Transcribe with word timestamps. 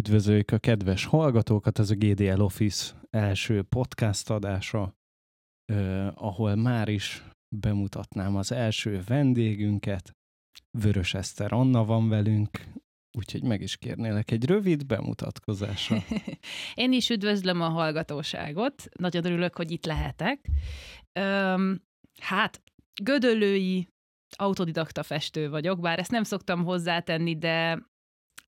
Üdvözöljük 0.00 0.50
a 0.50 0.58
kedves 0.58 1.04
hallgatókat, 1.04 1.78
ez 1.78 1.90
a 1.90 1.94
GDL 1.94 2.40
Office 2.40 2.94
első 3.10 3.62
podcast 3.62 4.30
adása, 4.30 4.94
eh, 5.64 6.22
ahol 6.22 6.54
már 6.54 6.88
is 6.88 7.24
bemutatnám 7.56 8.36
az 8.36 8.52
első 8.52 9.02
vendégünket. 9.06 10.16
Vörös 10.78 11.14
Eszter 11.14 11.52
Anna 11.52 11.84
van 11.84 12.08
velünk, 12.08 12.48
úgyhogy 13.18 13.42
meg 13.42 13.60
is 13.60 13.76
kérnélek 13.76 14.30
egy 14.30 14.44
rövid 14.44 14.86
bemutatkozásra. 14.86 15.96
Én 16.74 16.92
is 16.92 17.10
üdvözlöm 17.10 17.60
a 17.60 17.68
hallgatóságot, 17.68 18.88
nagyon 18.98 19.24
örülök, 19.24 19.56
hogy 19.56 19.70
itt 19.70 19.84
lehetek. 19.84 20.48
Öm, 21.12 21.82
hát, 22.20 22.62
gödöllői 23.02 23.88
autodidakta 24.36 25.02
festő 25.02 25.50
vagyok, 25.50 25.80
bár 25.80 25.98
ezt 25.98 26.10
nem 26.10 26.22
szoktam 26.22 26.64
hozzátenni, 26.64 27.38
de 27.38 27.88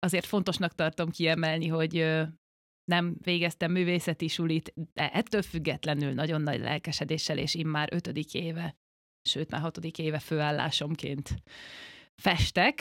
azért 0.03 0.27
fontosnak 0.27 0.75
tartom 0.75 1.11
kiemelni, 1.11 1.67
hogy 1.69 2.23
nem 2.85 3.17
végeztem 3.23 3.73
művészeti 3.73 4.29
sulit, 4.29 4.73
de 4.93 5.11
ettől 5.11 5.43
függetlenül 5.43 6.13
nagyon 6.13 6.43
nagy 6.43 6.61
lelkesedéssel, 6.61 7.39
és 7.39 7.55
immár 7.55 7.89
ötödik 7.93 8.35
éve, 8.35 8.77
sőt 9.23 9.51
már 9.51 9.61
hatodik 9.61 9.99
éve 9.99 10.19
főállásomként 10.19 11.35
festek, 12.15 12.81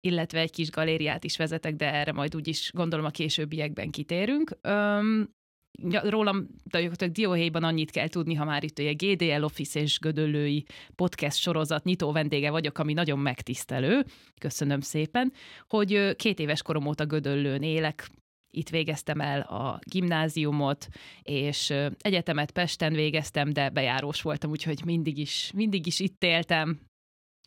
illetve 0.00 0.40
egy 0.40 0.50
kis 0.50 0.70
galériát 0.70 1.24
is 1.24 1.36
vezetek, 1.36 1.74
de 1.74 1.92
erre 1.92 2.12
majd 2.12 2.36
úgyis 2.36 2.70
gondolom 2.72 3.04
a 3.04 3.10
későbbiekben 3.10 3.90
kitérünk. 3.90 4.58
Öm, 4.60 5.35
rólam 5.82 6.46
gyakorlatilag 6.64 7.12
dióhéjban 7.12 7.64
annyit 7.64 7.90
kell 7.90 8.08
tudni, 8.08 8.34
ha 8.34 8.44
már 8.44 8.64
itt 8.64 8.78
a 8.78 8.94
GDL 8.94 9.42
Office 9.44 9.80
és 9.80 9.98
Gödöllői 9.98 10.64
podcast 10.94 11.36
sorozat 11.36 11.84
nyitó 11.84 12.12
vendége 12.12 12.50
vagyok, 12.50 12.78
ami 12.78 12.92
nagyon 12.92 13.18
megtisztelő, 13.18 14.04
köszönöm 14.40 14.80
szépen, 14.80 15.32
hogy 15.68 16.16
két 16.16 16.38
éves 16.38 16.62
korom 16.62 16.86
óta 16.86 17.06
Gödöllőn 17.06 17.62
élek, 17.62 18.08
itt 18.50 18.68
végeztem 18.68 19.20
el 19.20 19.40
a 19.40 19.78
gimnáziumot, 19.82 20.88
és 21.22 21.74
egyetemet 21.98 22.50
Pesten 22.50 22.92
végeztem, 22.92 23.52
de 23.52 23.70
bejárós 23.70 24.22
voltam, 24.22 24.50
úgyhogy 24.50 24.84
mindig 24.84 25.18
is, 25.18 25.50
mindig 25.54 25.86
is 25.86 26.00
itt 26.00 26.24
éltem, 26.24 26.80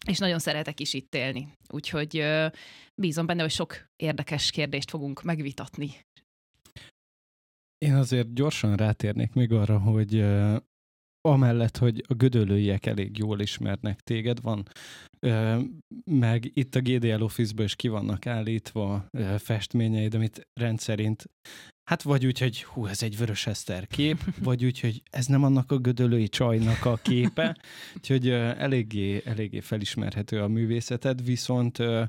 és 0.07 0.17
nagyon 0.17 0.39
szeretek 0.39 0.79
is 0.79 0.93
itt 0.93 1.15
élni. 1.15 1.47
Úgyhogy 1.69 2.25
bízom 2.95 3.25
benne, 3.25 3.41
hogy 3.41 3.51
sok 3.51 3.89
érdekes 3.95 4.51
kérdést 4.51 4.89
fogunk 4.89 5.23
megvitatni 5.23 5.91
én 7.85 7.93
azért 7.93 8.33
gyorsan 8.33 8.75
rátérnék 8.75 9.33
még 9.33 9.51
arra, 9.51 9.79
hogy 9.79 10.15
uh, 10.15 10.55
amellett, 11.21 11.77
hogy 11.77 12.03
a 12.07 12.13
gödölőiek 12.13 12.85
elég 12.85 13.17
jól 13.17 13.39
ismernek 13.39 13.99
téged, 13.99 14.41
van, 14.41 14.67
uh, 15.21 15.63
meg 16.03 16.51
itt 16.53 16.75
a 16.75 16.81
GDL 16.81 17.21
office 17.21 17.63
is 17.63 17.75
ki 17.75 17.87
vannak 17.87 18.25
állítva 18.25 19.05
uh, 19.11 19.35
festményeid, 19.35 20.13
amit 20.13 20.47
rendszerint 20.53 21.25
Hát 21.89 22.01
vagy 22.01 22.25
úgy, 22.25 22.39
hogy 22.39 22.63
hú, 22.63 22.85
ez 22.85 23.03
egy 23.03 23.17
vörös 23.17 23.47
Eszter 23.47 23.87
kép, 23.87 24.17
vagy 24.43 24.65
úgy, 24.65 24.79
hogy 24.79 25.03
ez 25.11 25.25
nem 25.25 25.43
annak 25.43 25.71
a 25.71 25.77
gödölői 25.77 26.27
csajnak 26.27 26.85
a 26.85 26.95
képe, 26.95 27.57
úgyhogy 27.95 28.27
uh, 28.27 28.61
eléggé, 28.61 29.21
eléggé 29.25 29.59
felismerhető 29.59 30.41
a 30.41 30.47
művészeted, 30.47 31.23
viszont 31.23 31.79
uh, 31.79 32.07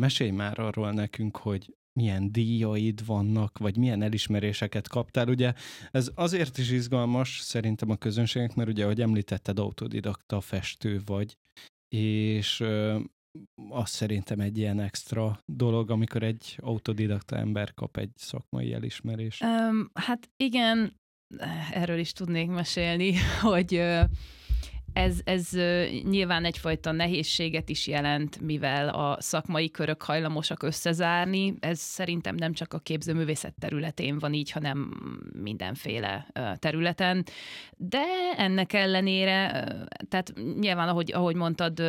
mesélj 0.00 0.30
már 0.30 0.58
arról 0.58 0.92
nekünk, 0.92 1.36
hogy 1.36 1.74
milyen 2.00 2.32
díjaid 2.32 3.06
vannak, 3.06 3.58
vagy 3.58 3.76
milyen 3.76 4.02
elismeréseket 4.02 4.88
kaptál. 4.88 5.28
Ugye 5.28 5.52
ez 5.90 6.10
azért 6.14 6.58
is 6.58 6.70
izgalmas 6.70 7.38
szerintem 7.40 7.90
a 7.90 7.96
közönségnek, 7.96 8.54
mert 8.54 8.68
ugye, 8.68 8.84
ahogy 8.84 9.00
említetted, 9.00 9.58
autodidakta 9.58 10.40
festő 10.40 11.00
vagy, 11.04 11.36
és 11.88 12.60
ö, 12.60 13.00
az 13.68 13.90
szerintem 13.90 14.40
egy 14.40 14.58
ilyen 14.58 14.80
extra 14.80 15.40
dolog, 15.52 15.90
amikor 15.90 16.22
egy 16.22 16.58
autodidakta 16.60 17.36
ember 17.36 17.74
kap 17.74 17.96
egy 17.96 18.10
szakmai 18.14 18.72
elismerést. 18.72 19.42
Um, 19.42 19.90
hát 19.94 20.30
igen, 20.36 21.00
erről 21.72 21.98
is 21.98 22.12
tudnék 22.12 22.48
mesélni, 22.48 23.14
hogy 23.40 23.82
ez, 24.94 25.18
ez 25.24 25.48
nyilván 26.02 26.44
egyfajta 26.44 26.92
nehézséget 26.92 27.68
is 27.68 27.86
jelent, 27.86 28.40
mivel 28.40 28.88
a 28.88 29.16
szakmai 29.20 29.70
körök 29.70 30.02
hajlamosak 30.02 30.62
összezárni. 30.62 31.54
Ez 31.60 31.78
szerintem 31.78 32.34
nem 32.34 32.52
csak 32.52 32.72
a 32.72 32.78
képzőművészet 32.78 33.54
területén 33.58 34.18
van 34.18 34.32
így, 34.32 34.50
hanem 34.50 34.90
mindenféle 35.42 36.26
területen. 36.58 37.24
De 37.76 38.02
ennek 38.36 38.72
ellenére, 38.72 39.66
tehát 40.08 40.32
nyilván, 40.58 40.88
ahogy, 40.88 41.12
ahogy 41.12 41.36
mondtad, 41.36 41.82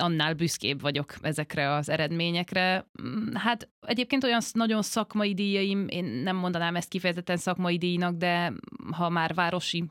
annál 0.00 0.34
büszkébb 0.34 0.80
vagyok 0.80 1.14
ezekre 1.20 1.74
az 1.74 1.88
eredményekre. 1.88 2.86
Mm, 3.02 3.34
hát 3.34 3.68
egyébként 3.80 4.24
olyan 4.24 4.40
nagyon 4.52 4.82
szakmai 4.82 5.34
díjaim, 5.34 5.86
én 5.88 6.04
nem 6.04 6.36
mondanám 6.36 6.76
ezt 6.76 6.88
kifejezetten 6.88 7.36
szakmai 7.36 7.78
díjnak, 7.78 8.16
de 8.16 8.52
ha 8.92 9.08
már 9.08 9.34
városi 9.34 9.84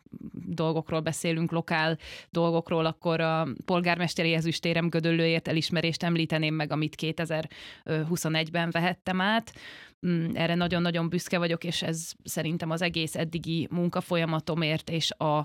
dolgokról 0.48 1.00
beszélünk, 1.00 1.52
lokál 1.52 1.98
dolgokról, 2.30 2.86
akkor 2.86 3.22
a 3.22 3.48
polgármesteri 3.66 4.34
ezüstérem 4.34 4.90
Gödöllőért 4.90 5.48
elismerést 5.48 6.04
említeném 6.04 6.54
meg, 6.54 6.72
amit 6.72 6.96
2021-ben 7.02 8.70
vehettem 8.70 9.22
át. 9.22 9.54
Mm, 10.08 10.30
erre 10.34 10.56
nagyon-nagyon 10.56 11.10
büszke 11.10 11.38
vagyok, 11.38 11.64
és 11.64 11.82
ez 11.82 12.12
szerintem 12.24 12.70
az 12.70 12.82
egész 12.82 13.16
eddigi 13.16 13.68
munkafolyamatomért 13.72 14.90
és 14.90 15.12
a, 15.12 15.38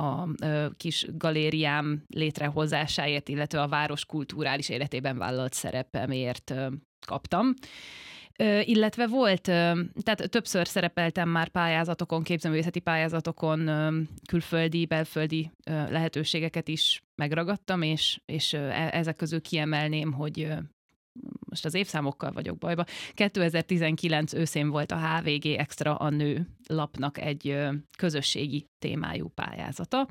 a 0.00 0.28
kis 0.76 1.06
galériám 1.12 2.04
létrehozásáért, 2.08 3.28
illetve 3.28 3.62
a 3.62 3.68
város 3.68 4.04
kulturális 4.04 4.68
életében 4.68 5.18
vállalt 5.18 5.52
szerepemért 5.52 6.54
kaptam. 7.06 7.54
Illetve 8.62 9.06
volt, 9.06 9.42
tehát 9.42 10.30
többször 10.30 10.66
szerepeltem 10.66 11.28
már 11.28 11.48
pályázatokon, 11.48 12.22
képzőművészeti 12.22 12.80
pályázatokon, 12.80 13.70
külföldi, 14.28 14.86
belföldi 14.86 15.50
lehetőségeket 15.64 16.68
is 16.68 17.02
megragadtam, 17.14 17.82
és, 17.82 18.20
és 18.26 18.52
e, 18.52 18.88
ezek 18.92 19.16
közül 19.16 19.40
kiemelném, 19.40 20.12
hogy 20.12 20.48
most 21.50 21.64
az 21.64 21.74
évszámokkal 21.74 22.32
vagyok 22.32 22.58
bajba. 22.58 22.84
2019 23.14 24.32
őszén 24.32 24.68
volt 24.68 24.92
a 24.92 24.98
HVG 24.98 25.46
Extra 25.46 25.94
a 25.94 26.10
nő 26.10 26.46
lapnak 26.66 27.18
egy 27.18 27.56
közösségi 27.98 28.68
témájú 28.78 29.28
pályázata, 29.28 30.08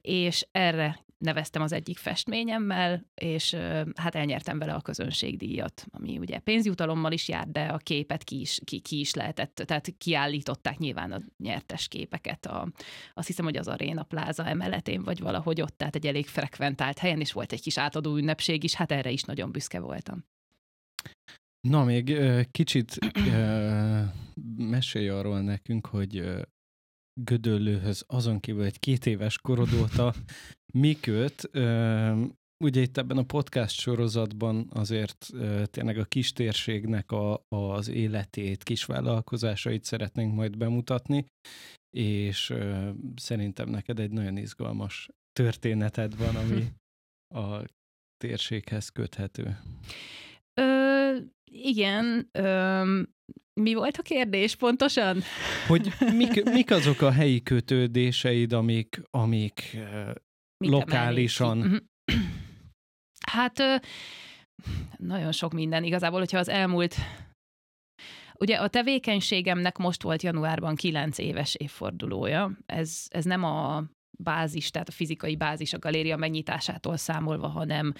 és 0.00 0.46
erre 0.52 1.06
neveztem 1.18 1.62
az 1.62 1.72
egyik 1.72 1.98
festményemmel, 1.98 3.06
és 3.14 3.54
hát 3.94 4.14
elnyertem 4.14 4.58
vele 4.58 4.74
a 4.74 4.80
közönségdíjat, 4.80 5.86
ami 5.90 6.18
ugye 6.18 6.38
pénzjutalommal 6.38 7.12
is 7.12 7.28
jár, 7.28 7.48
de 7.48 7.64
a 7.64 7.76
képet 7.76 8.24
ki 8.24 8.40
is, 8.40 8.60
ki, 8.64 8.80
ki 8.80 8.98
is 8.98 9.14
lehetett, 9.14 9.54
tehát 9.54 9.94
kiállították 9.98 10.78
nyilván 10.78 11.12
a 11.12 11.22
nyertes 11.36 11.88
képeket. 11.88 12.46
A, 12.46 12.72
azt 13.14 13.26
hiszem, 13.26 13.44
hogy 13.44 13.56
az 13.56 13.68
Aréna 13.68 14.02
Pláza 14.02 14.46
emeletén, 14.46 15.02
vagy 15.02 15.20
valahogy 15.20 15.60
ott, 15.60 15.76
tehát 15.78 15.94
egy 15.94 16.06
elég 16.06 16.26
frekventált 16.26 16.98
helyen, 16.98 17.20
és 17.20 17.32
volt 17.32 17.52
egy 17.52 17.62
kis 17.62 17.78
átadó 17.78 18.16
ünnepség 18.16 18.64
is, 18.64 18.74
hát 18.74 18.92
erre 18.92 19.10
is 19.10 19.22
nagyon 19.22 19.52
büszke 19.52 19.80
voltam. 19.80 20.24
Na, 21.60 21.84
még 21.84 22.16
kicsit 22.50 22.98
mesélj 24.56 25.08
arról 25.08 25.40
nekünk, 25.40 25.86
hogy 25.86 26.24
Gödöllőhöz 27.20 28.04
azon 28.06 28.40
kívül 28.40 28.64
egy 28.64 28.78
két 28.78 29.06
éves 29.06 29.38
korod 29.38 29.72
óta 29.72 30.14
mi 30.72 30.94
köt? 31.00 31.50
Ugye 32.64 32.80
itt 32.80 32.96
ebben 32.96 33.16
a 33.16 33.22
podcast 33.22 33.78
sorozatban 33.80 34.70
azért 34.70 35.30
tényleg 35.64 35.98
a 35.98 36.04
kistérségnek 36.04 37.10
a, 37.10 37.42
az 37.48 37.88
életét, 37.88 38.62
kisvállalkozásait 38.62 39.84
szeretnénk 39.84 40.34
majd 40.34 40.56
bemutatni, 40.56 41.26
és 41.96 42.54
szerintem 43.16 43.68
neked 43.68 43.98
egy 43.98 44.10
nagyon 44.10 44.36
izgalmas 44.36 45.08
történeted 45.32 46.16
van, 46.16 46.36
ami 46.36 46.64
a 47.42 47.64
térséghez 48.16 48.88
köthető. 48.88 49.58
Ö, 50.60 51.16
igen, 51.50 52.28
ö, 52.32 53.00
mi 53.60 53.74
volt 53.74 53.96
a 53.96 54.02
kérdés 54.02 54.56
pontosan? 54.56 55.22
Hogy 55.66 55.92
mik, 56.12 56.44
mik 56.58 56.70
azok 56.70 57.00
a 57.00 57.10
helyi 57.10 57.42
kötődéseid, 57.42 58.52
amik, 58.52 59.02
amik 59.10 59.76
Mit 60.58 60.70
lokálisan... 60.70 61.58
Mhm. 61.58 61.76
Hát 63.26 63.62
nagyon 64.96 65.32
sok 65.32 65.52
minden 65.52 65.84
igazából, 65.84 66.18
hogyha 66.18 66.38
az 66.38 66.48
elmúlt 66.48 66.96
Ugye 68.40 68.56
a 68.56 68.68
tevékenységemnek 68.68 69.76
most 69.76 70.02
volt 70.02 70.22
januárban 70.22 70.74
9 70.74 71.18
éves 71.18 71.54
évfordulója. 71.54 72.58
Ez, 72.66 73.04
ez 73.08 73.24
nem 73.24 73.44
a 73.44 73.84
bázis, 74.18 74.70
tehát 74.70 74.88
a 74.88 74.92
fizikai 74.92 75.36
bázis 75.36 75.72
a 75.72 75.78
galéria 75.78 76.16
megnyitásától 76.16 76.96
számolva, 76.96 77.48
hanem 77.48 77.94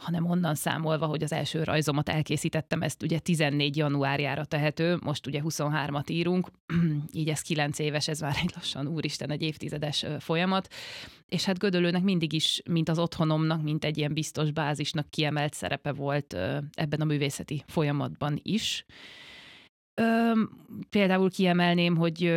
hanem 0.00 0.30
onnan 0.30 0.54
számolva, 0.54 1.06
hogy 1.06 1.22
az 1.22 1.32
első 1.32 1.62
rajzomat 1.62 2.08
elkészítettem, 2.08 2.82
ezt 2.82 3.02
ugye 3.02 3.18
14 3.18 3.76
januárjára 3.76 4.44
tehető, 4.44 4.98
most 5.02 5.26
ugye 5.26 5.40
23-at 5.44 6.10
írunk, 6.10 6.48
így 7.12 7.28
ez 7.28 7.40
9 7.40 7.78
éves, 7.78 8.08
ez 8.08 8.20
már 8.20 8.36
egy 8.42 8.50
lassan, 8.54 8.86
úristen, 8.86 9.30
egy 9.30 9.42
évtizedes 9.42 10.06
folyamat, 10.18 10.68
és 11.26 11.44
hát 11.44 11.58
Gödölőnek 11.58 12.02
mindig 12.02 12.32
is, 12.32 12.62
mint 12.70 12.88
az 12.88 12.98
otthonomnak, 12.98 13.62
mint 13.62 13.84
egy 13.84 13.98
ilyen 13.98 14.14
biztos 14.14 14.50
bázisnak 14.50 15.10
kiemelt 15.10 15.54
szerepe 15.54 15.92
volt 15.92 16.32
ebben 16.72 17.00
a 17.00 17.04
művészeti 17.04 17.64
folyamatban 17.66 18.38
is. 18.42 18.84
Például 20.90 21.30
kiemelném, 21.30 21.96
hogy 21.96 22.34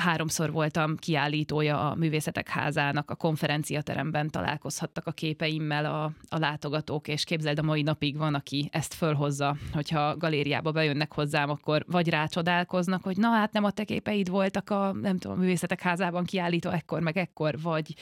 háromszor 0.00 0.52
voltam 0.52 0.96
kiállítója 0.96 1.90
a 1.90 1.94
Művészetek 1.94 2.48
Házának, 2.48 3.10
a 3.10 3.14
konferenciateremben 3.14 4.30
találkozhattak 4.30 5.06
a 5.06 5.12
képeimmel 5.12 5.84
a, 5.84 6.04
a 6.28 6.38
látogatók, 6.38 7.08
és 7.08 7.24
képzeld, 7.24 7.58
a 7.58 7.62
mai 7.62 7.82
napig 7.82 8.16
van, 8.16 8.34
aki 8.34 8.68
ezt 8.72 8.94
fölhozza, 8.94 9.56
hogyha 9.72 10.16
galériába 10.16 10.72
bejönnek 10.72 11.12
hozzám, 11.12 11.50
akkor 11.50 11.84
vagy 11.86 12.08
rácsodálkoznak, 12.08 13.02
hogy 13.02 13.16
na 13.16 13.28
hát 13.28 13.52
nem 13.52 13.64
a 13.64 13.70
te 13.70 13.84
képeid 13.84 14.28
voltak 14.28 14.70
a, 14.70 14.92
nem 14.92 15.18
tudom, 15.18 15.36
a 15.36 15.40
Művészetek 15.40 15.80
Házában 15.80 16.24
kiállító 16.24 16.70
ekkor, 16.70 17.00
meg 17.00 17.16
ekkor, 17.16 17.60
vagy, 17.60 17.94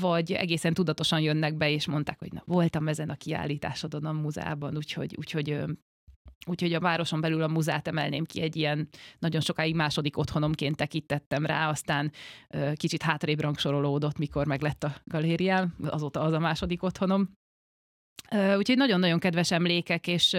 vagy 0.00 0.32
egészen 0.32 0.74
tudatosan 0.74 1.20
jönnek 1.20 1.56
be, 1.56 1.70
és 1.70 1.86
mondták, 1.86 2.18
hogy 2.18 2.32
na, 2.32 2.42
voltam 2.44 2.88
ezen 2.88 3.10
a 3.10 3.14
kiállításodon 3.14 4.04
a 4.04 4.12
múzeában, 4.12 4.76
úgyhogy, 4.76 5.14
úgyhogy 5.18 5.64
Úgyhogy 6.46 6.72
a 6.72 6.80
városon 6.80 7.20
belül 7.20 7.42
a 7.42 7.48
muzát 7.48 7.88
emelném 7.88 8.24
ki 8.24 8.40
egy 8.40 8.56
ilyen 8.56 8.88
nagyon 9.18 9.40
sokáig 9.40 9.74
második 9.74 10.18
otthonomként 10.18 10.76
tekintettem 10.76 11.46
rá, 11.46 11.68
aztán 11.68 12.12
kicsit 12.74 13.02
hátrébb 13.02 13.40
rangsorolódott, 13.40 14.18
mikor 14.18 14.46
meg 14.46 14.62
lett 14.62 14.84
a 14.84 14.94
galériám, 15.04 15.74
azóta 15.86 16.20
az 16.20 16.32
a 16.32 16.38
második 16.38 16.82
otthonom. 16.82 17.28
Úgyhogy 18.56 18.76
nagyon-nagyon 18.76 19.18
kedves 19.18 19.50
emlékek, 19.50 20.06
és, 20.06 20.36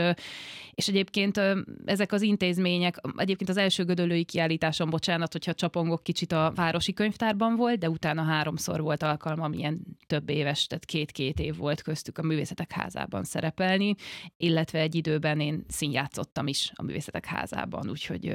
és 0.72 0.88
egyébként 0.88 1.42
ezek 1.86 2.12
az 2.12 2.22
intézmények, 2.22 2.96
egyébként 3.16 3.50
az 3.50 3.58
első 3.58 3.84
gödölői 3.84 4.24
kiállításon, 4.24 4.90
bocsánat, 4.90 5.32
hogyha 5.32 5.54
csapongok 5.54 6.04
kicsit 6.04 6.32
a 6.32 6.52
Városi 6.56 6.94
Könyvtárban 6.94 7.56
volt, 7.56 7.78
de 7.78 7.90
utána 7.90 8.24
háromszor 8.24 8.82
volt 8.82 9.04
alkalmam 9.04 9.54
ilyen 9.54 9.82
több 10.08 10.30
éves, 10.30 10.68
tehát 10.68 10.86
két-két 10.86 11.40
év 11.40 11.58
volt 11.58 11.82
köztük 11.82 12.18
a 12.18 12.24
Művészetek 12.24 12.72
Házában 12.72 13.24
szerepelni, 13.24 13.96
illetve 14.38 14.80
egy 14.80 14.96
időben 14.96 15.40
én 15.40 15.66
színjátszottam 15.68 16.48
is 16.48 16.72
a 16.76 16.84
Művészetek 16.84 17.26
Házában, 17.26 17.90
úgyhogy, 17.90 18.34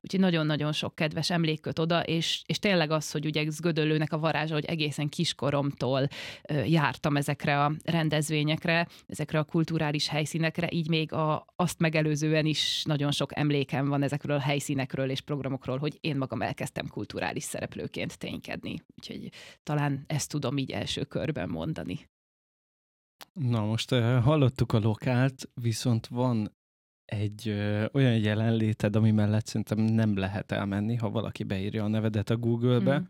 úgyhogy 0.00 0.20
nagyon-nagyon 0.20 0.72
sok 0.72 0.94
kedves 0.94 1.30
emlék 1.30 1.60
köt 1.60 1.78
oda, 1.78 2.00
és, 2.00 2.42
és 2.46 2.58
tényleg 2.58 2.90
az, 2.90 3.10
hogy 3.10 3.26
ugye 3.26 3.44
Gödöllőnek 3.60 4.12
a 4.12 4.18
varázsa, 4.18 4.54
hogy 4.54 4.64
egészen 4.64 5.08
kiskoromtól 5.08 6.08
jártam 6.64 7.16
ezekre 7.16 7.64
a 7.64 7.72
rendezvényekre, 7.84 8.75
ezekre 9.06 9.38
a 9.38 9.44
kulturális 9.44 10.08
helyszínekre, 10.08 10.68
így 10.70 10.88
még 10.88 11.12
a, 11.12 11.46
azt 11.56 11.78
megelőzően 11.78 12.46
is 12.46 12.82
nagyon 12.84 13.10
sok 13.10 13.36
emlékem 13.36 13.88
van 13.88 14.02
ezekről 14.02 14.36
a 14.36 14.40
helyszínekről 14.40 15.10
és 15.10 15.20
programokról, 15.20 15.78
hogy 15.78 15.98
én 16.00 16.16
magam 16.16 16.42
elkezdtem 16.42 16.88
kulturális 16.88 17.42
szereplőként 17.42 18.18
ténykedni. 18.18 18.82
Úgyhogy 18.96 19.28
talán 19.62 20.04
ezt 20.06 20.30
tudom 20.30 20.58
így 20.58 20.70
első 20.70 21.04
körben 21.04 21.48
mondani. 21.48 22.08
Na 23.32 23.64
most 23.64 23.90
hallottuk 24.22 24.72
a 24.72 24.78
lokált, 24.78 25.50
viszont 25.54 26.06
van 26.06 26.54
egy 27.04 27.48
ö, 27.48 27.86
olyan 27.92 28.18
jelenléted, 28.18 28.96
ami 28.96 29.10
mellett 29.10 29.46
szerintem 29.46 29.78
nem 29.78 30.16
lehet 30.16 30.52
elmenni, 30.52 30.94
ha 30.94 31.10
valaki 31.10 31.44
beírja 31.44 31.84
a 31.84 31.88
nevedet 31.88 32.30
a 32.30 32.36
Google-be, 32.36 32.98
mm. 32.98 33.04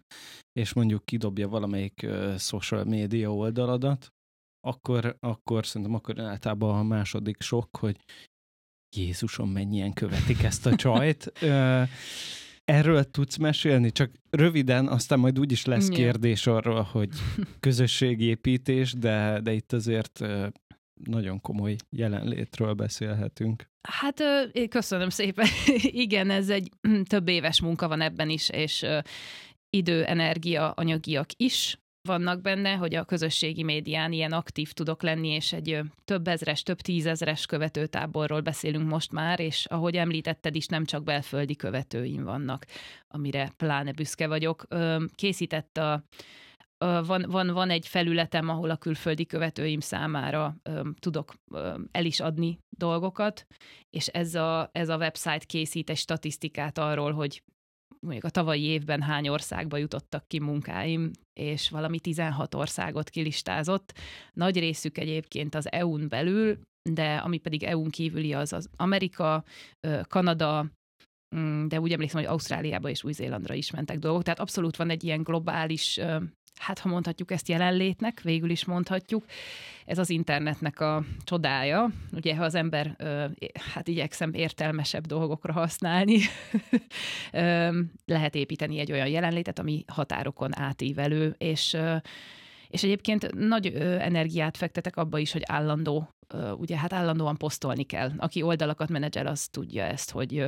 és 0.52 0.72
mondjuk 0.72 1.04
kidobja 1.04 1.48
valamelyik 1.48 2.02
ö, 2.02 2.34
social 2.38 2.84
media 2.84 3.34
oldaladat, 3.34 4.12
akkor, 4.66 5.16
akkor 5.20 5.66
szerintem 5.66 5.94
akkor 5.94 6.20
általában 6.20 6.78
a 6.78 6.82
második 6.82 7.42
sok, 7.42 7.76
hogy 7.76 7.96
Jézusom, 8.96 9.50
mennyien 9.50 9.92
követik 9.92 10.42
ezt 10.42 10.66
a 10.66 10.76
csajt. 10.76 11.32
Erről 12.64 13.10
tudsz 13.10 13.36
mesélni? 13.36 13.92
Csak 13.92 14.10
röviden, 14.30 14.88
aztán 14.88 15.18
majd 15.18 15.38
úgyis 15.38 15.64
lesz 15.64 15.88
kérdés 15.88 16.46
arról, 16.46 16.82
hogy 16.82 17.08
közösségépítés, 17.60 18.92
de, 18.92 19.40
de 19.42 19.52
itt 19.52 19.72
azért 19.72 20.20
nagyon 21.04 21.40
komoly 21.40 21.76
jelenlétről 21.90 22.72
beszélhetünk. 22.72 23.68
Hát 23.88 24.22
köszönöm 24.68 25.08
szépen. 25.08 25.46
Igen, 26.04 26.30
ez 26.30 26.48
egy 26.48 26.70
több 27.12 27.28
éves 27.28 27.60
munka 27.60 27.88
van 27.88 28.00
ebben 28.00 28.28
is, 28.28 28.48
és 28.48 28.86
idő, 29.70 30.04
energia, 30.04 30.70
anyagiak 30.70 31.28
is 31.36 31.78
vannak 32.06 32.40
benne, 32.40 32.74
hogy 32.74 32.94
a 32.94 33.04
közösségi 33.04 33.62
médián 33.62 34.12
ilyen 34.12 34.32
aktív 34.32 34.72
tudok 34.72 35.02
lenni, 35.02 35.28
és 35.28 35.52
egy 35.52 35.80
több 36.04 36.28
ezres, 36.28 36.62
több 36.62 36.80
tízezres 36.80 37.46
követőtáborról 37.46 38.40
beszélünk 38.40 38.88
most 38.88 39.12
már, 39.12 39.40
és 39.40 39.66
ahogy 39.66 39.96
említetted 39.96 40.54
is, 40.54 40.66
nem 40.66 40.84
csak 40.84 41.02
belföldi 41.02 41.56
követőim 41.56 42.24
vannak, 42.24 42.66
amire 43.08 43.52
pláne 43.56 43.92
büszke 43.92 44.26
vagyok. 44.26 44.66
Készített 45.14 45.76
a 45.76 46.04
van, 46.78 47.24
van, 47.28 47.52
van 47.52 47.70
egy 47.70 47.86
felületem, 47.86 48.48
ahol 48.48 48.70
a 48.70 48.76
külföldi 48.76 49.26
követőim 49.26 49.80
számára 49.80 50.56
ö, 50.62 50.80
tudok 50.98 51.34
ö, 51.50 51.74
el 51.90 52.04
is 52.04 52.20
adni 52.20 52.58
dolgokat, 52.68 53.46
és 53.90 54.06
ez 54.06 54.34
a, 54.34 54.70
ez 54.72 54.88
a 54.88 54.96
website 54.96 55.44
készít 55.46 55.90
egy 55.90 55.96
statisztikát 55.96 56.78
arról, 56.78 57.12
hogy 57.12 57.42
mondjuk 58.00 58.24
a 58.24 58.30
tavalyi 58.30 58.62
évben 58.62 59.02
hány 59.02 59.28
országba 59.28 59.76
jutottak 59.76 60.28
ki 60.28 60.40
munkáim, 60.40 61.10
és 61.32 61.70
valami 61.70 62.00
16 62.00 62.54
országot 62.54 63.10
kilistázott. 63.10 63.92
Nagy 64.32 64.58
részük 64.58 64.98
egyébként 64.98 65.54
az 65.54 65.72
EU-n 65.72 66.08
belül, 66.08 66.58
de 66.90 67.16
ami 67.16 67.38
pedig 67.38 67.62
EU-n 67.62 67.90
kívüli 67.90 68.32
az 68.32 68.52
az 68.52 68.68
Amerika, 68.76 69.44
Kanada, 70.02 70.70
mm, 71.36 71.66
de 71.66 71.80
úgy 71.80 71.92
emlékszem, 71.92 72.20
hogy 72.20 72.30
Ausztráliába 72.30 72.88
és 72.88 73.04
Új-Zélandra 73.04 73.54
is 73.54 73.70
mentek 73.70 73.98
dolgok. 73.98 74.22
Tehát 74.22 74.40
abszolút 74.40 74.76
van 74.76 74.90
egy 74.90 75.04
ilyen 75.04 75.22
globális 75.22 76.00
hát 76.58 76.78
ha 76.78 76.88
mondhatjuk 76.88 77.30
ezt 77.30 77.48
jelenlétnek, 77.48 78.20
végül 78.20 78.50
is 78.50 78.64
mondhatjuk, 78.64 79.24
ez 79.84 79.98
az 79.98 80.10
internetnek 80.10 80.80
a 80.80 81.04
csodája. 81.24 81.90
Ugye, 82.12 82.36
ha 82.36 82.44
az 82.44 82.54
ember, 82.54 82.96
hát 83.74 83.88
igyekszem 83.88 84.34
értelmesebb 84.34 85.06
dolgokra 85.06 85.52
használni, 85.52 86.18
lehet 88.04 88.34
építeni 88.34 88.78
egy 88.78 88.92
olyan 88.92 89.08
jelenlétet, 89.08 89.58
ami 89.58 89.84
határokon 89.86 90.58
átívelő, 90.58 91.34
és 91.38 91.76
és 92.68 92.82
egyébként 92.82 93.34
nagy 93.34 93.66
energiát 93.98 94.56
fektetek 94.56 94.96
abba 94.96 95.18
is, 95.18 95.32
hogy 95.32 95.42
állandó, 95.46 96.08
ugye 96.56 96.76
hát 96.78 96.92
állandóan 96.92 97.36
posztolni 97.36 97.82
kell. 97.82 98.10
Aki 98.16 98.42
oldalakat 98.42 98.88
menedzser, 98.88 99.26
az 99.26 99.48
tudja 99.48 99.84
ezt, 99.84 100.10
hogy 100.10 100.46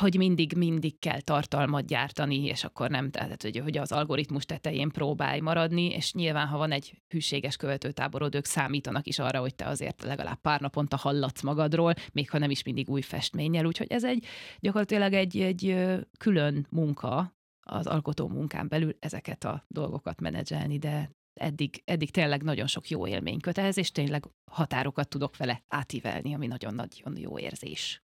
hogy 0.00 0.16
mindig, 0.16 0.52
mindig 0.56 0.98
kell 0.98 1.20
tartalmat 1.20 1.86
gyártani, 1.86 2.44
és 2.44 2.64
akkor 2.64 2.90
nem, 2.90 3.10
tehát 3.10 3.42
hogy, 3.42 3.58
hogy 3.58 3.78
az 3.78 3.92
algoritmus 3.92 4.44
tetején 4.44 4.88
próbálj 4.88 5.40
maradni, 5.40 5.86
és 5.86 6.12
nyilván, 6.12 6.46
ha 6.46 6.58
van 6.58 6.72
egy 6.72 7.02
hűséges 7.08 7.56
követőtáborod, 7.56 8.34
ők 8.34 8.44
számítanak 8.44 9.06
is 9.06 9.18
arra, 9.18 9.40
hogy 9.40 9.54
te 9.54 9.66
azért 9.66 10.02
legalább 10.02 10.40
pár 10.40 10.60
naponta 10.60 10.96
hallatsz 10.96 11.42
magadról, 11.42 11.94
még 12.12 12.30
ha 12.30 12.38
nem 12.38 12.50
is 12.50 12.62
mindig 12.62 12.88
új 12.88 13.00
festménnyel, 13.00 13.66
úgyhogy 13.66 13.92
ez 13.92 14.04
egy 14.04 14.24
gyakorlatilag 14.60 15.12
egy, 15.12 15.40
egy 15.40 15.76
külön 16.18 16.66
munka 16.70 17.34
az 17.68 17.86
alkotó 17.86 18.28
munkán 18.28 18.68
belül 18.68 18.96
ezeket 18.98 19.44
a 19.44 19.64
dolgokat 19.68 20.20
menedzselni, 20.20 20.78
de 20.78 21.10
eddig, 21.40 21.82
eddig 21.84 22.10
tényleg 22.10 22.42
nagyon 22.42 22.66
sok 22.66 22.88
jó 22.88 23.06
élmény 23.06 23.40
köt 23.40 23.58
ehhez, 23.58 23.78
és 23.78 23.90
tényleg 23.90 24.24
határokat 24.50 25.08
tudok 25.08 25.36
vele 25.36 25.62
átívelni, 25.68 26.34
ami 26.34 26.46
nagyon-nagyon 26.46 27.16
jó 27.16 27.38
érzés. 27.38 28.02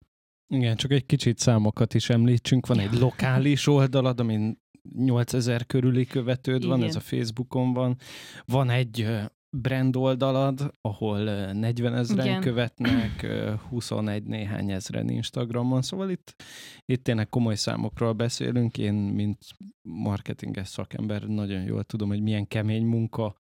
Igen, 0.51 0.75
csak 0.75 0.91
egy 0.91 1.05
kicsit 1.05 1.37
számokat 1.37 1.93
is 1.93 2.09
említsünk. 2.09 2.67
Van 2.67 2.79
egy 2.79 2.93
lokális 2.93 3.67
oldalad, 3.67 4.19
amin 4.19 4.59
8000 4.95 5.65
körüli 5.65 6.05
követőd 6.05 6.65
van, 6.65 6.77
Igen. 6.77 6.89
ez 6.89 6.95
a 6.95 6.99
Facebookon 6.99 7.73
van. 7.73 7.97
Van 8.45 8.69
egy 8.69 9.07
brand 9.57 9.95
oldalad, 9.95 10.73
ahol 10.81 11.19
40 11.53 11.95
ezeren 11.95 12.25
Igen. 12.25 12.41
követnek, 12.41 13.27
21 13.69 14.23
néhány 14.23 14.71
ezeren 14.71 15.09
Instagramon, 15.09 15.81
szóval 15.81 16.09
itt, 16.09 16.35
itt 16.85 17.03
tényleg 17.03 17.29
komoly 17.29 17.55
számokról 17.55 18.13
beszélünk. 18.13 18.77
Én, 18.77 18.93
mint 18.93 19.37
marketinges 19.89 20.67
szakember 20.67 21.23
nagyon 21.23 21.63
jól 21.63 21.83
tudom, 21.83 22.09
hogy 22.09 22.21
milyen 22.21 22.47
kemény 22.47 22.85
munka 22.85 23.35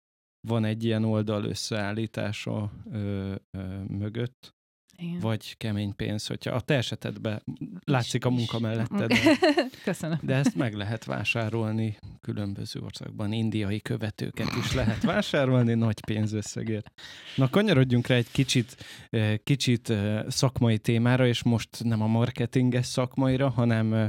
van 0.49 0.65
egy 0.65 0.85
ilyen 0.85 1.05
oldal 1.05 1.45
összeállítása 1.45 2.73
ö, 2.93 3.35
ö, 3.51 3.83
mögött. 3.89 4.55
Igen. 5.01 5.19
vagy 5.19 5.57
kemény 5.57 5.97
pénz, 5.97 6.27
hogyha 6.27 6.55
a 6.55 6.61
te 6.61 6.75
esetedben 6.75 7.43
látszik 7.85 8.25
a 8.25 8.31
munka 8.31 8.59
melletted. 8.59 9.09
De, 9.09 9.19
Köszönöm. 9.85 10.19
De 10.23 10.35
ezt 10.35 10.55
meg 10.55 10.75
lehet 10.75 11.05
vásárolni 11.05 11.99
különböző 12.21 12.81
országban. 12.81 13.33
Indiai 13.33 13.81
követőket 13.81 14.49
is 14.65 14.75
lehet 14.75 15.03
vásárolni 15.03 15.75
nagy 15.75 16.05
pénzösszegért. 16.05 16.93
Na, 17.37 17.49
kanyarodjunk 17.49 18.07
rá 18.07 18.15
egy 18.15 18.31
kicsit, 18.31 18.77
eh, 19.11 19.37
kicsit 19.45 19.91
eh, 19.91 20.25
szakmai 20.29 20.79
témára, 20.79 21.27
és 21.27 21.43
most 21.43 21.85
nem 21.85 22.03
a 22.03 22.07
marketinges 22.07 22.87
szakmaira, 22.87 23.49
hanem 23.49 23.95
eh, 23.95 24.09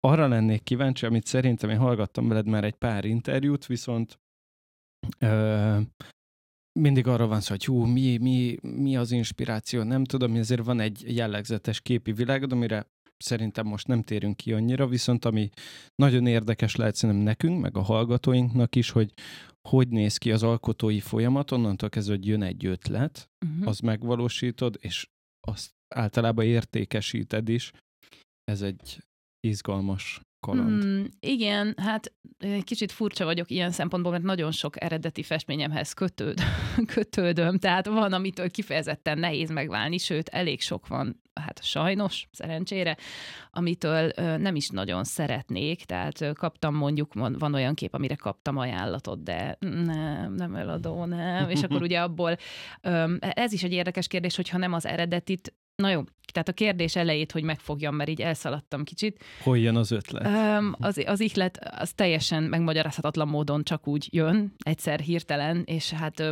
arra 0.00 0.28
lennék 0.28 0.62
kíváncsi, 0.62 1.06
amit 1.06 1.26
szerintem 1.26 1.70
én 1.70 1.78
hallgattam 1.78 2.28
veled 2.28 2.46
már 2.46 2.64
egy 2.64 2.74
pár 2.74 3.04
interjút, 3.04 3.66
viszont 3.66 4.18
mindig 6.72 7.06
arra 7.06 7.26
van 7.26 7.40
szó, 7.40 7.50
hogy 7.50 7.64
hú, 7.64 7.84
mi, 7.84 8.16
mi, 8.16 8.56
mi 8.62 8.96
az 8.96 9.10
inspiráció, 9.10 9.82
nem 9.82 10.04
tudom, 10.04 10.34
ezért 10.34 10.64
van 10.64 10.80
egy 10.80 11.16
jellegzetes 11.16 11.80
képi 11.80 12.12
világod, 12.12 12.52
amire 12.52 12.86
szerintem 13.16 13.66
most 13.66 13.86
nem 13.86 14.02
térünk 14.02 14.36
ki 14.36 14.52
annyira, 14.52 14.86
viszont 14.86 15.24
ami 15.24 15.50
nagyon 15.94 16.26
érdekes 16.26 16.76
lehet 16.76 16.94
szerintem 16.94 17.24
nekünk, 17.24 17.60
meg 17.60 17.76
a 17.76 17.82
hallgatóinknak 17.82 18.74
is, 18.76 18.90
hogy 18.90 19.12
hogy 19.68 19.88
néz 19.88 20.16
ki 20.16 20.32
az 20.32 20.42
alkotói 20.42 21.00
folyamat, 21.00 21.50
onnantól 21.50 21.88
kezdve, 21.88 22.14
hogy 22.14 22.26
jön 22.26 22.42
egy 22.42 22.66
ötlet, 22.66 23.30
uh-huh. 23.46 23.68
az 23.68 23.78
megvalósítod, 23.78 24.76
és 24.80 25.08
azt 25.40 25.70
általában 25.94 26.44
értékesíted 26.44 27.48
is. 27.48 27.72
Ez 28.44 28.62
egy 28.62 29.04
izgalmas 29.40 30.20
kaland. 30.40 30.84
Mm, 30.84 31.04
igen, 31.20 31.74
hát 31.76 32.12
kicsit 32.64 32.92
furcsa 32.92 33.24
vagyok 33.24 33.50
ilyen 33.50 33.70
szempontból, 33.70 34.12
mert 34.12 34.24
nagyon 34.24 34.50
sok 34.50 34.82
eredeti 34.82 35.22
festményemhez 35.22 35.92
kötőd, 35.92 36.40
kötődöm, 36.94 37.58
tehát 37.58 37.86
van, 37.86 38.12
amitől 38.12 38.50
kifejezetten 38.50 39.18
nehéz 39.18 39.50
megválni, 39.50 39.98
sőt, 39.98 40.28
elég 40.28 40.60
sok 40.60 40.86
van, 40.86 41.20
hát 41.34 41.62
sajnos, 41.62 42.28
szerencsére, 42.32 42.96
amitől 43.50 44.12
nem 44.16 44.56
is 44.56 44.68
nagyon 44.68 45.04
szeretnék, 45.04 45.84
tehát 45.84 46.32
kaptam 46.32 46.74
mondjuk, 46.74 47.14
van 47.14 47.54
olyan 47.54 47.74
kép, 47.74 47.94
amire 47.94 48.14
kaptam 48.14 48.56
ajánlatot, 48.56 49.22
de 49.22 49.56
nem, 49.60 50.34
nem 50.34 50.54
eladó, 50.54 51.04
nem, 51.04 51.50
és 51.50 51.62
akkor 51.62 51.82
ugye 51.88 52.00
abból, 52.00 52.36
ez 53.18 53.52
is 53.52 53.62
egy 53.62 53.72
érdekes 53.72 54.06
kérdés, 54.06 54.36
hogyha 54.36 54.58
nem 54.58 54.72
az 54.72 54.86
eredetit 54.86 55.54
Na 55.80 55.90
jó, 55.90 56.02
tehát 56.32 56.48
a 56.48 56.52
kérdés 56.52 56.96
elejét, 56.96 57.32
hogy 57.32 57.42
megfogjam, 57.42 57.94
mert 57.94 58.10
így 58.10 58.20
elszaladtam 58.20 58.84
kicsit. 58.84 59.24
Hol 59.42 59.58
jön 59.58 59.76
az 59.76 59.90
ötlet? 59.90 60.26
Um, 60.26 60.74
az, 60.78 61.02
az 61.06 61.20
ihlet 61.20 61.58
az 61.78 61.92
teljesen 61.92 62.42
megmagyarázhatatlan 62.42 63.28
módon 63.28 63.64
csak 63.64 63.86
úgy 63.86 64.08
jön, 64.10 64.54
egyszer 64.58 65.00
hirtelen, 65.00 65.62
és 65.66 65.90
hát 65.90 66.22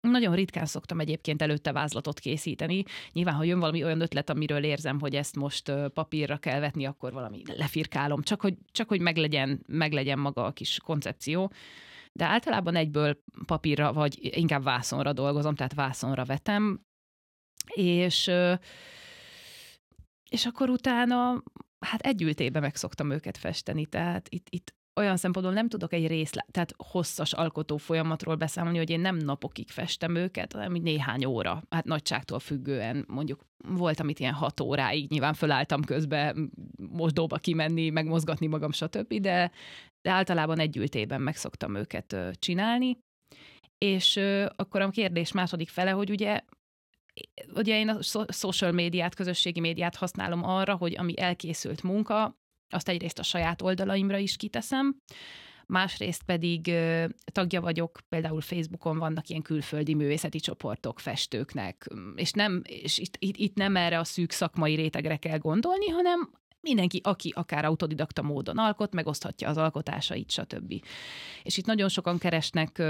nagyon 0.00 0.34
ritkán 0.34 0.66
szoktam 0.66 1.00
egyébként 1.00 1.42
előtte 1.42 1.72
vázlatot 1.72 2.18
készíteni. 2.18 2.82
Nyilván, 3.12 3.34
ha 3.34 3.44
jön 3.44 3.58
valami 3.58 3.84
olyan 3.84 4.00
ötlet, 4.00 4.30
amiről 4.30 4.64
érzem, 4.64 5.00
hogy 5.00 5.14
ezt 5.14 5.36
most 5.36 5.72
papírra 5.94 6.36
kell 6.36 6.60
vetni, 6.60 6.84
akkor 6.84 7.12
valami 7.12 7.42
lefirkálom, 7.56 8.22
csak 8.22 8.40
hogy, 8.40 8.54
csak 8.72 8.88
hogy 8.88 9.00
meglegyen, 9.00 9.60
meglegyen 9.66 10.18
maga 10.18 10.44
a 10.44 10.52
kis 10.52 10.78
koncepció. 10.84 11.52
De 12.12 12.24
általában 12.24 12.76
egyből 12.76 13.18
papírra, 13.46 13.92
vagy 13.92 14.18
inkább 14.20 14.62
vászonra 14.62 15.12
dolgozom, 15.12 15.54
tehát 15.54 15.74
vászonra 15.74 16.24
vetem, 16.24 16.80
és, 17.74 18.30
és 20.30 20.46
akkor 20.46 20.70
utána 20.70 21.42
hát 21.78 22.00
együltében 22.00 22.62
meg 22.62 22.76
szoktam 22.76 23.10
őket 23.10 23.36
festeni, 23.36 23.86
tehát 23.86 24.28
itt, 24.28 24.46
itt 24.50 24.74
olyan 24.96 25.16
szempontból 25.16 25.54
nem 25.54 25.68
tudok 25.68 25.92
egy 25.92 26.06
részlet, 26.06 26.46
tehát 26.50 26.74
hosszas 26.76 27.32
alkotó 27.32 27.76
folyamatról 27.76 28.34
beszámolni, 28.34 28.78
hogy 28.78 28.90
én 28.90 29.00
nem 29.00 29.16
napokig 29.16 29.70
festem 29.70 30.14
őket, 30.14 30.52
hanem 30.52 30.72
néhány 30.72 31.24
óra, 31.24 31.62
hát 31.70 31.84
nagyságtól 31.84 32.38
függően, 32.38 33.04
mondjuk 33.08 33.46
volt, 33.68 34.00
amit 34.00 34.18
ilyen 34.18 34.32
hat 34.32 34.60
óráig, 34.60 35.10
nyilván 35.10 35.34
fölálltam 35.34 35.84
közben 35.84 36.50
mosdóba 36.90 37.36
kimenni, 37.36 37.90
megmozgatni 37.90 38.46
magam, 38.46 38.72
stb., 38.72 39.14
de, 39.14 39.50
de 40.00 40.10
általában 40.10 40.58
együltében 40.58 41.20
meg 41.20 41.36
szoktam 41.36 41.74
őket 41.74 42.16
csinálni, 42.38 42.98
és 43.78 44.20
akkor 44.56 44.80
a 44.80 44.90
kérdés 44.90 45.32
második 45.32 45.68
fele, 45.68 45.90
hogy 45.90 46.10
ugye 46.10 46.40
ugye 47.54 47.78
én 47.78 47.88
a 47.88 48.02
social 48.28 48.72
médiát, 48.72 49.14
közösségi 49.14 49.60
médiát 49.60 49.96
használom 49.96 50.44
arra, 50.44 50.76
hogy 50.76 50.96
ami 50.98 51.20
elkészült 51.20 51.82
munka, 51.82 52.38
azt 52.68 52.88
egyrészt 52.88 53.18
a 53.18 53.22
saját 53.22 53.62
oldalaimra 53.62 54.16
is 54.16 54.36
kiteszem, 54.36 54.96
másrészt 55.66 56.22
pedig 56.22 56.72
tagja 57.32 57.60
vagyok, 57.60 57.98
például 58.08 58.40
Facebookon 58.40 58.98
vannak 58.98 59.28
ilyen 59.28 59.42
külföldi 59.42 59.94
művészeti 59.94 60.40
csoportok 60.40 61.00
festőknek, 61.00 61.86
és, 62.14 62.30
nem, 62.30 62.62
és 62.64 62.98
itt, 62.98 63.16
itt, 63.18 63.36
itt 63.36 63.54
nem 63.54 63.76
erre 63.76 63.98
a 63.98 64.04
szűk 64.04 64.30
szakmai 64.30 64.74
rétegre 64.74 65.16
kell 65.16 65.38
gondolni, 65.38 65.88
hanem 65.88 66.30
mindenki, 66.60 67.00
aki 67.02 67.32
akár 67.36 67.64
autodidakta 67.64 68.22
módon 68.22 68.58
alkot, 68.58 68.94
megoszthatja 68.94 69.48
az 69.48 69.56
alkotásait, 69.56 70.30
stb. 70.30 70.84
És 71.42 71.56
itt 71.56 71.66
nagyon 71.66 71.88
sokan 71.88 72.18
keresnek 72.18 72.82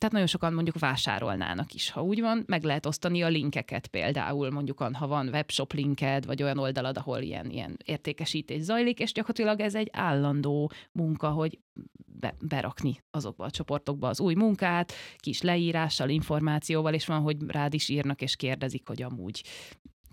tehát 0.00 0.14
nagyon 0.14 0.26
sokan 0.26 0.52
mondjuk 0.52 0.78
vásárolnának 0.78 1.72
is, 1.74 1.90
ha 1.90 2.02
úgy 2.02 2.20
van, 2.20 2.42
meg 2.46 2.62
lehet 2.64 2.86
osztani 2.86 3.22
a 3.22 3.28
linkeket 3.28 3.86
például, 3.86 4.50
mondjuk 4.50 4.78
ha 4.78 5.06
van 5.06 5.28
webshop 5.28 5.72
linked, 5.72 6.26
vagy 6.26 6.42
olyan 6.42 6.58
oldalad, 6.58 6.96
ahol 6.96 7.18
ilyen, 7.18 7.50
ilyen 7.50 7.76
értékesítés 7.84 8.62
zajlik, 8.62 8.98
és 8.98 9.12
gyakorlatilag 9.12 9.60
ez 9.60 9.74
egy 9.74 9.88
állandó 9.92 10.70
munka, 10.92 11.28
hogy 11.28 11.58
be, 12.20 12.34
berakni 12.40 13.02
azokba 13.10 13.44
a 13.44 13.50
csoportokba 13.50 14.08
az 14.08 14.20
új 14.20 14.34
munkát, 14.34 14.92
kis 15.16 15.42
leírással, 15.42 16.08
információval, 16.08 16.94
és 16.94 17.06
van, 17.06 17.20
hogy 17.20 17.36
rád 17.46 17.74
is 17.74 17.88
írnak 17.88 18.22
és 18.22 18.36
kérdezik, 18.36 18.88
hogy 18.88 19.02
amúgy 19.02 19.42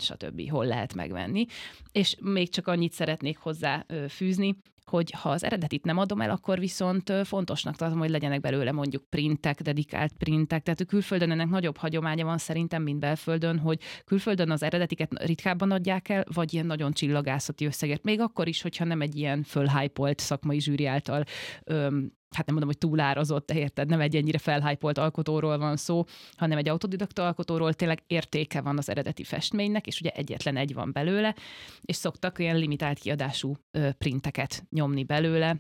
stb. 0.01 0.49
hol 0.49 0.65
lehet 0.65 0.93
megvenni. 0.93 1.45
És 1.91 2.15
még 2.21 2.49
csak 2.49 2.67
annyit 2.67 2.93
szeretnék 2.93 3.37
hozzá 3.37 3.85
fűzni, 4.09 4.55
hogy 4.85 5.11
ha 5.11 5.29
az 5.29 5.43
eredetit 5.43 5.85
nem 5.85 5.97
adom 5.97 6.21
el, 6.21 6.29
akkor 6.29 6.59
viszont 6.59 7.13
fontosnak 7.23 7.75
tartom, 7.75 7.99
hogy 7.99 8.09
legyenek 8.09 8.39
belőle 8.39 8.71
mondjuk 8.71 9.03
printek, 9.09 9.61
dedikált 9.61 10.13
printek. 10.17 10.63
Tehát 10.63 10.79
a 10.79 10.85
külföldön 10.85 11.31
ennek 11.31 11.49
nagyobb 11.49 11.77
hagyománya 11.77 12.25
van 12.25 12.37
szerintem, 12.37 12.83
mint 12.83 12.99
belföldön, 12.99 13.59
hogy 13.59 13.79
külföldön 14.05 14.51
az 14.51 14.63
eredetiket 14.63 15.23
ritkábban 15.23 15.71
adják 15.71 16.09
el, 16.09 16.23
vagy 16.33 16.53
ilyen 16.53 16.65
nagyon 16.65 16.91
csillagászati 16.91 17.65
összegért. 17.65 18.03
Még 18.03 18.19
akkor 18.19 18.47
is, 18.47 18.61
hogyha 18.61 18.85
nem 18.85 19.01
egy 19.01 19.15
ilyen 19.15 19.43
fölhájpolt 19.43 20.19
szakmai 20.19 20.59
zsűri 20.59 20.85
által 20.85 21.23
öm, 21.63 22.11
hát 22.36 22.46
nem 22.46 22.55
mondom, 22.55 22.67
hogy 22.67 22.89
túlárazott, 22.89 23.51
érted, 23.51 23.89
nem 23.89 24.00
egy 24.00 24.15
ennyire 24.15 24.38
felhájpolt 24.38 24.98
alkotóról 24.98 25.57
van 25.57 25.77
szó, 25.77 26.03
hanem 26.36 26.57
egy 26.57 26.69
autodidakta 26.69 27.25
alkotóról 27.25 27.74
tényleg 27.74 28.03
értéke 28.07 28.62
van 28.62 28.77
az 28.77 28.89
eredeti 28.89 29.24
festménynek, 29.24 29.88
és 29.88 30.00
ugye 30.00 30.10
egyetlen 30.10 30.57
egy 30.57 30.74
van 30.74 30.91
belőle, 30.91 31.36
és 31.81 31.96
szoktak 31.96 32.39
olyan 32.39 32.57
limitált 32.57 33.00
kiadású 33.00 33.55
ö, 33.72 33.89
printeket 33.98 34.65
nyomni 34.69 35.03
belőle, 35.03 35.57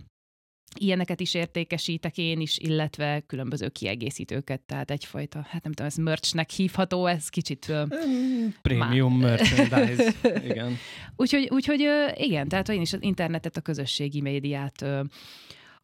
Ilyeneket 0.75 1.19
is 1.19 1.33
értékesítek 1.33 2.17
én 2.17 2.39
is, 2.39 2.57
illetve 2.57 3.23
különböző 3.27 3.69
kiegészítőket, 3.69 4.61
tehát 4.61 4.91
egyfajta, 4.91 5.45
hát 5.49 5.63
nem 5.63 5.71
tudom, 5.71 5.87
ez 5.87 5.95
merchnek 5.95 6.49
hívható, 6.49 7.05
ez 7.05 7.29
kicsit... 7.29 7.73
Premium 8.61 9.19
merchandise, 9.19 10.13
igen. 10.43 10.77
úgyhogy, 11.15 11.47
úgyhogy 11.51 11.87
igen, 12.13 12.47
tehát 12.47 12.69
én 12.69 12.81
is 12.81 12.93
az 12.93 13.01
internetet, 13.01 13.57
a 13.57 13.61
közösségi 13.61 14.21
médiát 14.21 14.85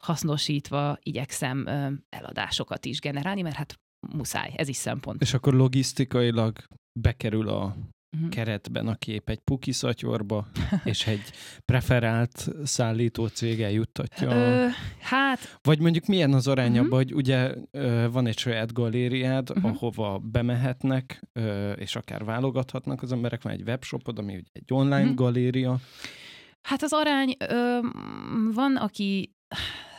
hasznosítva 0.03 0.97
igyekszem 1.03 1.67
eladásokat 2.09 2.85
is 2.85 2.99
generálni, 2.99 3.41
mert 3.41 3.55
hát 3.55 3.75
muszáj, 4.11 4.53
ez 4.55 4.67
is 4.67 4.75
szempont. 4.75 5.21
És 5.21 5.33
akkor 5.33 5.53
logisztikailag 5.53 6.57
bekerül 6.99 7.49
a 7.49 7.75
uh-huh. 8.15 8.29
keretben 8.29 8.87
a 8.87 8.95
kép 8.95 9.29
egy 9.29 9.39
puki 9.39 9.71
szatyorba, 9.71 10.47
és 10.83 11.07
egy 11.07 11.31
preferált 11.65 12.47
szállító 12.63 13.27
cég 13.27 13.61
eljuttatja. 13.61 14.31
Ö, 14.31 14.67
hát... 14.99 15.57
Vagy 15.61 15.79
mondjuk 15.79 16.05
milyen 16.05 16.33
az 16.33 16.47
arány 16.47 16.77
uh-huh. 16.77 16.89
hogy 16.89 17.13
ugye 17.13 17.55
van 18.11 18.27
egy 18.27 18.37
saját 18.37 18.73
galériád, 18.73 19.49
uh-huh. 19.49 19.65
ahova 19.65 20.19
bemehetnek, 20.19 21.21
és 21.75 21.95
akár 21.95 22.23
válogathatnak 22.23 23.01
az 23.01 23.11
emberek, 23.11 23.41
van 23.41 23.53
egy 23.53 23.61
webshopod, 23.61 24.19
ami 24.19 24.33
ugye 24.33 24.49
egy 24.51 24.73
online 24.73 25.01
uh-huh. 25.01 25.15
galéria. 25.15 25.77
Hát 26.61 26.83
az 26.83 26.93
arány, 26.93 27.35
ö, 27.49 27.79
van, 28.53 28.75
aki 28.75 29.33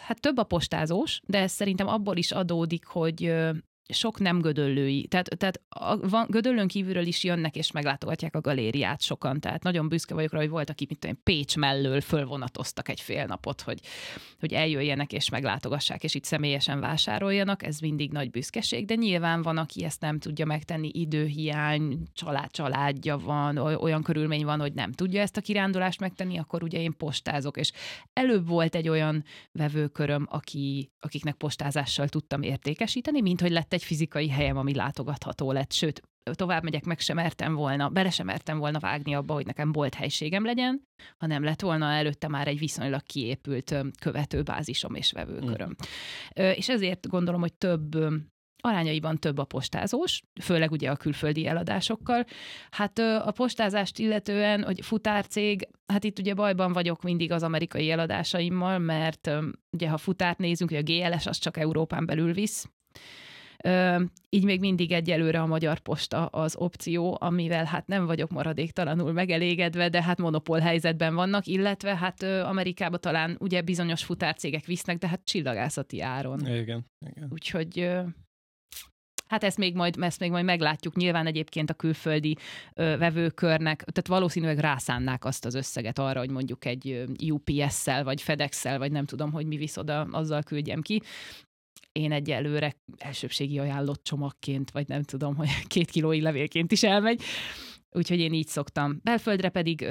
hát 0.04 0.20
több 0.20 0.37
a 0.37 0.42
postázós, 0.42 1.20
de 1.26 1.38
ez 1.38 1.52
szerintem 1.52 1.88
abból 1.88 2.16
is 2.16 2.32
adódik, 2.32 2.84
hogy 2.84 3.34
sok 3.88 4.21
nem 4.21 4.41
gödöllői. 4.41 5.07
Tehát, 5.07 5.38
tehát 5.38 5.61
a, 5.69 6.09
van, 6.09 6.26
gödöllőn 6.29 6.69
kívülről 6.69 7.07
is 7.07 7.25
jönnek 7.25 7.57
és 7.57 7.71
meglátogatják 7.71 8.37
a 8.37 8.41
galériát 8.41 9.00
sokan. 9.00 9.41
Tehát 9.41 9.62
nagyon 9.62 9.88
büszke 9.88 10.14
vagyok 10.14 10.33
rá, 10.33 10.38
hogy 10.38 10.49
volt, 10.49 10.71
akik, 10.71 10.88
mint 10.88 11.00
tudom, 11.00 11.21
Pécs 11.23 11.57
mellől 11.57 12.00
fölvonatoztak 12.00 12.88
egy 12.88 13.00
fél 13.00 13.25
napot, 13.25 13.61
hogy, 13.61 13.81
hogy 14.41 14.53
eljöjjenek 14.53 15.12
és 15.12 15.29
meglátogassák, 15.29 16.05
és 16.05 16.14
itt 16.14 16.25
személyesen 16.25 16.81
vásároljanak. 16.81 17.62
Ez 17.62 17.79
mindig 17.79 18.12
nagy 18.12 18.31
büszkeség, 18.31 18.87
de 18.87 18.95
nyilván 18.95 19.43
van, 19.43 19.59
aki 19.59 19.85
ezt 19.85 20.00
nem 20.00 20.19
tudja 20.19 20.47
megtenni, 20.47 20.91
időhiány, 20.93 21.99
család, 22.12 22.50
családja 22.50 23.19
van, 23.19 23.57
olyan 23.57 24.03
körülmény 24.03 24.45
van, 24.45 24.61
hogy 24.61 24.73
nem 24.73 24.93
tudja 24.93 25.21
ezt 25.21 25.37
a 25.37 25.41
kirándulást 25.41 26.00
megtenni, 26.00 26.38
akkor 26.38 26.62
ugye 26.62 26.81
én 26.81 26.97
postázok. 26.97 27.57
És 27.57 27.73
előbb 28.12 28.49
volt 28.49 28.75
egy 28.75 28.88
olyan 28.88 29.25
vevőköröm, 29.53 30.26
aki, 30.31 30.91
akiknek 31.00 31.35
postázással 31.35 32.09
tudtam 32.09 32.43
értékesíteni, 32.43 33.21
mint 33.21 33.41
hogy 33.41 33.50
lett 33.50 33.74
egy 33.75 33.85
fizikai 33.85 34.28
helyem, 34.28 34.57
ami 34.57 34.75
látogatható 34.75 35.52
lett, 35.52 35.73
sőt, 35.73 36.02
tovább 36.33 36.62
megyek, 36.62 36.85
meg 36.85 37.00
sem 37.00 37.16
mertem 37.16 37.54
volna, 37.54 37.88
bele 37.88 38.11
sem 38.11 38.26
mertem 38.26 38.59
volna 38.59 38.78
vágni 38.78 39.14
abba, 39.14 39.35
hogy 39.35 39.47
nekem 39.47 39.73
bolt 39.73 39.95
helységem 39.95 40.45
legyen, 40.45 40.83
hanem 41.16 41.45
lett 41.45 41.61
volna 41.61 41.93
előtte 41.93 42.28
már 42.28 42.49
egy 42.49 42.59
viszonylag 42.59 43.02
kiépült 43.02 43.75
követőbázisom 44.00 44.95
és 44.95 45.12
vevőköröm. 45.12 45.76
Mm. 46.40 46.45
És 46.50 46.69
ezért 46.69 47.09
gondolom, 47.09 47.40
hogy 47.40 47.54
több 47.54 47.97
arányaiban 48.64 49.19
több 49.19 49.38
a 49.38 49.45
postázós, 49.45 50.23
főleg 50.43 50.71
ugye 50.71 50.90
a 50.90 50.97
külföldi 50.97 51.47
eladásokkal. 51.47 52.25
Hát 52.71 52.99
a 52.99 53.33
postázást 53.35 53.99
illetően, 53.99 54.62
hogy 54.62 54.85
futárcég, 54.85 55.69
hát 55.87 56.04
itt 56.04 56.19
ugye 56.19 56.35
bajban 56.35 56.73
vagyok 56.73 57.02
mindig 57.02 57.33
az 57.33 57.43
amerikai 57.43 57.90
eladásaimmal, 57.90 58.78
mert 58.78 59.31
ugye 59.71 59.88
ha 59.88 59.97
futárt 59.97 60.38
nézünk, 60.38 60.71
hogy 60.71 60.78
a 60.78 60.93
GLS 60.93 61.26
az 61.26 61.38
csak 61.38 61.57
Európán 61.57 62.07
belül 62.07 62.33
visz, 62.33 62.69
Így 64.28 64.44
még 64.44 64.61
mindig 64.61 64.92
egyelőre 64.92 65.40
a 65.40 65.47
Magyar 65.47 65.78
Posta 65.78 66.26
az 66.26 66.56
opció, 66.56 67.16
amivel 67.21 67.64
hát 67.64 67.87
nem 67.87 68.06
vagyok 68.06 68.30
maradéktalanul 68.30 69.12
megelégedve, 69.12 69.88
de 69.88 70.02
hát 70.02 70.18
monopól 70.18 70.59
helyzetben 70.59 71.14
vannak, 71.14 71.47
illetve 71.47 71.97
hát 71.97 72.23
Amerikába 72.23 72.97
talán 72.97 73.37
ugye 73.40 73.62
bizonyos 73.62 74.04
futárcégek 74.04 74.64
visznek, 74.64 74.99
de 74.99 75.09
hát 75.09 75.21
csillagászati 75.25 76.00
áron. 76.00 76.40
Igen, 76.40 76.87
igen. 77.06 77.28
Úgyhogy 77.30 77.90
Hát 79.28 79.44
ezt 79.44 79.59
még 79.59 79.75
majd, 79.75 79.97
ezt 80.00 80.21
még 80.21 80.30
majd 80.30 80.44
meglátjuk. 80.44 80.97
Nyilván 80.97 81.26
egyébként 81.26 81.71
a 81.71 81.75
külföldi 81.75 82.37
ö, 82.75 82.97
vevőkörnek, 82.99 83.76
tehát 83.78 84.06
valószínűleg 84.06 84.59
rászánnák 84.59 85.25
azt 85.25 85.44
az 85.44 85.54
összeget 85.54 85.99
arra, 85.99 86.18
hogy 86.18 86.30
mondjuk 86.30 86.64
egy 86.64 87.04
UPS-szel, 87.30 88.04
vagy 88.04 88.23
FedEx-szel, 88.23 88.78
vagy 88.78 88.92
nem 88.92 89.04
tudom, 89.04 89.33
hogy 89.33 89.47
mi 89.47 89.56
visz 89.56 89.76
oda, 89.76 90.00
azzal 90.00 90.42
küldjem 90.42 90.80
ki. 90.83 91.02
Én 91.93 92.12
egyelőre 92.12 92.76
elsőbségi 92.99 93.59
ajánlott 93.59 94.05
csomagként, 94.05 94.71
vagy 94.71 94.88
nem 94.88 95.03
tudom, 95.03 95.37
hogy 95.37 95.49
két 95.67 95.91
kilói 95.91 96.21
levélként 96.21 96.73
is 96.73 96.83
elmegy. 96.83 97.23
Úgyhogy 97.97 98.19
én 98.19 98.33
így 98.33 98.47
szoktam. 98.47 99.00
Belföldre 99.03 99.49
pedig, 99.49 99.87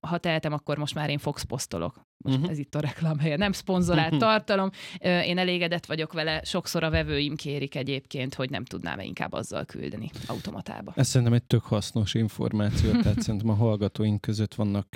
ha 0.00 0.18
tehetem, 0.18 0.52
akkor 0.52 0.78
most 0.78 0.94
már 0.94 1.10
én 1.10 1.18
Fox 1.18 1.42
posztolok. 1.42 1.94
Most 2.24 2.36
uh-huh. 2.36 2.50
ez 2.50 2.58
itt 2.58 2.74
a 2.74 2.80
reklám 2.80 3.18
helye. 3.18 3.36
Nem 3.36 3.52
szponzorált 3.52 4.12
uh-huh. 4.12 4.20
tartalom. 4.20 4.70
Én 4.98 5.38
elégedett 5.38 5.86
vagyok 5.86 6.12
vele. 6.12 6.42
Sokszor 6.44 6.82
a 6.82 6.90
vevőim 6.90 7.36
kérik 7.36 7.74
egyébként, 7.74 8.34
hogy 8.34 8.50
nem 8.50 8.64
tudnám 8.64 8.98
-e 8.98 9.04
inkább 9.04 9.32
azzal 9.32 9.64
küldeni 9.64 10.10
automatába. 10.26 10.92
Ez 10.96 11.08
szerintem 11.08 11.36
egy 11.36 11.44
tök 11.44 11.64
hasznos 11.64 12.14
információ. 12.14 12.90
Tehát 12.90 13.20
szerintem 13.20 13.50
a 13.50 13.54
hallgatóink 13.54 14.20
között 14.20 14.54
vannak 14.54 14.88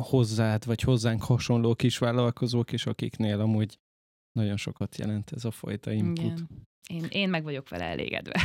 hozzád, 0.00 0.64
vagy 0.64 0.80
hozzánk 0.80 1.22
hasonló 1.22 1.74
kisvállalkozók 1.74 2.72
is, 2.72 2.86
akiknél 2.86 3.40
amúgy 3.40 3.78
nagyon 4.36 4.56
sokat 4.56 4.96
jelent 4.96 5.32
ez 5.32 5.44
a 5.44 5.50
fajta 5.50 5.92
input. 5.92 6.18
Igen. 6.18 6.48
Én, 6.90 7.04
én 7.10 7.28
meg 7.28 7.42
vagyok 7.42 7.68
vele 7.68 7.84
elégedve. 7.84 8.40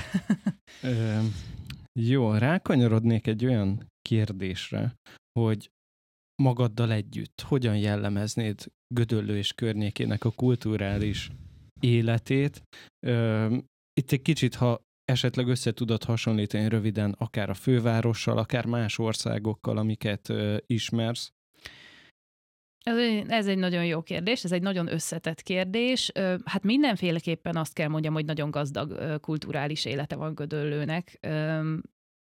Jó, 2.00 2.34
rákanyarodnék 2.34 3.28
egy 3.28 3.46
olyan 3.46 3.88
kérdésre, 4.02 4.96
hogy 5.40 5.72
magaddal 6.44 6.92
együtt 6.92 7.42
hogyan 7.42 7.78
jellemeznéd 7.78 8.72
Gödöllő 8.94 9.38
és 9.38 9.54
környékének 9.54 10.24
a 10.24 10.32
kulturális 10.32 11.30
életét. 11.80 12.62
Itt 13.94 14.12
egy 14.12 14.22
kicsit, 14.22 14.56
ha 14.56 14.82
esetleg 15.04 15.48
össze 15.48 15.72
tudod 15.72 16.04
hasonlítani 16.04 16.70
röviden, 16.70 17.12
akár 17.12 17.50
a 17.50 17.54
fővárossal, 17.54 18.38
akár 18.38 18.66
más 18.66 19.00
országokkal, 19.00 19.78
amiket 19.78 20.34
ismersz. 20.66 21.32
Ez 23.28 23.48
egy, 23.48 23.58
nagyon 23.58 23.86
jó 23.86 24.02
kérdés, 24.02 24.44
ez 24.44 24.52
egy 24.52 24.62
nagyon 24.62 24.94
összetett 24.94 25.42
kérdés. 25.42 26.12
Hát 26.46 26.64
mindenféleképpen 26.64 27.56
azt 27.56 27.74
kell 27.74 27.88
mondjam, 27.88 28.14
hogy 28.14 28.26
nagyon 28.26 28.52
gazdag 28.52 29.20
kulturális 29.20 29.86
élete 29.86 30.16
van 30.16 30.34
Gödöllőnek 30.34 31.20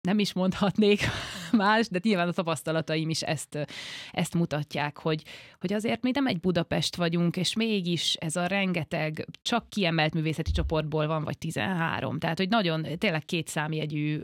nem 0.00 0.19
is 0.19 0.33
mondhatnék 0.33 1.00
más, 1.52 1.88
de 1.88 1.99
nyilván 2.02 2.28
a 2.28 2.33
tapasztalataim 2.33 3.11
is 3.11 3.23
ezt, 3.23 3.67
ezt 4.11 4.35
mutatják, 4.35 4.99
hogy, 4.99 5.23
hogy 5.61 5.73
azért 5.73 6.02
mi 6.02 6.11
nem 6.11 6.26
egy 6.26 6.40
Budapest 6.40 6.97
vagyunk, 6.97 7.37
és 7.37 7.55
mégis 7.55 8.14
ez 8.14 8.37
a 8.37 8.47
rengeteg 8.47 9.26
csak 9.43 9.69
kiemelt 9.69 10.14
művészeti 10.14 10.50
csoportból 10.50 11.07
van, 11.07 11.25
vagy 11.25 11.38
13. 11.38 12.19
Tehát, 12.19 12.38
hogy 12.38 12.49
nagyon 12.49 12.87
tényleg 12.99 13.25
két 13.25 13.49
számjegyű 13.49 14.21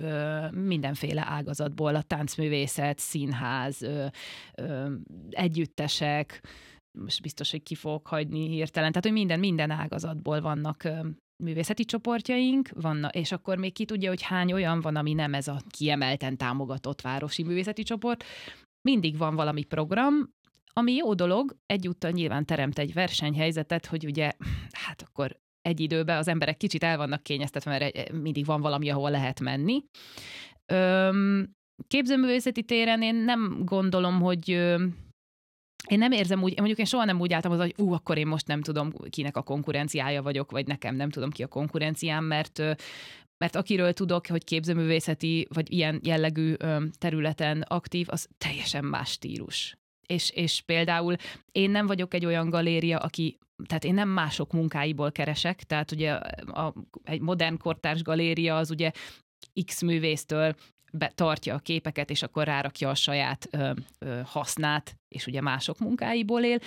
mindenféle 0.51 1.25
ágazatból, 1.29 1.95
a 1.95 2.03
táncművészet, 2.03 2.99
színház, 2.99 3.81
együttesek, 5.31 6.43
most 6.99 7.23
biztos, 7.23 7.51
hogy 7.51 7.63
ki 7.63 7.75
fogok 7.75 8.07
hagyni 8.07 8.49
hirtelen. 8.49 8.89
Tehát, 8.89 9.05
hogy 9.05 9.13
minden, 9.13 9.39
minden 9.39 9.71
ágazatból 9.71 10.41
vannak 10.41 10.89
művészeti 11.43 11.85
csoportjaink 11.85 12.69
vannak, 12.75 13.15
és 13.15 13.33
akkor 13.33 13.59
még 13.59 13.73
ki 13.73 13.85
tudja, 13.85 14.09
hogy 14.09 14.23
hány 14.23 14.53
olyan 14.53 14.81
van, 14.81 14.97
ami 14.97 15.13
nem 15.13 15.35
ez 15.35 15.49
a 15.49 15.61
kiemelten 15.69 16.37
támogatott 16.37 17.01
városi 17.01 17.43
művészeti 17.43 17.83
csoport. 17.83 18.25
Mindig 18.89 19.19
van 19.19 19.35
valami 19.35 19.65
program, 19.65 20.33
ami 20.73 20.93
jó 20.93 21.15
dolog, 21.15 21.57
egyúttal 21.67 22.11
nyilván 22.11 22.45
teremt 22.45 22.79
egy 22.79 22.93
versenyhelyzetet, 22.93 23.87
hogy 23.87 24.05
ugye, 24.05 24.33
hát 24.71 25.03
akkor 25.03 25.37
egy 25.61 25.81
időben 25.81 26.17
az 26.19 26.29
emberek 26.29 26.57
kicsit 26.57 26.85
el 26.85 26.97
vannak 26.97 27.23
kényeztetve, 27.23 27.71
mert 27.71 28.13
mindig 28.13 28.45
van 28.45 28.61
valami, 28.61 28.91
ahol 28.91 29.11
lehet 29.11 29.41
menni. 29.41 29.85
Öm, 30.67 31.53
képzőművészeti 31.87 32.63
téren 32.63 33.03
én 33.03 33.15
nem 33.15 33.65
gondolom, 33.65 34.21
hogy 34.21 34.51
én 35.87 35.99
nem 35.99 36.13
érzem 36.13 36.43
úgy, 36.43 36.57
mondjuk 36.57 36.79
én 36.79 36.85
soha 36.85 37.05
nem 37.05 37.21
úgy 37.21 37.33
álltam 37.33 37.53
az, 37.53 37.59
hogy 37.59 37.75
ú, 37.79 37.93
akkor 37.93 38.19
én 38.19 38.27
most 38.27 38.47
nem 38.47 38.63
tudom, 38.63 38.93
kinek 39.11 39.37
a 39.37 39.43
konkurenciája 39.43 40.23
vagyok, 40.23 40.51
vagy 40.51 40.67
nekem 40.67 40.97
nem 40.97 41.11
tudom 41.11 41.31
ki 41.31 41.43
a 41.43 41.47
konkurenciám, 41.47 42.25
mert 42.25 42.63
mert 43.39 43.57
akiről 43.57 43.93
tudok, 43.93 44.27
hogy 44.27 44.45
képzőművészeti, 44.45 45.47
vagy 45.55 45.73
ilyen 45.73 46.01
jellegű 46.03 46.55
területen 46.99 47.63
aktív, 47.63 48.07
az 48.11 48.29
teljesen 48.39 48.85
más 48.85 49.11
stílus. 49.11 49.77
És, 50.07 50.31
és 50.31 50.61
például 50.61 51.17
én 51.53 51.71
nem 51.71 51.87
vagyok 51.87 52.15
egy 52.15 52.25
olyan 52.25 52.51
galéria, 52.51 52.99
aki 52.99 53.39
tehát 53.67 53.85
én 53.85 53.95
nem 53.95 54.09
mások 54.09 54.53
munkáiból 54.53 55.13
keresek, 55.13 55.63
tehát 55.63 55.93
ugye 55.93 56.13
a, 56.13 56.75
egy 57.03 57.21
modern 57.21 57.59
kortárs 57.59 58.03
galéria 58.03 58.57
az 58.57 58.71
ugye 58.71 58.91
X 59.65 59.83
művésztől 59.83 60.55
tartja 61.15 61.55
a 61.55 61.59
képeket, 61.59 62.11
és 62.11 62.23
akkor 62.23 62.45
rárakja 62.45 62.89
a 62.89 62.95
saját 62.95 63.49
ö, 63.51 63.71
ö, 63.99 64.21
hasznát, 64.25 64.97
és 65.09 65.27
ugye 65.27 65.41
mások 65.41 65.79
munkáiból 65.79 66.43
él. 66.43 66.59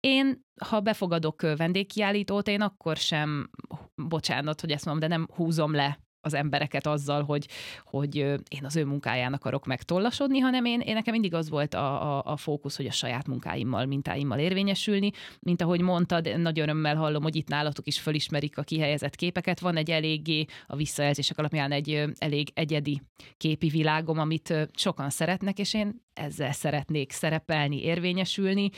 Én, 0.00 0.40
ha 0.64 0.80
befogadok 0.80 1.40
vendégkiállítót, 1.40 2.48
én 2.48 2.60
akkor 2.60 2.96
sem, 2.96 3.50
bocsánat, 3.94 4.60
hogy 4.60 4.70
ezt 4.70 4.84
mondom, 4.84 5.08
de 5.08 5.16
nem 5.16 5.28
húzom 5.34 5.74
le 5.74 5.98
az 6.28 6.34
embereket 6.34 6.86
azzal, 6.86 7.22
hogy, 7.24 7.48
hogy 7.84 8.16
én 8.48 8.64
az 8.64 8.76
ő 8.76 8.84
munkáján 8.84 9.32
akarok 9.32 9.66
megtollasodni, 9.66 10.38
hanem 10.38 10.64
én, 10.64 10.80
én 10.80 10.94
nekem 10.94 11.12
mindig 11.12 11.34
az 11.34 11.48
volt 11.50 11.74
a, 11.74 12.16
a, 12.16 12.22
a 12.24 12.36
fókusz, 12.36 12.76
hogy 12.76 12.86
a 12.86 12.92
saját 12.92 13.26
munkáimmal, 13.26 13.86
mintáimmal 13.86 14.38
érvényesülni. 14.38 15.10
Mint 15.40 15.62
ahogy 15.62 15.80
mondtad, 15.80 16.38
nagy 16.38 16.60
örömmel 16.60 16.96
hallom, 16.96 17.22
hogy 17.22 17.36
itt 17.36 17.48
nálatok 17.48 17.86
is 17.86 18.00
fölismerik 18.00 18.58
a 18.58 18.62
kihelyezett 18.62 19.14
képeket. 19.14 19.60
Van 19.60 19.76
egy 19.76 19.90
eléggé 19.90 20.44
a 20.66 20.76
visszajelzések 20.76 21.38
alapján 21.38 21.72
egy 21.72 22.04
elég 22.18 22.50
egyedi 22.54 23.02
képi 23.36 23.68
világom, 23.68 24.18
amit 24.18 24.68
sokan 24.74 25.10
szeretnek, 25.10 25.58
és 25.58 25.74
én 25.74 26.02
ezzel 26.14 26.52
szeretnék 26.52 27.12
szerepelni, 27.12 27.82
érvényesülni. 27.82 28.70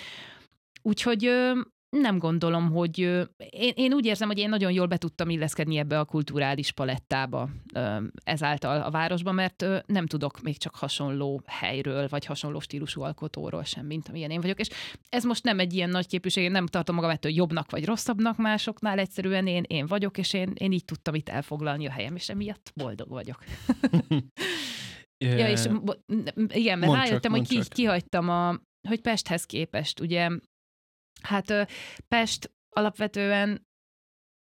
Úgyhogy 0.83 1.31
nem 1.91 2.19
gondolom, 2.19 2.71
hogy 2.71 2.99
én, 3.51 3.73
én 3.75 3.93
úgy 3.93 4.05
érzem, 4.05 4.29
hogy 4.29 4.39
én 4.39 4.49
nagyon 4.49 4.73
jól 4.73 4.87
be 4.87 4.97
tudtam 4.97 5.31
illeszkedni 5.31 5.77
ebbe 5.77 5.99
a 5.99 6.05
kulturális 6.05 6.73
palettába 6.73 7.49
ezáltal 8.25 8.83
a 8.83 8.91
városba, 8.91 9.33
mert 9.33 9.65
nem 9.87 10.07
tudok 10.07 10.41
még 10.41 10.59
csak 10.59 10.75
hasonló 10.75 11.43
helyről, 11.47 12.09
vagy 12.09 12.25
hasonló 12.25 12.61
stílusú 12.61 13.03
alkotóról 13.03 13.65
sem, 13.65 13.87
mint 13.87 14.09
amilyen 14.09 14.31
én 14.31 14.41
vagyok. 14.41 14.59
És 14.59 14.69
ez 15.09 15.25
most 15.25 15.45
nem 15.45 15.59
egy 15.59 15.73
ilyen 15.75 15.91
nagy 15.91 16.07
képviség, 16.07 16.45
én 16.45 16.51
nem 16.51 16.67
tartom 16.67 16.95
magam 16.95 17.11
ettől 17.11 17.33
jobbnak 17.33 17.71
vagy 17.71 17.85
rosszabbnak 17.85 18.37
másoknál, 18.37 18.99
egyszerűen 18.99 19.47
én, 19.47 19.65
én 19.67 19.87
vagyok, 19.87 20.19
és 20.19 20.33
én, 20.33 20.53
én 20.55 20.73
így 20.73 20.85
tudtam 20.85 21.15
itt 21.15 21.29
elfoglalni 21.29 21.87
a 21.87 21.91
helyem, 21.91 22.15
és 22.15 22.29
emiatt 22.29 22.73
boldog 22.75 23.09
vagyok. 23.09 23.45
ja, 25.39 25.49
és 25.49 25.65
igen, 26.49 26.79
mert 26.79 26.93
rájöttem, 26.93 27.33
hogy 27.33 27.49
ki, 27.49 27.61
kihagytam 27.69 28.29
a, 28.29 28.61
hogy 28.89 29.01
Pesthez 29.01 29.45
képest, 29.45 30.01
ugye 30.01 30.29
Hát 31.23 31.69
Pest 32.09 32.51
alapvetően 32.69 33.69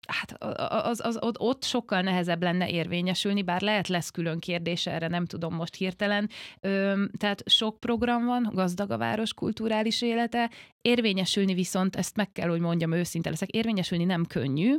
hát 0.08 0.42
az, 0.42 1.00
az, 1.04 1.18
az, 1.20 1.34
ott 1.38 1.64
sokkal 1.64 2.00
nehezebb 2.00 2.42
lenne 2.42 2.68
érvényesülni, 2.70 3.42
bár 3.42 3.60
lehet 3.60 3.88
lesz 3.88 4.10
külön 4.10 4.38
kérdés, 4.38 4.86
erre 4.86 5.08
nem 5.08 5.24
tudom 5.24 5.54
most 5.54 5.74
hirtelen. 5.74 6.28
Ö, 6.60 7.04
tehát 7.18 7.42
sok 7.46 7.80
program 7.80 8.24
van, 8.24 8.50
gazdag 8.52 8.90
a 8.90 8.98
város 8.98 9.34
kulturális 9.34 10.02
élete, 10.02 10.50
érvényesülni 10.80 11.54
viszont, 11.54 11.96
ezt 11.96 12.16
meg 12.16 12.32
kell, 12.32 12.48
hogy 12.48 12.60
mondjam, 12.60 12.92
őszinte 12.92 13.30
leszek, 13.30 13.48
érvényesülni 13.48 14.04
nem 14.04 14.24
könnyű, 14.26 14.74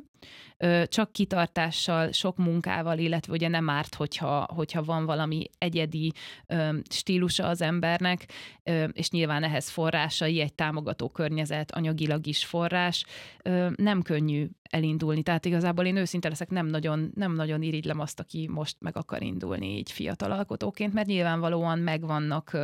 ö, 0.57 0.83
csak 0.87 1.11
kitartással, 1.11 2.11
sok 2.11 2.37
munkával, 2.37 2.97
illetve 2.97 3.33
ugye 3.33 3.47
nem 3.47 3.69
árt, 3.69 3.95
hogyha, 3.95 4.47
hogyha 4.53 4.83
van 4.83 5.05
valami 5.05 5.45
egyedi 5.57 6.11
ö, 6.47 6.77
stílusa 6.89 7.47
az 7.47 7.61
embernek, 7.61 8.25
ö, 8.63 8.83
és 8.83 9.09
nyilván 9.09 9.43
ehhez 9.43 9.69
forrásai, 9.69 10.39
egy 10.39 10.53
támogató 10.53 11.09
környezet, 11.09 11.71
anyagilag 11.71 12.27
is 12.27 12.45
forrás, 12.45 13.05
ö, 13.43 13.69
nem 13.75 14.01
könnyű 14.01 14.47
elindulni. 14.69 15.23
Tehát 15.23 15.45
igazából 15.45 15.85
én 15.85 15.95
őszinte 15.95 16.29
leszek, 16.29 16.49
nem 16.49 16.65
nagyon, 16.65 17.11
nem 17.15 17.33
nagyon 17.33 17.61
irigylem 17.61 17.99
azt, 17.99 18.19
aki 18.19 18.47
most 18.51 18.75
meg 18.79 18.97
akar 18.97 19.21
indulni 19.21 19.77
így 19.77 19.91
fiatal 19.91 20.31
alkotóként, 20.31 20.93
mert 20.93 21.07
nyilvánvalóan 21.07 21.79
megvannak 21.79 22.57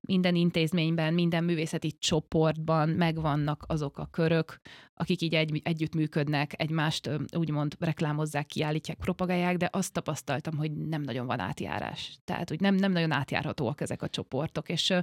minden 0.00 0.34
intézményben, 0.34 1.14
minden 1.14 1.44
művészeti 1.44 1.92
csoportban 1.98 2.88
megvannak 2.88 3.64
azok 3.66 3.98
a 3.98 4.08
körök, 4.10 4.60
akik 4.94 5.20
így 5.20 5.34
egy, 5.34 5.60
együtt 5.64 5.94
működnek, 5.94 6.52
egymást 6.56 7.10
úgymond 7.36 7.74
reklámozzák, 7.78 8.46
kiállítják, 8.46 8.98
propagálják, 8.98 9.56
de 9.56 9.68
azt 9.72 9.92
tapasztaltam, 9.92 10.56
hogy 10.56 10.72
nem 10.72 11.02
nagyon 11.02 11.26
van 11.26 11.40
átjárás. 11.40 12.18
Tehát, 12.24 12.48
hogy 12.48 12.60
nem, 12.60 12.74
nem 12.74 12.92
nagyon 12.92 13.12
átjárhatóak 13.12 13.80
ezek 13.80 14.02
a 14.02 14.08
csoportok, 14.08 14.68
és, 14.68 14.94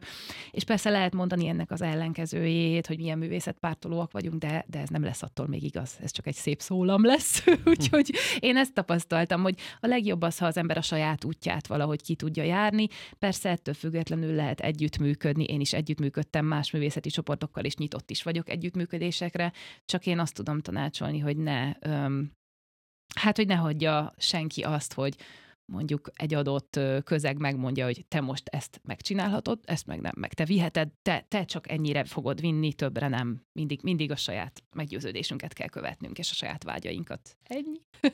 és 0.51 0.63
persze 0.63 0.89
lehet 0.89 1.13
mondani 1.13 1.47
ennek 1.47 1.71
az 1.71 1.81
ellenkezőjét, 1.81 2.87
hogy 2.87 2.97
milyen 2.97 3.17
művészetpártolóak 3.17 4.11
vagyunk, 4.11 4.39
de, 4.39 4.65
de 4.67 4.79
ez 4.79 4.89
nem 4.89 5.03
lesz 5.03 5.21
attól 5.21 5.47
még 5.47 5.63
igaz. 5.63 5.97
Ez 6.01 6.11
csak 6.11 6.27
egy 6.27 6.35
szép 6.49 6.61
szólam 6.61 7.05
lesz. 7.05 7.43
Úgyhogy 7.65 8.13
én 8.39 8.57
ezt 8.57 8.73
tapasztaltam, 8.73 9.41
hogy 9.41 9.55
a 9.79 9.87
legjobb 9.87 10.21
az, 10.21 10.37
ha 10.37 10.45
az 10.45 10.57
ember 10.57 10.77
a 10.77 10.81
saját 10.81 11.23
útját 11.23 11.67
valahogy 11.67 12.01
ki 12.01 12.15
tudja 12.15 12.43
járni. 12.43 12.87
Persze 13.19 13.49
ettől 13.49 13.73
függetlenül 13.73 14.35
lehet 14.35 14.59
együttműködni. 14.59 15.43
Én 15.43 15.59
is 15.59 15.73
együttműködtem 15.73 16.45
más 16.45 16.71
művészeti 16.71 17.09
csoportokkal, 17.09 17.63
és 17.63 17.75
nyitott 17.75 18.09
is 18.09 18.23
vagyok 18.23 18.49
együttműködésekre. 18.49 19.53
Csak 19.85 20.05
én 20.05 20.19
azt 20.19 20.33
tudom 20.33 20.61
tanácsolni, 20.61 21.19
hogy 21.19 21.37
ne, 21.37 21.71
öm, 21.79 22.31
hát, 23.15 23.35
hogy 23.37 23.47
ne 23.47 23.55
hagyja 23.55 24.13
senki 24.17 24.61
azt, 24.61 24.93
hogy 24.93 25.15
mondjuk 25.69 26.09
egy 26.13 26.33
adott 26.33 26.79
közeg 27.03 27.37
megmondja, 27.37 27.85
hogy 27.85 28.05
te 28.07 28.21
most 28.21 28.47
ezt 28.47 28.81
megcsinálhatod, 28.83 29.59
ezt 29.63 29.85
meg 29.85 30.01
nem, 30.01 30.13
meg 30.17 30.33
te 30.33 30.45
viheted, 30.45 30.89
te, 31.01 31.25
te 31.27 31.45
csak 31.45 31.71
ennyire 31.71 32.03
fogod 32.03 32.41
vinni, 32.41 32.73
többre 32.73 33.07
nem. 33.07 33.45
Mindig, 33.51 33.79
mindig 33.83 34.11
a 34.11 34.15
saját 34.15 34.63
meggyőződésünket 34.75 35.53
kell 35.53 35.67
követnünk, 35.67 36.17
és 36.17 36.31
a 36.31 36.33
saját 36.33 36.63
vágyainkat. 36.63 37.37
Ennyi. 37.43 37.81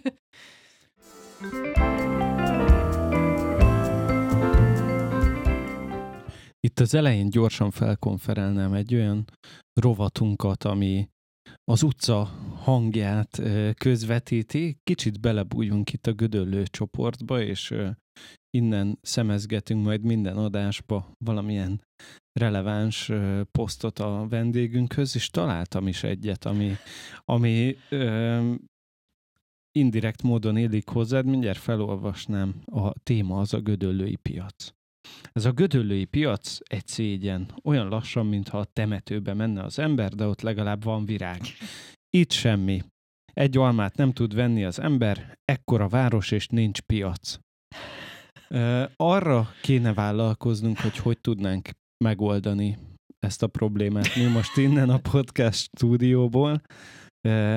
Itt 6.65 6.79
az 6.79 6.93
elején 6.93 7.29
gyorsan 7.29 7.71
felkonferálnám 7.71 8.73
egy 8.73 8.95
olyan 8.95 9.25
rovatunkat, 9.73 10.63
ami 10.63 11.09
az 11.63 11.83
utca 11.83 12.31
hangját 12.65 13.41
közvetíti. 13.77 14.77
Kicsit 14.83 15.19
belebújunk 15.19 15.93
itt 15.93 16.07
a 16.07 16.13
Gödöllő 16.13 16.63
csoportba, 16.63 17.41
és 17.41 17.73
innen 18.49 18.97
szemezgetünk 19.01 19.83
majd 19.83 20.01
minden 20.01 20.37
adásba 20.37 21.11
valamilyen 21.25 21.81
releváns 22.39 23.11
posztot 23.51 23.99
a 23.99 24.27
vendégünkhöz, 24.29 25.15
és 25.15 25.29
találtam 25.29 25.87
is 25.87 26.03
egyet, 26.03 26.45
ami, 26.45 26.71
ami 27.25 27.75
indirekt 29.71 30.21
módon 30.23 30.57
élik 30.57 30.87
hozzád, 30.87 31.25
mindjárt 31.25 31.57
felolvasnám. 31.57 32.61
A 32.65 32.99
téma 32.99 33.39
az 33.39 33.53
a 33.53 33.59
gödöllői 33.59 34.15
piac. 34.15 34.73
Ez 35.33 35.45
a 35.45 35.51
gödöllői 35.51 36.05
piac 36.05 36.57
egy 36.63 36.87
szégyen, 36.87 37.53
olyan 37.63 37.87
lassan, 37.87 38.25
mintha 38.25 38.57
a 38.57 38.65
temetőbe 38.73 39.33
menne 39.33 39.63
az 39.63 39.79
ember, 39.79 40.13
de 40.13 40.25
ott 40.27 40.41
legalább 40.41 40.83
van 40.83 41.05
virág. 41.05 41.41
Itt 42.15 42.31
semmi. 42.31 42.81
Egy 43.33 43.57
almát 43.57 43.95
nem 43.95 44.11
tud 44.11 44.35
venni 44.35 44.63
az 44.63 44.79
ember, 44.79 45.37
ekkora 45.45 45.87
város 45.87 46.31
és 46.31 46.47
nincs 46.47 46.81
piac. 46.81 47.37
Arra 48.95 49.47
kéne 49.61 49.93
vállalkoznunk, 49.93 50.79
hogy 50.79 50.97
hogy 50.97 51.19
tudnánk 51.21 51.69
megoldani 52.03 52.77
ezt 53.19 53.43
a 53.43 53.47
problémát. 53.47 54.15
Mi 54.15 54.23
most 54.23 54.57
innen 54.57 54.89
a 54.89 54.97
podcast 54.97 55.69
stúdióból 55.75 56.61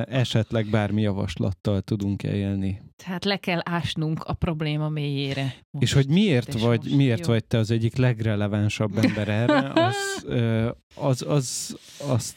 esetleg 0.05 0.66
bármi 0.71 1.03
javaslattal 1.03 1.81
tudunk 1.81 2.23
élni. 2.23 2.83
Tehát 3.05 3.25
le 3.25 3.37
kell 3.37 3.61
ásnunk 3.64 4.23
a 4.25 4.35
probléma 4.35 4.88
mélyére. 4.88 5.42
Most. 5.42 5.85
És 5.87 5.92
hogy 5.92 6.09
miért 6.09 6.61
vagy, 6.61 6.85
most, 6.85 6.97
miért 6.97 7.27
vagy 7.27 7.44
te 7.44 7.59
az 7.59 7.71
egyik 7.71 7.97
legrelevánsabb 7.97 8.99
ember 8.99 9.29
erre, 9.29 9.73
az, 9.87 10.25
az, 10.94 11.23
az, 11.23 11.77
az, 12.09 12.09
az, 12.09 12.37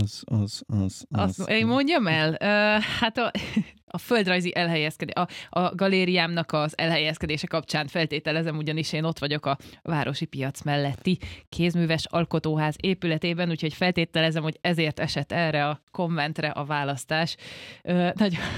az, 0.00 0.22
az, 0.24 0.62
az, 0.66 1.04
az. 1.08 1.38
Azt 1.38 1.48
én 1.48 1.66
mondjam 1.66 2.06
el? 2.06 2.30
Uh, 2.30 2.82
hát 2.82 3.18
a, 3.18 3.30
a 3.86 3.98
földrajzi 3.98 4.54
elhelyezkedés, 4.54 5.14
a, 5.14 5.28
a 5.60 5.74
galériámnak 5.74 6.52
az 6.52 6.78
elhelyezkedése 6.78 7.46
kapcsán 7.46 7.86
feltételezem, 7.86 8.56
ugyanis 8.56 8.92
én 8.92 9.04
ott 9.04 9.18
vagyok 9.18 9.46
a 9.46 9.58
városi 9.82 10.24
piac 10.24 10.62
melletti 10.62 11.18
kézműves 11.48 12.04
alkotóház 12.06 12.76
épületében, 12.80 13.50
úgyhogy 13.50 13.74
feltételezem, 13.74 14.42
hogy 14.42 14.58
ezért 14.60 15.00
esett 15.00 15.32
erre 15.32 15.68
a 15.68 15.82
kommentre 15.90 16.48
a 16.48 16.64
választás. 16.64 17.36
Uh, 17.82 18.12
nagyon... 18.14 18.40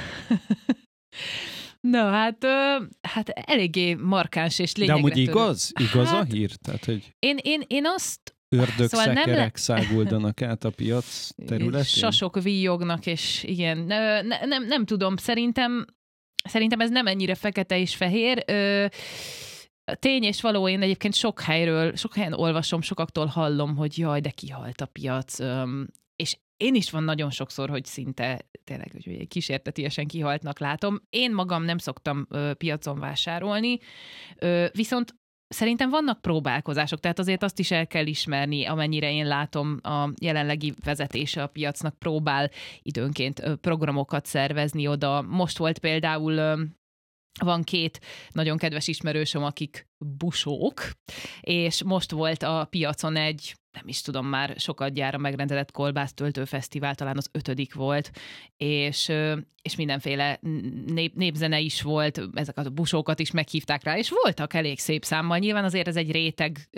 Na, 1.81 2.11
hát, 2.11 2.44
ö, 2.44 2.76
hát 3.00 3.29
eléggé 3.29 3.94
markáns 3.94 4.59
és 4.59 4.76
lényegre 4.76 4.94
De 4.94 5.07
amúgy 5.07 5.16
igaz? 5.16 5.72
Igaz 5.81 6.09
hát, 6.09 6.20
a 6.20 6.24
hír? 6.24 6.50
Tehát, 6.55 6.85
hogy... 6.85 7.14
én, 7.18 7.38
én, 7.42 7.62
én 7.66 7.87
azt 7.87 8.35
ördög 8.50 8.88
szóval 8.88 9.06
szekerek 9.06 9.36
nem... 9.36 9.50
száguldanak 9.54 10.42
át 10.42 10.64
a 10.64 10.70
piac 10.70 11.28
területén? 11.46 11.82
Sasok 11.82 12.42
víjognak, 12.42 13.06
és 13.06 13.42
igen, 13.42 13.78
ne, 13.78 14.22
ne, 14.22 14.44
nem, 14.44 14.66
nem 14.66 14.84
tudom, 14.84 15.16
szerintem 15.16 15.84
szerintem 16.44 16.80
ez 16.80 16.90
nem 16.90 17.06
ennyire 17.06 17.34
fekete 17.34 17.78
és 17.78 17.96
fehér. 17.96 18.44
Ö, 18.46 18.86
tény 19.94 20.22
és 20.22 20.40
való, 20.40 20.68
én 20.68 20.82
egyébként 20.82 21.14
sok 21.14 21.40
helyről, 21.40 21.96
sok 21.96 22.14
helyen 22.14 22.32
olvasom, 22.32 22.80
sokaktól 22.80 23.26
hallom, 23.26 23.76
hogy 23.76 23.98
jaj, 23.98 24.20
de 24.20 24.30
kihalt 24.30 24.80
a 24.80 24.86
piac, 24.86 25.40
Ö, 25.40 25.82
és 26.16 26.36
én 26.56 26.74
is 26.74 26.90
van 26.90 27.02
nagyon 27.02 27.30
sokszor, 27.30 27.68
hogy 27.68 27.84
szinte 27.84 28.48
tényleg 28.64 28.90
hogy 28.92 29.28
kísértetiesen 29.28 30.06
kihaltnak 30.06 30.58
látom. 30.58 31.00
Én 31.10 31.34
magam 31.34 31.62
nem 31.62 31.78
szoktam 31.78 32.26
ö, 32.30 32.54
piacon 32.54 32.98
vásárolni, 32.98 33.78
ö, 34.38 34.66
viszont 34.72 35.14
Szerintem 35.52 35.90
vannak 35.90 36.20
próbálkozások, 36.20 37.00
tehát 37.00 37.18
azért 37.18 37.42
azt 37.42 37.58
is 37.58 37.70
el 37.70 37.86
kell 37.86 38.06
ismerni, 38.06 38.64
amennyire 38.64 39.12
én 39.12 39.26
látom 39.26 39.78
a 39.82 40.08
jelenlegi 40.20 40.74
vezetése 40.84 41.42
a 41.42 41.46
piacnak 41.46 41.98
próbál 41.98 42.50
időnként 42.82 43.42
programokat 43.60 44.26
szervezni 44.26 44.86
oda. 44.86 45.22
Most 45.22 45.58
volt 45.58 45.78
például 45.78 46.66
van 47.40 47.62
két 47.62 48.00
nagyon 48.32 48.58
kedves 48.58 48.88
ismerősöm, 48.88 49.44
akik 49.44 49.88
busók, 50.18 50.90
és 51.40 51.82
most 51.82 52.10
volt 52.10 52.42
a 52.42 52.66
piacon 52.70 53.16
egy 53.16 53.54
nem 53.72 53.88
is 53.88 54.00
tudom, 54.00 54.26
már 54.26 54.54
sokat 54.59 54.92
gyára 54.92 55.18
megrendezett 55.18 55.70
kolbász 55.70 56.14
töltőfesztivál, 56.14 56.94
talán 56.94 57.16
az 57.16 57.28
ötödik 57.33 57.74
volt, 57.74 58.11
és, 58.56 59.12
és 59.62 59.76
mindenféle 59.76 60.38
nép, 60.87 61.14
népzene 61.14 61.61
is 61.61 61.83
volt, 61.83 62.20
ezeket 62.35 62.66
a 62.66 62.70
busókat 62.70 63.18
is 63.18 63.30
meghívták 63.30 63.83
rá, 63.83 63.98
és 63.98 64.11
voltak 64.22 64.54
elég 64.54 64.78
szép 64.78 65.04
számmal. 65.04 65.38
Nyilván 65.38 65.64
azért 65.64 65.88
ez 65.88 65.96
egy 65.96 66.11
réteg, 66.11 66.68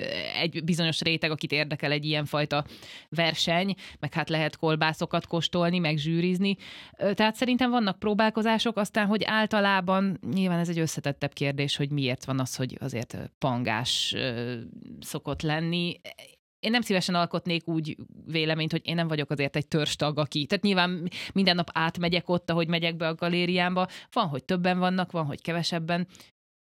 egy 0.40 0.64
bizonyos 0.64 1.00
réteg, 1.00 1.31
akit 1.31 1.52
érdekel 1.52 1.92
egy 1.92 2.05
ilyenfajta 2.05 2.64
verseny, 3.09 3.74
meg 4.00 4.12
hát 4.12 4.28
lehet 4.28 4.57
kolbászokat 4.57 5.26
kóstolni, 5.26 5.78
meg 5.78 5.96
zsűrizni. 5.96 6.57
Tehát 7.14 7.35
szerintem 7.35 7.70
vannak 7.70 7.98
próbálkozások, 7.98 8.76
aztán, 8.76 9.07
hogy 9.07 9.24
általában 9.24 10.18
nyilván 10.33 10.59
ez 10.59 10.68
egy 10.68 10.78
összetettebb 10.78 11.33
kérdés, 11.33 11.76
hogy 11.76 11.90
miért 11.90 12.24
van 12.24 12.40
az, 12.40 12.57
hogy 12.57 12.76
azért 12.81 13.31
pangás 13.38 14.14
szokott 15.00 15.42
lenni 15.42 16.00
én 16.62 16.70
nem 16.70 16.81
szívesen 16.81 17.14
alkotnék 17.14 17.68
úgy 17.68 17.96
véleményt, 18.27 18.70
hogy 18.70 18.81
én 18.85 18.94
nem 18.94 19.09
vagyok 19.09 19.31
azért 19.31 19.57
egy 19.57 19.68
törstag, 19.68 20.18
aki. 20.18 20.46
Tehát 20.46 20.64
nyilván 20.64 21.09
minden 21.33 21.55
nap 21.55 21.70
átmegyek 21.72 22.29
ott, 22.29 22.51
ahogy 22.51 22.68
megyek 22.68 22.96
be 22.96 23.09
a 23.09 23.14
galériámba. 23.14 23.88
Van, 24.12 24.27
hogy 24.29 24.44
többen 24.44 24.79
vannak, 24.79 25.12
van, 25.12 25.25
hogy 25.25 25.42
kevesebben 25.42 26.07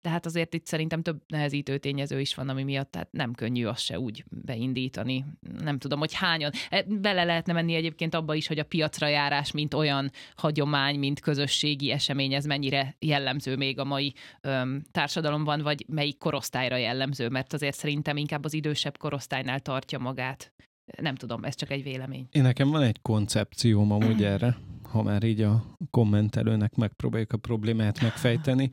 de 0.06 0.12
hát 0.12 0.26
azért 0.26 0.54
itt 0.54 0.66
szerintem 0.66 1.02
több 1.02 1.22
nehezítő 1.28 1.78
tényező 1.78 2.20
is 2.20 2.36
van, 2.36 2.50
ami 2.50 2.64
miatt 2.64 2.92
tehát 2.92 3.12
nem 3.12 3.34
könnyű 3.34 3.66
azt 3.66 3.84
se 3.84 4.00
úgy 4.00 4.24
beindítani. 4.30 5.26
Nem 5.60 5.78
tudom, 5.78 6.00
hogy 6.00 6.14
hányan. 6.14 6.52
E, 6.70 6.84
bele 6.84 7.24
lehetne 7.24 7.54
menni 7.54 7.76
egyébként 7.76 8.16
abba 8.16 8.34
is, 8.34 8.48
hogy 8.48 8.60
a 8.60 8.64
piacra 8.64 9.08
járás, 9.08 9.52
mint 9.52 9.74
olyan 9.74 10.12
hagyomány, 10.36 11.00
mint 11.00 11.20
közösségi 11.20 11.92
esemény, 11.92 12.34
ez 12.34 12.46
mennyire 12.46 12.96
jellemző 13.00 13.56
még 13.56 13.80
a 13.80 13.84
mai 13.84 14.14
öm, 14.42 14.84
társadalomban, 14.92 15.62
vagy 15.62 15.86
melyik 15.88 16.18
korosztályra 16.18 16.76
jellemző, 16.76 17.30
mert 17.30 17.54
azért 17.54 17.78
szerintem 17.78 18.18
inkább 18.18 18.44
az 18.44 18.54
idősebb 18.54 18.98
korosztálynál 18.98 19.60
tartja 19.60 20.00
magát. 20.00 20.54
Nem 21.02 21.16
tudom, 21.16 21.44
ez 21.44 21.56
csak 21.56 21.72
egy 21.72 21.84
vélemény. 21.84 22.28
Én 22.32 22.42
nekem 22.42 22.70
van 22.70 22.82
egy 22.82 23.02
koncepcióm 23.02 23.92
amúgy 23.92 24.24
erre 24.34 24.58
ha 24.96 25.04
már 25.04 25.24
így 25.24 25.42
a 25.42 25.78
kommentelőnek 25.90 26.76
megpróbáljuk 26.76 27.34
a 27.34 27.38
problémát 27.38 28.02
megfejteni. 28.02 28.72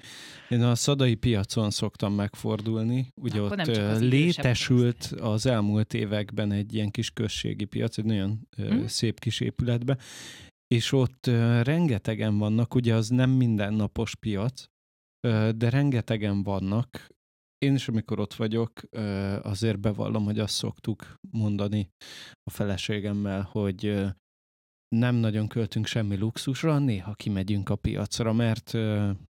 Én 0.49 0.63
a 0.63 0.75
szadai 0.75 1.15
piacon 1.15 1.71
szoktam 1.71 2.15
megfordulni. 2.15 3.09
Ugye 3.21 3.41
Akkor 3.41 3.61
ott 3.61 3.99
létesült 3.99 5.05
az 5.05 5.47
elmúlt 5.47 5.95
években 5.95 6.53
egy 6.53 6.75
ilyen 6.75 6.91
kis 6.91 7.11
községi 7.11 7.65
piac, 7.65 7.99
egy 7.99 8.05
nagyon 8.05 8.49
hmm. 8.57 8.87
szép 8.87 9.21
kis 9.21 9.41
épületbe, 9.41 9.97
és 10.67 10.93
ott 10.93 11.27
rengetegen 11.63 12.39
vannak, 12.39 12.75
ugye 12.75 12.95
az 12.95 13.09
nem 13.09 13.31
mindennapos 13.31 14.17
piac, 14.17 14.65
de 15.57 15.71
rengetegen 15.71 16.43
vannak. 16.43 17.07
Én 17.63 17.75
is, 17.75 17.89
amikor 17.89 18.21
ott 18.21 18.35
vagyok, 18.35 18.81
azért 19.43 19.81
bevallom, 19.81 20.25
hogy 20.25 20.39
azt 20.39 20.55
szoktuk 20.55 21.19
mondani 21.31 21.91
a 22.43 22.51
feleségemmel, 22.51 23.49
hogy 23.53 24.05
nem 24.89 25.15
nagyon 25.15 25.49
költünk 25.49 25.87
semmi 25.87 26.17
luxusra, 26.17 26.79
néha 26.79 27.15
kimegyünk 27.15 27.69
a 27.69 27.77
piacra, 27.77 28.33
mert 28.33 28.73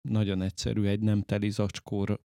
nagyon 0.09 0.43
egyszerű 0.43 0.85
egy 0.85 1.01
nem 1.01 1.23
teli 1.23 1.51
zacskóra 1.51 2.21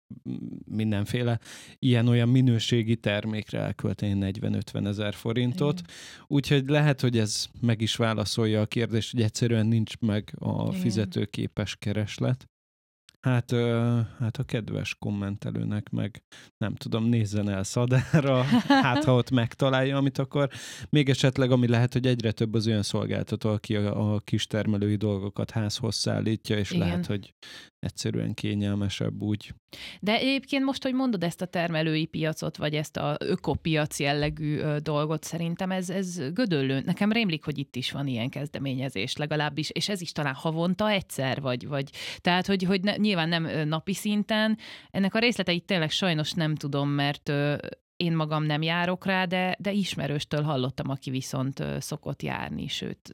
mindenféle 0.66 1.40
ilyen-olyan 1.80 2.30
minőségi 2.30 2.96
termékre 2.96 3.60
elkölteni 3.60 4.34
40-50 4.40 4.86
ezer 4.86 5.14
forintot. 5.14 5.80
Igen. 5.80 5.94
Úgyhogy 6.28 6.68
lehet, 6.68 7.02
hogy 7.02 7.18
ez 7.18 7.48
meg 7.62 7.82
is 7.82 7.96
válaszolja 7.96 8.62
a 8.62 8.66
kérdést, 8.66 9.12
hogy 9.12 9.22
egyszerűen 9.22 9.66
nincs 9.66 9.98
meg 9.98 10.36
a 10.40 10.68
Igen. 10.68 10.82
fizetőképes 10.82 11.76
kereslet. 11.76 12.48
Hát, 13.24 13.52
ö, 13.52 14.00
hát 14.20 14.38
a 14.38 14.44
kedves 14.44 14.96
kommentelőnek 14.96 15.90
meg 15.90 16.24
nem 16.58 16.76
tudom, 16.76 17.06
nézzen 17.06 17.50
el 17.50 17.64
Szadára, 17.64 18.44
hát 18.84 19.04
ha 19.04 19.14
ott 19.14 19.32
megtalálja, 19.32 19.98
amit 19.98 20.18
akar. 20.18 20.50
Még 20.90 21.10
esetleg, 21.10 21.52
ami 21.52 21.68
lehet, 21.68 21.94
hogy 21.94 22.08
egyre 22.08 22.32
több 22.32 22.54
az 22.54 22.68
olyan 22.68 22.84
szolgáltató, 22.84 23.50
aki 23.50 23.76
a, 23.76 24.14
a 24.14 24.20
kistermelői 24.20 24.96
dolgokat 24.96 25.52
házhoz 25.52 25.96
szállítja, 25.96 26.58
és 26.58 26.72
Igen. 26.72 26.88
lehet, 26.88 27.06
hogy 27.06 27.34
egyszerűen 27.84 28.34
kényelmesebb 28.34 29.22
úgy. 29.22 29.54
De 30.00 30.18
egyébként 30.18 30.64
most, 30.64 30.84
hogy 30.84 30.94
mondod 30.94 31.24
ezt 31.24 31.42
a 31.42 31.46
termelői 31.46 32.06
piacot, 32.06 32.58
vagy 32.58 32.76
ezt 32.76 32.98
a 32.98 33.18
ökopiac 33.20 34.00
jellegű 34.00 34.60
dolgot, 34.78 35.24
szerintem 35.24 35.72
ez, 35.72 35.90
ez 35.90 36.32
gödöllő. 36.34 36.82
Nekem 36.86 37.12
rémlik, 37.12 37.44
hogy 37.44 37.58
itt 37.58 37.76
is 37.76 37.92
van 37.92 38.08
ilyen 38.08 38.30
kezdeményezés 38.30 39.16
legalábbis, 39.16 39.70
és 39.70 39.90
ez 39.90 40.02
is 40.02 40.12
talán 40.12 40.34
havonta 40.34 40.90
egyszer, 40.90 41.42
vagy, 41.42 41.68
vagy 41.68 41.90
tehát, 42.22 42.48
hogy, 42.48 42.64
hogy 42.64 42.82
ne, 42.82 42.96
nyilván 42.96 43.30
nem 43.30 43.68
napi 43.68 43.94
szinten. 43.94 44.58
Ennek 44.92 45.16
a 45.16 45.20
részleteit 45.20 45.66
tényleg 45.66 45.90
sajnos 45.90 46.32
nem 46.32 46.56
tudom, 46.56 46.90
mert 46.90 47.32
én 47.96 48.16
magam 48.16 48.44
nem 48.44 48.62
járok 48.62 49.06
rá, 49.06 49.26
de, 49.26 49.56
de 49.60 49.72
ismerőstől 49.72 50.42
hallottam, 50.42 50.90
aki 50.90 51.10
viszont 51.10 51.64
szokott 51.80 52.22
járni, 52.22 52.68
sőt, 52.68 53.14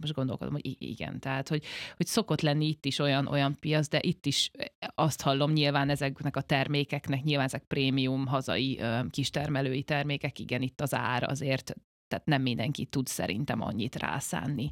most 0.00 0.12
gondolkodom, 0.12 0.52
hogy 0.52 0.76
igen, 0.78 1.20
tehát, 1.20 1.48
hogy, 1.48 1.64
hogy 1.96 2.06
szokott 2.06 2.40
lenni 2.40 2.66
itt 2.66 2.84
is 2.84 2.98
olyan, 2.98 3.26
olyan 3.26 3.56
piac, 3.60 3.88
de 3.88 3.98
itt 4.02 4.26
is 4.26 4.50
azt 4.94 5.22
hallom 5.22 5.52
nyilván 5.52 5.88
ezeknek 5.88 6.36
a 6.36 6.40
termékeknek, 6.40 7.22
nyilván 7.22 7.46
ezek 7.46 7.62
prémium 7.62 8.26
hazai 8.26 8.80
kistermelői 9.10 9.82
termékek, 9.82 10.38
igen, 10.38 10.62
itt 10.62 10.80
az 10.80 10.94
ár 10.94 11.22
azért, 11.22 11.74
tehát 12.08 12.26
nem 12.26 12.42
mindenki 12.42 12.84
tud 12.84 13.06
szerintem 13.06 13.60
annyit 13.60 13.96
rászánni 13.96 14.70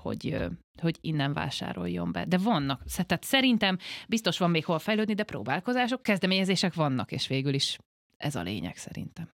hogy, 0.00 0.36
hogy 0.80 0.98
innen 1.00 1.32
vásároljon 1.32 2.12
be. 2.12 2.24
De 2.24 2.38
vannak, 2.38 2.82
tehát 3.06 3.24
szerintem 3.24 3.78
biztos 4.08 4.38
van 4.38 4.50
még 4.50 4.64
hol 4.64 4.78
fejlődni, 4.78 5.14
de 5.14 5.22
próbálkozások, 5.22 6.02
kezdeményezések 6.02 6.74
vannak, 6.74 7.12
és 7.12 7.26
végül 7.26 7.54
is 7.54 7.78
ez 8.24 8.34
a 8.34 8.42
lényeg 8.42 8.76
szerintem. 8.76 9.28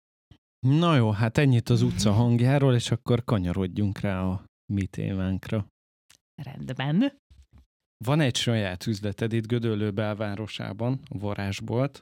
Na 0.59 0.95
jó, 0.95 1.11
hát 1.11 1.37
ennyit 1.37 1.69
az 1.69 1.81
utca 1.81 2.11
hangjáról, 2.11 2.75
és 2.75 2.91
akkor 2.91 3.23
kanyarodjunk 3.23 3.99
rá 3.99 4.23
a 4.23 4.43
mi 4.73 4.85
témánkra. 4.85 5.67
Rendben. 6.35 7.21
Van 8.05 8.19
egy 8.19 8.35
saját 8.35 8.87
üzleted 8.87 9.33
itt 9.33 9.47
Gödöllő 9.47 9.91
belvárosában, 9.91 10.99
a 11.09 11.17
varázsbolt. 11.17 12.01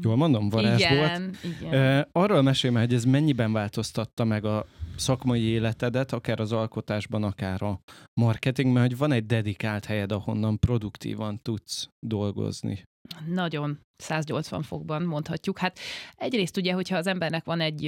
Jól 0.00 0.16
mondom, 0.16 0.48
varázsbolt. 0.48 1.18
Igen, 1.18 1.36
igen. 1.42 2.08
Arról 2.12 2.42
mesélj 2.42 2.74
hogy 2.74 2.94
ez 2.94 3.04
mennyiben 3.04 3.52
változtatta 3.52 4.24
meg 4.24 4.44
a 4.44 4.66
szakmai 4.96 5.40
életedet, 5.40 6.12
akár 6.12 6.40
az 6.40 6.52
alkotásban, 6.52 7.22
akár 7.22 7.62
a 7.62 7.80
marketingben, 8.20 8.82
hogy 8.82 8.96
van 8.96 9.12
egy 9.12 9.26
dedikált 9.26 9.84
helyed, 9.84 10.12
ahonnan 10.12 10.58
produktívan 10.58 11.40
tudsz 11.42 11.88
dolgozni. 12.06 12.82
Nagyon 13.26 13.80
180 13.96 14.62
fokban 14.62 15.02
mondhatjuk. 15.02 15.58
Hát 15.58 15.78
egyrészt 16.14 16.56
ugye, 16.56 16.72
hogyha 16.72 16.96
az 16.96 17.06
embernek 17.06 17.44
van 17.44 17.60
egy 17.60 17.80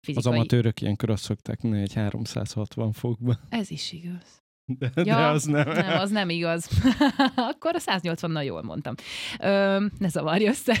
fizikai... 0.00 0.14
Az 0.14 0.26
amatőrök 0.26 0.80
ilyenkor 0.80 1.10
azt 1.10 1.22
szokták 1.22 1.62
mondani, 1.62 1.82
egy 1.82 1.92
360 1.92 2.92
fokban. 2.92 3.38
Ez 3.48 3.70
is 3.70 3.92
igaz. 3.92 4.46
De, 4.78 4.90
ja, 4.94 5.02
de 5.04 5.26
az 5.26 5.44
nem. 5.44 5.68
Nem, 5.68 5.98
az 5.98 6.10
nem 6.10 6.28
igaz. 6.28 6.68
Akkor 7.52 7.74
a 7.74 7.78
180-nal 7.78 8.44
jól 8.44 8.62
mondtam. 8.62 8.94
Ö, 9.40 9.86
ne 9.98 10.08
zavarj 10.08 10.46
össze. 10.46 10.76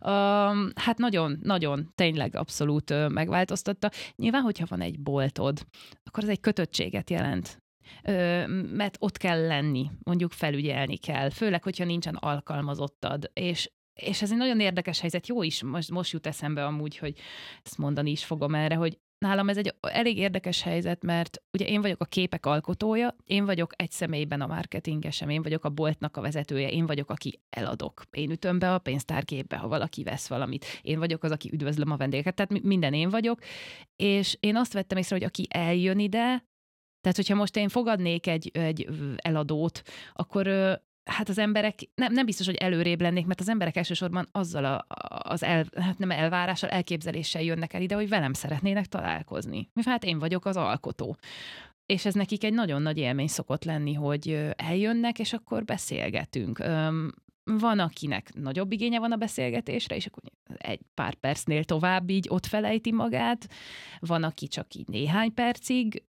Ö, 0.00 0.68
hát 0.74 0.98
nagyon, 0.98 1.38
nagyon, 1.42 1.92
tényleg 1.94 2.36
abszolút 2.36 3.08
megváltoztatta. 3.08 3.90
Nyilván, 4.16 4.42
hogyha 4.42 4.66
van 4.68 4.80
egy 4.80 5.00
boltod, 5.00 5.66
akkor 6.04 6.22
az 6.22 6.28
egy 6.28 6.40
kötöttséget 6.40 7.10
jelent 7.10 7.64
mert 8.72 8.96
ott 8.98 9.16
kell 9.16 9.46
lenni, 9.46 9.90
mondjuk 10.02 10.32
felügyelni 10.32 10.96
kell, 10.96 11.30
főleg, 11.30 11.62
hogyha 11.62 11.84
nincsen 11.84 12.14
alkalmazottad, 12.14 13.30
és 13.32 13.70
és 13.96 14.22
ez 14.22 14.30
egy 14.30 14.36
nagyon 14.36 14.60
érdekes 14.60 15.00
helyzet, 15.00 15.26
jó 15.26 15.42
is, 15.42 15.62
most, 15.62 15.90
most 15.90 16.12
jut 16.12 16.26
eszembe 16.26 16.64
amúgy, 16.64 16.98
hogy 16.98 17.18
ezt 17.64 17.78
mondani 17.78 18.10
is 18.10 18.24
fogom 18.24 18.54
erre, 18.54 18.74
hogy 18.74 18.98
nálam 19.18 19.48
ez 19.48 19.56
egy 19.56 19.74
elég 19.80 20.18
érdekes 20.18 20.62
helyzet, 20.62 21.02
mert 21.02 21.42
ugye 21.52 21.66
én 21.66 21.80
vagyok 21.80 22.00
a 22.00 22.04
képek 22.04 22.46
alkotója, 22.46 23.16
én 23.24 23.44
vagyok 23.44 23.72
egy 23.76 23.90
személyben 23.90 24.40
a 24.40 24.46
marketingesem, 24.46 25.28
én 25.28 25.42
vagyok 25.42 25.64
a 25.64 25.70
boltnak 25.70 26.16
a 26.16 26.20
vezetője, 26.20 26.70
én 26.70 26.86
vagyok, 26.86 27.10
aki 27.10 27.40
eladok. 27.50 28.02
Én 28.10 28.30
ütöm 28.30 28.58
be 28.58 28.74
a 28.74 28.78
pénztárgépbe, 28.78 29.56
ha 29.56 29.68
valaki 29.68 30.02
vesz 30.02 30.28
valamit. 30.28 30.64
Én 30.82 30.98
vagyok 30.98 31.22
az, 31.22 31.30
aki 31.30 31.50
üdvözlöm 31.52 31.90
a 31.90 31.96
vendégeket, 31.96 32.34
tehát 32.34 32.62
minden 32.62 32.92
én 32.92 33.08
vagyok. 33.08 33.40
És 33.96 34.36
én 34.40 34.56
azt 34.56 34.72
vettem 34.72 34.98
észre, 34.98 35.16
hogy 35.16 35.24
aki 35.24 35.46
eljön 35.50 35.98
ide, 35.98 36.44
tehát, 37.06 37.20
hogyha 37.20 37.40
most 37.40 37.56
én 37.56 37.68
fogadnék 37.68 38.26
egy, 38.26 38.50
egy 38.52 38.88
eladót, 39.16 39.82
akkor 40.12 40.46
hát 41.04 41.28
az 41.28 41.38
emberek 41.38 41.78
nem, 41.94 42.12
nem 42.12 42.26
biztos, 42.26 42.46
hogy 42.46 42.54
előrébb 42.54 43.00
lennék, 43.00 43.26
mert 43.26 43.40
az 43.40 43.48
emberek 43.48 43.76
elsősorban 43.76 44.28
azzal 44.32 44.64
a, 44.64 44.86
az 45.22 45.42
el, 45.42 45.66
hát 45.80 45.98
nem 45.98 46.10
elvárással, 46.10 46.70
elképzeléssel 46.70 47.42
jönnek 47.42 47.72
el 47.72 47.82
ide, 47.82 47.94
hogy 47.94 48.08
velem 48.08 48.32
szeretnének 48.32 48.86
találkozni. 48.86 49.68
Mivel 49.72 49.92
hát 49.92 50.04
én 50.04 50.18
vagyok 50.18 50.44
az 50.44 50.56
alkotó. 50.56 51.16
És 51.86 52.04
ez 52.04 52.14
nekik 52.14 52.44
egy 52.44 52.52
nagyon 52.52 52.82
nagy 52.82 52.98
élmény 52.98 53.26
szokott 53.26 53.64
lenni, 53.64 53.92
hogy 53.92 54.52
eljönnek, 54.56 55.18
és 55.18 55.32
akkor 55.32 55.64
beszélgetünk. 55.64 56.58
Van, 57.50 57.78
akinek 57.78 58.34
nagyobb 58.34 58.72
igénye 58.72 58.98
van 58.98 59.12
a 59.12 59.16
beszélgetésre, 59.16 59.96
és 59.96 60.06
akkor 60.06 60.22
egy 60.56 60.80
pár 60.94 61.14
percnél 61.14 61.64
tovább 61.64 62.10
így 62.10 62.26
ott 62.28 62.46
felejti 62.46 62.92
magát. 62.92 63.48
Van, 64.00 64.22
aki 64.22 64.48
csak 64.48 64.74
így 64.74 64.88
néhány 64.88 65.34
percig, 65.34 66.02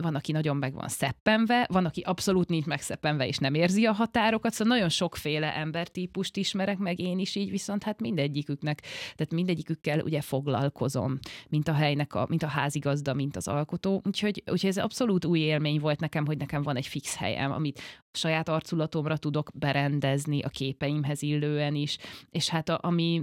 van, 0.00 0.14
aki 0.14 0.32
nagyon 0.32 0.56
meg 0.56 0.74
van 0.74 0.88
szeppenve, 0.88 1.66
van, 1.72 1.84
aki 1.84 2.00
abszolút 2.00 2.48
nincs 2.48 2.64
megszeppenve, 2.64 3.26
és 3.26 3.38
nem 3.38 3.54
érzi 3.54 3.86
a 3.86 3.92
határokat, 3.92 4.52
szóval 4.52 4.72
nagyon 4.74 4.88
sokféle 4.88 5.56
embertípust 5.56 6.36
ismerek 6.36 6.78
meg 6.78 7.00
én 7.00 7.18
is 7.18 7.34
így, 7.34 7.50
viszont 7.50 7.82
hát 7.82 8.00
mindegyiküknek, 8.00 8.80
tehát 9.14 9.32
mindegyikükkel 9.32 10.00
ugye 10.00 10.20
foglalkozom, 10.20 11.18
mint 11.48 11.68
a 11.68 11.72
helynek, 11.72 12.14
a, 12.14 12.26
mint 12.28 12.42
a 12.42 12.46
házigazda, 12.46 13.14
mint 13.14 13.36
az 13.36 13.48
alkotó. 13.48 14.02
Úgyhogy, 14.04 14.42
úgyhogy 14.50 14.70
ez 14.70 14.78
abszolút 14.78 15.24
új 15.24 15.38
élmény 15.38 15.80
volt 15.80 16.00
nekem, 16.00 16.26
hogy 16.26 16.38
nekem 16.38 16.62
van 16.62 16.76
egy 16.76 16.86
fix 16.86 17.16
helyem, 17.16 17.52
amit 17.52 18.01
saját 18.12 18.48
arculatomra 18.48 19.16
tudok 19.16 19.50
berendezni 19.54 20.42
a 20.42 20.48
képeimhez 20.48 21.22
illően 21.22 21.74
is, 21.74 21.98
és 22.30 22.48
hát 22.48 22.68
a, 22.68 22.78
ami, 22.82 23.22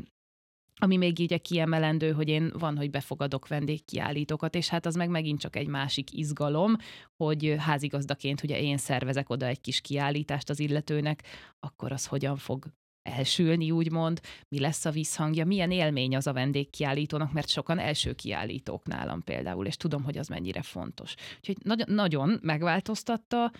ami 0.81 0.97
még 0.97 1.19
így 1.19 1.41
kiemelendő, 1.41 2.11
hogy 2.11 2.27
én 2.27 2.51
van, 2.57 2.77
hogy 2.77 2.89
befogadok 2.89 3.47
vendégkiállítókat, 3.47 4.55
és 4.55 4.67
hát 4.67 4.85
az 4.85 4.95
meg 4.95 5.09
megint 5.09 5.39
csak 5.39 5.55
egy 5.55 5.67
másik 5.67 6.13
izgalom, 6.13 6.75
hogy 7.23 7.55
házigazdaként 7.57 8.43
ugye 8.43 8.61
én 8.61 8.77
szervezek 8.77 9.29
oda 9.29 9.45
egy 9.45 9.61
kis 9.61 9.81
kiállítást 9.81 10.49
az 10.49 10.59
illetőnek, 10.59 11.23
akkor 11.59 11.91
az 11.91 12.05
hogyan 12.05 12.37
fog 12.37 12.65
elsülni, 13.09 13.71
úgymond, 13.71 14.19
mi 14.55 14.59
lesz 14.59 14.85
a 14.85 14.91
visszhangja, 14.91 15.45
milyen 15.45 15.71
élmény 15.71 16.15
az 16.15 16.27
a 16.27 16.33
vendégkiállítónak, 16.33 17.31
mert 17.31 17.47
sokan 17.47 17.79
első 17.79 18.13
kiállítók 18.13 18.85
nálam 18.85 19.23
például, 19.23 19.65
és 19.65 19.77
tudom, 19.77 20.03
hogy 20.03 20.17
az 20.17 20.27
mennyire 20.27 20.61
fontos. 20.61 21.15
Úgyhogy 21.35 21.57
nagyon, 21.63 21.93
nagyon 21.93 22.39
megváltoztatta, 22.41 23.51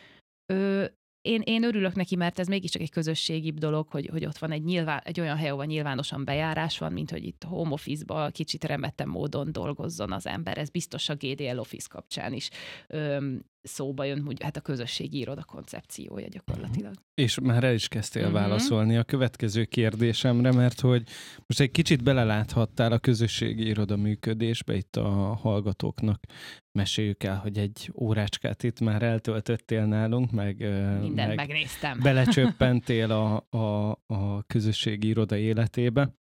Ö, 0.53 0.85
én, 1.21 1.41
én 1.45 1.63
örülök 1.63 1.95
neki, 1.95 2.15
mert 2.15 2.39
ez 2.39 2.47
mégiscsak 2.47 2.82
egy 2.82 2.91
közösségibb 2.91 3.58
dolog, 3.58 3.88
hogy, 3.89 4.10
hogy 4.12 4.25
ott 4.25 4.38
van 4.38 4.51
egy, 4.51 4.63
nyilván, 4.63 5.01
egy 5.03 5.19
olyan 5.19 5.38
hely, 5.38 5.49
ahol 5.49 5.65
nyilvánosan 5.65 6.25
bejárás 6.25 6.77
van, 6.77 6.93
mint 6.93 7.12
hogy 7.12 7.23
itt 7.23 7.43
home 7.43 7.71
office-ba 7.71 8.29
kicsit 8.29 8.63
remettem 8.63 9.10
módon 9.10 9.51
dolgozzon 9.51 10.12
az 10.12 10.25
ember. 10.25 10.58
Ez 10.58 10.69
biztos 10.69 11.10
a 11.10 11.15
GDL 11.15 11.60
Office 11.60 11.88
kapcsán 11.89 12.34
is 12.34 12.49
öm, 12.88 13.41
szóba 13.61 14.03
jön, 14.03 14.21
hogy 14.21 14.43
hát 14.43 14.57
a 14.57 14.61
közösségi 14.61 15.17
iroda 15.17 15.43
koncepciója 15.43 16.27
gyakorlatilag. 16.27 16.93
És 17.13 17.39
már 17.39 17.63
el 17.63 17.73
is 17.73 17.87
kezdtél 17.87 18.21
uh-huh. 18.21 18.39
válaszolni 18.39 18.97
a 18.97 19.03
következő 19.03 19.65
kérdésemre, 19.65 20.51
mert 20.51 20.79
hogy 20.79 21.03
most 21.45 21.59
egy 21.59 21.71
kicsit 21.71 22.03
beleláthattál 22.03 22.91
a 22.91 22.99
közösségi 22.99 23.67
iroda 23.67 23.95
működésbe 23.95 24.75
itt 24.75 24.95
a 24.95 25.09
hallgatóknak. 25.35 26.23
Meséljük 26.71 27.23
el, 27.23 27.37
hogy 27.37 27.57
egy 27.57 27.91
órácskát 27.95 28.63
itt 28.63 28.79
már 28.79 29.01
eltöltöttél 29.01 29.85
nálunk, 29.85 30.31
meg, 30.31 30.57
Mindent 31.01 31.27
meg 31.27 31.35
megnéztem. 31.35 31.99
belecsöppentél 31.99 33.11
a, 33.11 33.47
a, 33.49 33.91
a 34.05 34.43
közösségi 34.47 35.07
iroda 35.07 35.37
életébe. 35.37 36.13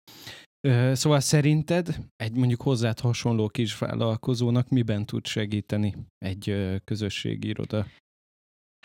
Szóval 0.93 1.19
szerinted 1.19 1.97
egy 2.15 2.33
mondjuk 2.33 2.61
hozzád 2.61 2.99
hasonló 2.99 3.47
kis 3.47 3.77
vállalkozónak 3.77 4.69
miben 4.69 5.05
tud 5.05 5.25
segíteni 5.25 5.95
egy 6.17 6.55
közösségi 6.83 7.47
iroda? 7.47 7.85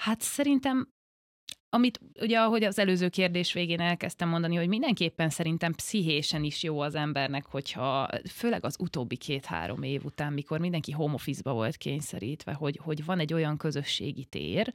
Hát 0.01 0.21
szerintem 0.21 0.89
amit 1.75 2.01
ugye, 2.21 2.41
ahogy 2.41 2.65
az 2.65 2.79
előző 2.79 3.09
kérdés 3.09 3.53
végén 3.53 3.81
elkezdtem 3.81 4.29
mondani, 4.29 4.57
hogy 4.57 4.69
mindenképpen 4.69 5.31
szerintem 5.31 5.73
pszichésen 5.73 6.45
is 6.45 6.63
jó 6.63 6.81
az 6.81 6.95
embernek, 6.95 7.47
hogyha 7.47 8.09
főleg 8.31 8.65
az 8.65 8.77
utóbbi 8.79 9.17
két-három 9.17 9.83
év 9.83 10.05
után, 10.05 10.33
mikor 10.33 10.61
mindenki 10.61 10.93
home 10.93 11.15
office-ba 11.15 11.53
volt 11.53 11.77
kényszerítve, 11.77 12.53
hogy, 12.53 12.77
hogy 12.83 13.05
van 13.05 13.19
egy 13.19 13.33
olyan 13.33 13.57
közösségi 13.57 14.25
tér, 14.25 14.71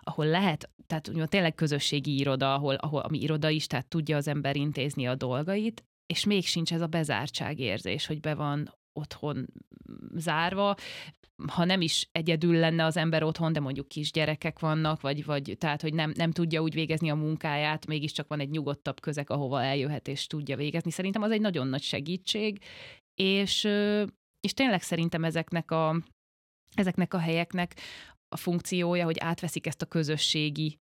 ahol 0.00 0.26
lehet, 0.26 0.70
tehát 0.86 1.08
ugye, 1.08 1.26
tényleg 1.26 1.54
közösségi 1.54 2.18
iroda, 2.18 2.54
ahol, 2.54 2.74
ahol 2.74 3.00
ami 3.00 3.18
iroda 3.18 3.48
is, 3.48 3.66
tehát 3.66 3.88
tudja 3.88 4.16
az 4.16 4.28
ember 4.28 4.56
intézni 4.56 5.06
a 5.06 5.14
dolgait, 5.14 5.84
és 6.12 6.24
még 6.24 6.46
sincs 6.46 6.72
ez 6.72 6.80
a 6.80 6.86
bezártság 6.86 7.58
érzés, 7.58 8.06
hogy 8.06 8.20
be 8.20 8.34
van 8.34 8.74
otthon 8.92 9.46
zárva, 10.14 10.74
ha 11.46 11.64
nem 11.64 11.80
is 11.80 12.08
egyedül 12.12 12.58
lenne 12.58 12.84
az 12.84 12.96
ember 12.96 13.22
otthon, 13.22 13.52
de 13.52 13.60
mondjuk 13.60 13.88
kisgyerekek 13.88 14.58
vannak, 14.58 15.00
vagy, 15.00 15.24
vagy 15.24 15.56
tehát, 15.58 15.82
hogy 15.82 15.94
nem, 15.94 16.12
nem 16.16 16.30
tudja 16.30 16.62
úgy 16.62 16.74
végezni 16.74 17.10
a 17.10 17.14
munkáját, 17.14 17.86
mégiscsak 17.86 18.28
van 18.28 18.40
egy 18.40 18.50
nyugodtabb 18.50 19.00
közeg, 19.00 19.30
ahova 19.30 19.62
eljöhet 19.62 20.08
és 20.08 20.26
tudja 20.26 20.56
végezni. 20.56 20.90
Szerintem 20.90 21.22
az 21.22 21.30
egy 21.30 21.40
nagyon 21.40 21.66
nagy 21.66 21.82
segítség, 21.82 22.64
és, 23.14 23.64
és 24.40 24.52
tényleg 24.54 24.82
szerintem 24.82 25.24
ezeknek 25.24 25.70
a, 25.70 26.02
ezeknek 26.74 27.14
a 27.14 27.18
helyeknek 27.18 27.74
a 28.28 28.36
funkciója, 28.36 29.04
hogy 29.04 29.18
átveszik 29.18 29.66
ezt 29.66 29.82
a 29.82 29.86
közösségi 29.86 30.81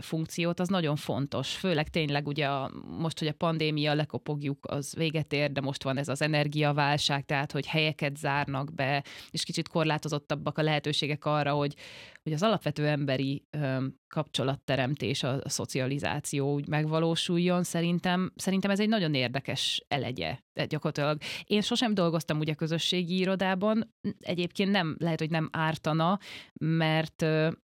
funkciót, 0.00 0.60
az 0.60 0.68
nagyon 0.68 0.96
fontos. 0.96 1.54
Főleg 1.54 1.88
tényleg 1.88 2.26
ugye 2.26 2.46
a, 2.46 2.70
most, 2.98 3.18
hogy 3.18 3.28
a 3.28 3.32
pandémia 3.32 3.94
lekopogjuk, 3.94 4.66
az 4.68 4.94
véget 4.96 5.32
ér, 5.32 5.52
de 5.52 5.60
most 5.60 5.82
van 5.82 5.96
ez 5.98 6.08
az 6.08 6.22
energiaválság, 6.22 7.24
tehát 7.24 7.52
hogy 7.52 7.66
helyeket 7.66 8.16
zárnak 8.16 8.74
be, 8.74 9.04
és 9.30 9.44
kicsit 9.44 9.68
korlátozottabbak 9.68 10.58
a 10.58 10.62
lehetőségek 10.62 11.24
arra, 11.24 11.52
hogy, 11.52 11.74
hogy 12.22 12.32
az 12.32 12.42
alapvető 12.42 12.86
emberi 12.86 13.44
ö, 13.50 13.86
kapcsolatteremtés, 14.08 15.22
a, 15.22 15.40
a 15.42 15.48
szocializáció 15.48 16.52
úgy 16.52 16.68
megvalósuljon. 16.68 17.62
Szerintem, 17.62 18.32
szerintem 18.36 18.70
ez 18.70 18.80
egy 18.80 18.88
nagyon 18.88 19.14
érdekes 19.14 19.84
elegye. 19.88 20.38
Gyakorlatilag 20.68 21.18
én 21.44 21.60
sosem 21.60 21.94
dolgoztam 21.94 22.38
ugye 22.38 22.54
közösségi 22.54 23.18
irodában, 23.18 23.94
egyébként 24.20 24.70
nem, 24.70 24.96
lehet, 24.98 25.18
hogy 25.18 25.30
nem 25.30 25.48
ártana, 25.52 26.18
mert 26.60 27.24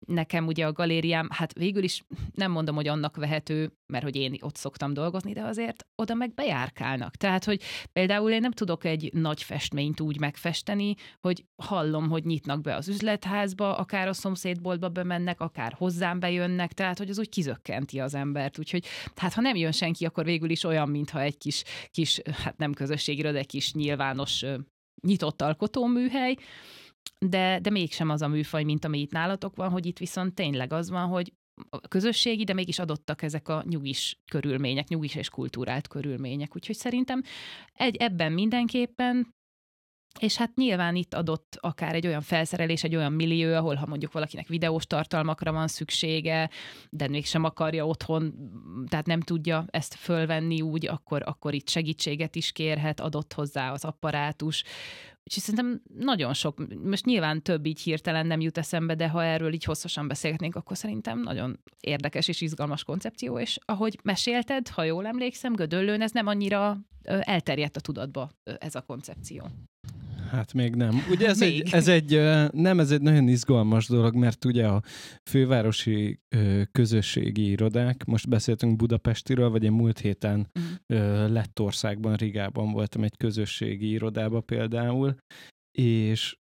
nekem 0.06 0.46
ugye 0.46 0.66
a 0.66 0.72
galériám, 0.72 1.28
hát 1.30 1.52
végül 1.52 1.82
is 1.82 2.04
nem 2.34 2.50
mondom, 2.50 2.74
hogy 2.74 2.88
annak 2.88 3.16
vehető, 3.16 3.72
mert 3.86 4.04
hogy 4.04 4.16
én 4.16 4.36
ott 4.40 4.56
szoktam 4.56 4.92
dolgozni, 4.92 5.32
de 5.32 5.42
azért 5.42 5.86
oda 5.94 6.14
meg 6.14 6.34
bejárkálnak. 6.34 7.16
Tehát, 7.16 7.44
hogy 7.44 7.62
például 7.92 8.30
én 8.30 8.40
nem 8.40 8.50
tudok 8.50 8.84
egy 8.84 9.10
nagy 9.12 9.42
festményt 9.42 10.00
úgy 10.00 10.20
megfesteni, 10.20 10.94
hogy 11.20 11.44
hallom, 11.62 12.08
hogy 12.08 12.24
nyitnak 12.24 12.60
be 12.60 12.74
az 12.74 12.88
üzletházba, 12.88 13.76
akár 13.76 14.08
a 14.08 14.12
szomszédboltba 14.12 14.88
bemennek, 14.88 15.40
akár 15.40 15.72
hozzám 15.72 16.20
bejönnek, 16.20 16.72
tehát, 16.72 16.98
hogy 16.98 17.10
az 17.10 17.18
úgy 17.18 17.28
kizökkenti 17.28 18.00
az 18.00 18.14
embert. 18.14 18.58
Úgyhogy, 18.58 18.86
hát 19.16 19.32
ha 19.32 19.40
nem 19.40 19.56
jön 19.56 19.72
senki, 19.72 20.04
akkor 20.04 20.24
végül 20.24 20.50
is 20.50 20.64
olyan, 20.64 20.88
mintha 20.88 21.20
egy 21.20 21.38
kis, 21.38 21.62
kis 21.90 22.20
hát 22.42 22.56
nem 22.56 22.69
közösségről, 22.74 23.32
de 23.32 23.38
egy 23.38 23.46
kis 23.46 23.72
nyilvános 23.72 24.44
nyitott 25.02 25.42
alkotóműhely, 25.42 26.36
de, 27.18 27.58
de 27.62 27.70
mégsem 27.70 28.10
az 28.10 28.22
a 28.22 28.28
műfaj, 28.28 28.64
mint 28.64 28.84
ami 28.84 29.00
itt 29.00 29.12
nálatok 29.12 29.56
van, 29.56 29.70
hogy 29.70 29.86
itt 29.86 29.98
viszont 29.98 30.34
tényleg 30.34 30.72
az 30.72 30.90
van, 30.90 31.08
hogy 31.08 31.32
közösségi, 31.88 32.44
de 32.44 32.52
mégis 32.52 32.78
adottak 32.78 33.22
ezek 33.22 33.48
a 33.48 33.64
nyugis 33.68 34.20
körülmények, 34.30 34.88
nyugis 34.88 35.14
és 35.14 35.28
kultúrált 35.28 35.88
körülmények. 35.88 36.56
Úgyhogy 36.56 36.76
szerintem 36.76 37.22
egy, 37.72 37.96
ebben 37.96 38.32
mindenképpen 38.32 39.34
és 40.18 40.36
hát 40.36 40.54
nyilván 40.54 40.96
itt 40.96 41.14
adott 41.14 41.58
akár 41.60 41.94
egy 41.94 42.06
olyan 42.06 42.20
felszerelés, 42.20 42.84
egy 42.84 42.96
olyan 42.96 43.12
millió, 43.12 43.54
ahol 43.54 43.74
ha 43.74 43.86
mondjuk 43.86 44.12
valakinek 44.12 44.46
videós 44.46 44.86
tartalmakra 44.86 45.52
van 45.52 45.68
szüksége, 45.68 46.50
de 46.90 47.08
mégsem 47.08 47.44
akarja 47.44 47.86
otthon, 47.86 48.34
tehát 48.88 49.06
nem 49.06 49.20
tudja 49.20 49.64
ezt 49.70 49.94
fölvenni 49.94 50.60
úgy, 50.60 50.86
akkor, 50.86 51.22
akkor 51.24 51.54
itt 51.54 51.68
segítséget 51.68 52.36
is 52.36 52.52
kérhet, 52.52 53.00
adott 53.00 53.32
hozzá 53.32 53.72
az 53.72 53.84
apparátus. 53.84 54.64
És 55.36 55.42
szerintem 55.42 55.82
nagyon 55.98 56.34
sok, 56.34 56.82
most 56.84 57.04
nyilván 57.04 57.42
több 57.42 57.66
így 57.66 57.80
hirtelen 57.80 58.26
nem 58.26 58.40
jut 58.40 58.58
eszembe, 58.58 58.94
de 58.94 59.08
ha 59.08 59.24
erről 59.24 59.52
így 59.52 59.64
hosszasan 59.64 60.08
beszélgetnénk, 60.08 60.54
akkor 60.54 60.76
szerintem 60.76 61.20
nagyon 61.20 61.60
érdekes 61.80 62.28
és 62.28 62.40
izgalmas 62.40 62.84
koncepció, 62.84 63.38
és 63.38 63.58
ahogy 63.64 63.98
mesélted, 64.02 64.68
ha 64.68 64.82
jól 64.82 65.06
emlékszem, 65.06 65.52
Gödöllőn 65.52 66.02
ez 66.02 66.10
nem 66.10 66.26
annyira 66.26 66.78
elterjedt 67.04 67.76
a 67.76 67.80
tudatba 67.80 68.30
ez 68.58 68.74
a 68.74 68.80
koncepció. 68.80 69.50
Hát 70.30 70.52
még 70.52 70.74
nem. 70.74 70.94
Ugye 71.10 71.28
ez, 71.28 71.38
még. 71.38 71.60
Egy, 71.60 71.72
ez 71.72 71.88
egy, 71.88 72.10
nem, 72.52 72.80
ez 72.80 72.90
egy 72.90 73.02
nagyon 73.02 73.28
izgalmas 73.28 73.86
dolog, 73.86 74.14
mert 74.14 74.44
ugye 74.44 74.66
a 74.66 74.82
fővárosi 75.30 76.20
közösségi 76.72 77.50
irodák, 77.50 78.04
most 78.04 78.28
beszéltünk 78.28 78.76
Budapestiről, 78.76 79.50
vagy 79.50 79.64
én 79.64 79.72
múlt 79.72 79.98
héten 79.98 80.48
uh-huh. 80.54 81.30
Lettországban, 81.30 82.14
Rigában 82.14 82.72
voltam 82.72 83.02
egy 83.02 83.16
közösségi 83.16 83.90
irodába 83.90 84.40
például, 84.40 85.16
és 85.78 86.38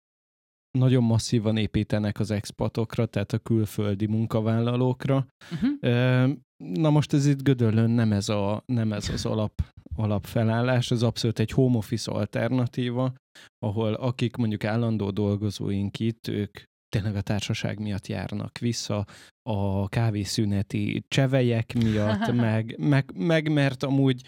nagyon 0.79 1.03
masszívan 1.03 1.57
építenek 1.57 2.21
az 2.21 2.31
expatokra, 2.31 3.07
tehát 3.07 3.33
a 3.33 3.39
külföldi 3.39 4.07
munkavállalókra. 4.07 5.27
Uh-huh. 5.53 6.31
Na 6.57 6.91
most 6.91 7.13
ez 7.13 7.27
itt 7.27 7.43
Gödöllön 7.43 7.91
nem 7.91 8.13
ez, 8.13 8.29
a, 8.29 8.63
nem 8.67 8.93
ez 8.93 9.09
az 9.09 9.27
alap, 9.27 9.63
alapfelállás, 9.99 10.91
ez 10.91 11.03
abszolút 11.03 11.39
egy 11.39 11.51
home 11.51 11.77
office 11.77 12.11
alternatíva, 12.11 13.15
ahol 13.59 13.95
akik 13.95 14.37
mondjuk 14.37 14.65
állandó 14.65 15.11
dolgozóink 15.11 15.99
itt, 15.99 16.29
ők 16.29 16.59
tényleg 16.89 17.17
a 17.17 17.21
társaság 17.21 17.81
miatt 17.81 18.07
járnak 18.07 18.59
vissza, 18.59 19.07
a 19.51 19.89
kávészüneti 19.89 21.05
csevelyek 21.09 21.75
miatt, 21.75 22.33
meg, 22.47 22.75
meg, 22.79 23.13
meg 23.15 23.53
mert 23.53 23.83
amúgy 23.83 24.23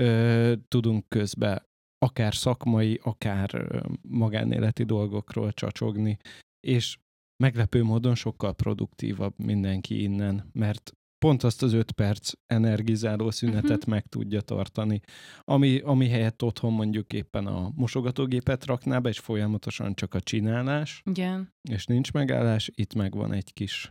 ö, 0.00 0.52
tudunk 0.68 1.08
közben 1.08 1.62
akár 1.98 2.34
szakmai, 2.34 3.00
akár 3.02 3.82
magánéleti 4.08 4.84
dolgokról 4.84 5.52
csacsogni, 5.52 6.18
és 6.66 6.98
meglepő 7.42 7.82
módon 7.82 8.14
sokkal 8.14 8.54
produktívabb 8.54 9.34
mindenki 9.36 10.02
innen, 10.02 10.50
mert 10.52 10.92
pont 11.24 11.42
azt 11.42 11.62
az 11.62 11.72
öt 11.72 11.92
perc 11.92 12.32
energizáló 12.46 13.30
szünetet 13.30 13.70
uh-huh. 13.70 13.86
meg 13.86 14.06
tudja 14.06 14.40
tartani, 14.40 15.00
ami, 15.40 15.78
ami 15.78 16.08
helyett 16.08 16.42
otthon 16.42 16.72
mondjuk 16.72 17.12
éppen 17.12 17.46
a 17.46 17.70
mosogatógépet 17.74 18.64
rakná 18.64 18.98
be, 18.98 19.08
és 19.08 19.18
folyamatosan 19.18 19.94
csak 19.94 20.14
a 20.14 20.20
csinálás, 20.20 21.02
Igen. 21.04 21.54
és 21.62 21.86
nincs 21.86 22.12
megállás, 22.12 22.70
itt 22.74 22.94
megvan 22.94 23.32
egy 23.32 23.52
kis 23.52 23.90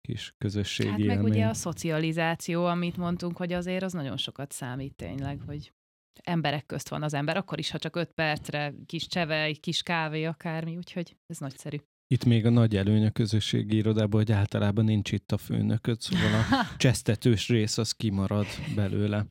kis 0.00 0.34
közösségi 0.38 0.88
hát 0.88 1.16
meg 1.16 1.22
ugye 1.22 1.46
a 1.46 1.54
szocializáció, 1.54 2.64
amit 2.64 2.96
mondtunk, 2.96 3.36
hogy 3.36 3.52
azért 3.52 3.82
az 3.82 3.92
nagyon 3.92 4.16
sokat 4.16 4.52
számít 4.52 4.94
tényleg, 4.94 5.40
hogy 5.46 5.72
emberek 6.22 6.66
közt 6.66 6.88
van 6.88 7.02
az 7.02 7.14
ember, 7.14 7.36
akkor 7.36 7.58
is, 7.58 7.70
ha 7.70 7.78
csak 7.78 7.96
öt 7.96 8.12
percre, 8.12 8.74
kis 8.86 9.06
cseve, 9.06 9.52
kis 9.52 9.82
kávé, 9.82 10.24
akármi, 10.24 10.76
úgyhogy 10.76 11.16
ez 11.26 11.38
nagyszerű. 11.38 11.76
Itt 12.06 12.24
még 12.24 12.46
a 12.46 12.50
nagy 12.50 12.76
előny 12.76 13.06
a 13.06 13.10
közösségi 13.10 13.76
irodában, 13.76 14.20
hogy 14.20 14.32
általában 14.32 14.84
nincs 14.84 15.12
itt 15.12 15.32
a 15.32 15.36
főnököd, 15.36 16.00
szóval 16.00 16.34
a 16.34 16.66
csesztetős 16.76 17.48
rész 17.48 17.78
az 17.78 17.92
kimarad 17.92 18.46
belőle. 18.74 19.26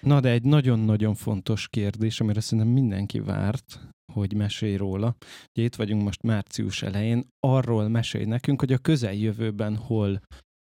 Na 0.00 0.20
de 0.20 0.30
egy 0.30 0.42
nagyon-nagyon 0.42 1.14
fontos 1.14 1.68
kérdés, 1.68 2.20
amire 2.20 2.40
szerintem 2.40 2.72
mindenki 2.72 3.20
várt, 3.20 3.80
hogy 4.12 4.34
mesélj 4.34 4.76
róla. 4.76 5.16
Ugye 5.54 5.64
itt 5.64 5.74
vagyunk 5.74 6.02
most 6.02 6.22
március 6.22 6.82
elején, 6.82 7.28
arról 7.40 7.88
mesélj 7.88 8.24
nekünk, 8.24 8.60
hogy 8.60 8.72
a 8.72 8.78
közeljövőben 8.78 9.76
hol 9.76 10.20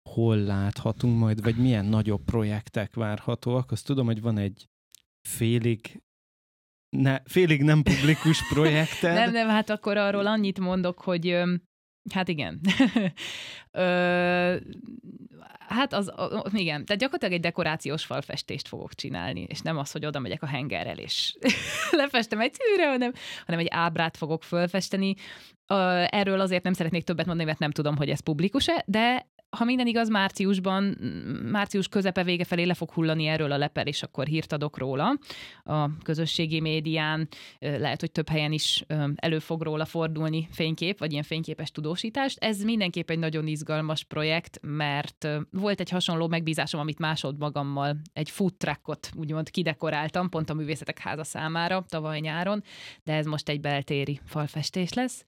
hol 0.10 0.38
láthatunk 0.38 1.18
majd, 1.20 1.44
vagy 1.44 1.58
milyen 1.58 1.86
nagyobb 1.86 2.24
projektek 2.24 2.96
várhatóak. 2.96 3.72
Azt 3.72 3.86
tudom, 3.86 4.06
hogy 4.06 4.22
van 4.22 4.38
egy 4.38 4.68
félig 5.28 6.02
ne, 7.02 7.18
félig 7.26 7.64
nem 7.64 7.84
publikus 7.84 8.48
projekted. 8.54 9.14
nem, 9.14 9.32
nem, 9.32 9.48
hát 9.48 9.70
akkor 9.70 9.98
arról 9.98 10.28
annyit 10.28 10.60
mondok, 10.60 11.00
hogy 11.00 11.44
hát 12.14 12.28
igen. 12.28 12.62
Ö, 13.72 14.56
hát 15.68 15.94
az, 15.94 16.12
igen, 16.54 16.86
tehát 16.86 17.02
gyakorlatilag 17.02 17.34
egy 17.34 17.40
dekorációs 17.40 18.06
falfestést 18.06 18.68
fogok 18.68 18.94
csinálni, 18.94 19.46
és 19.50 19.62
nem 19.62 19.78
az, 19.78 19.92
hogy 19.92 20.06
oda 20.06 20.20
megyek 20.20 20.44
a 20.44 20.48
hengerrel, 20.48 20.98
és 20.98 21.36
lefestem 21.92 22.40
egy 22.40 22.52
tűre, 22.52 22.90
hanem, 22.90 23.12
hanem 23.46 23.60
egy 23.60 23.70
ábrát 23.70 24.18
fogok 24.18 24.44
fölfesteni. 24.44 25.16
Erről 26.08 26.40
azért 26.40 26.64
nem 26.64 26.74
szeretnék 26.74 27.04
többet 27.04 27.26
mondani, 27.26 27.48
mert 27.48 27.60
nem 27.60 27.72
tudom, 27.72 27.96
hogy 27.96 28.10
ez 28.10 28.20
publikus-e, 28.20 28.84
de 28.88 29.28
ha 29.50 29.64
minden 29.64 29.88
igaz, 29.88 30.10
márciusban, 30.10 30.84
március 31.52 31.88
közepe 31.88 32.24
vége 32.24 32.44
felé 32.44 32.64
le 32.64 32.74
fog 32.74 32.92
hullani 32.92 33.26
erről 33.26 33.52
a 33.52 33.58
lepel, 33.58 33.88
és 33.88 34.04
akkor 34.04 34.28
hírt 34.28 34.54
adok 34.54 34.78
róla 34.78 35.18
a 35.64 35.98
közösségi 36.04 36.60
médián. 36.60 37.28
Lehet, 37.60 38.00
hogy 38.00 38.12
több 38.12 38.30
helyen 38.30 38.52
is 38.52 38.84
elő 39.16 39.40
fog 39.40 39.62
róla 39.62 39.86
fordulni 39.86 40.48
fénykép, 40.52 41.00
vagy 41.00 41.12
ilyen 41.12 41.24
fényképes 41.24 41.72
tudósítást. 41.72 42.38
Ez 42.44 42.64
mindenképp 42.64 43.10
egy 43.10 43.20
nagyon 43.20 43.48
izgalmas 43.48 44.04
projekt, 44.04 44.60
mert 44.62 45.28
volt 45.52 45.80
egy 45.80 45.90
hasonló 45.90 46.28
megbízásom, 46.28 46.80
amit 46.80 47.00
másod 47.00 47.38
magammal, 47.38 47.98
egy 48.14 48.30
food 48.30 48.54
truckot 48.54 49.10
úgymond 49.16 49.50
kidekoráltam, 49.50 50.30
pont 50.30 50.50
a 50.50 50.54
művészetek 50.54 51.00
háza 51.00 51.24
számára 51.24 51.86
tavaly 51.90 52.20
nyáron, 52.20 52.64
de 53.04 53.14
ez 53.14 53.26
most 53.26 53.50
egy 53.50 53.60
beltéri 53.60 54.20
falfestés 54.26 54.94
lesz. 54.94 55.24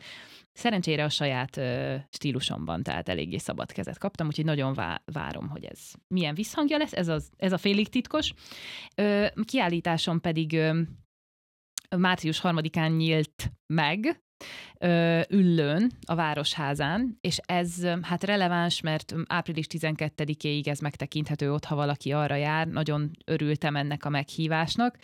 Szerencsére 0.53 1.03
a 1.03 1.09
saját 1.09 1.57
ö, 1.57 1.95
stílusomban, 2.09 2.83
tehát 2.83 3.09
eléggé 3.09 3.37
szabad 3.37 3.71
kezet 3.71 3.97
kaptam, 3.97 4.27
úgyhogy 4.27 4.45
nagyon 4.45 4.73
vá- 4.73 5.01
várom, 5.05 5.49
hogy 5.49 5.63
ez 5.63 5.79
milyen 6.07 6.35
visszhangja 6.35 6.77
lesz, 6.77 6.93
ez, 6.93 7.07
az, 7.07 7.29
ez 7.37 7.51
a 7.51 7.57
félig 7.57 7.89
titkos. 7.89 8.33
Ö, 8.95 9.25
kiállításom 9.43 10.19
pedig 10.21 10.53
ö, 10.53 10.81
március 11.97 12.39
harmadikán 12.39 12.91
nyílt 12.91 13.51
meg, 13.73 14.21
Üllőn, 15.29 15.91
a 16.05 16.15
Városházán, 16.15 17.17
és 17.21 17.37
ez 17.37 17.85
hát 18.01 18.23
releváns, 18.23 18.81
mert 18.81 19.15
április 19.27 19.65
12-éig 19.69 20.67
ez 20.67 20.79
megtekinthető 20.79 21.53
ott, 21.53 21.65
ha 21.65 21.75
valaki 21.75 22.11
arra 22.11 22.35
jár. 22.35 22.67
Nagyon 22.67 23.11
örültem 23.25 23.75
ennek 23.75 24.05
a 24.05 24.09
meghívásnak 24.09 24.97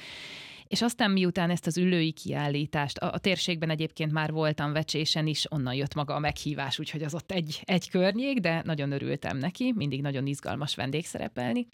És 0.67 0.81
aztán 0.81 1.11
miután 1.11 1.49
ezt 1.49 1.67
az 1.67 1.77
ülői 1.77 2.11
kiállítást, 2.11 2.97
a, 2.97 3.13
a 3.13 3.17
térségben 3.17 3.69
egyébként 3.69 4.11
már 4.11 4.31
voltam 4.31 4.73
vecsésen 4.73 5.27
is, 5.27 5.51
onnan 5.51 5.73
jött 5.73 5.93
maga 5.93 6.15
a 6.15 6.19
meghívás, 6.19 6.79
úgyhogy 6.79 7.03
az 7.03 7.13
ott 7.13 7.31
egy, 7.31 7.61
egy 7.63 7.89
környék, 7.89 8.39
de 8.39 8.61
nagyon 8.65 8.91
örültem 8.91 9.37
neki, 9.37 9.73
mindig 9.75 10.01
nagyon 10.01 10.25
izgalmas 10.25 10.75
vendégszerepelni. 10.75 11.67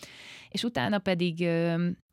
És 0.50 0.64
utána 0.64 1.00
pedig 1.00 1.48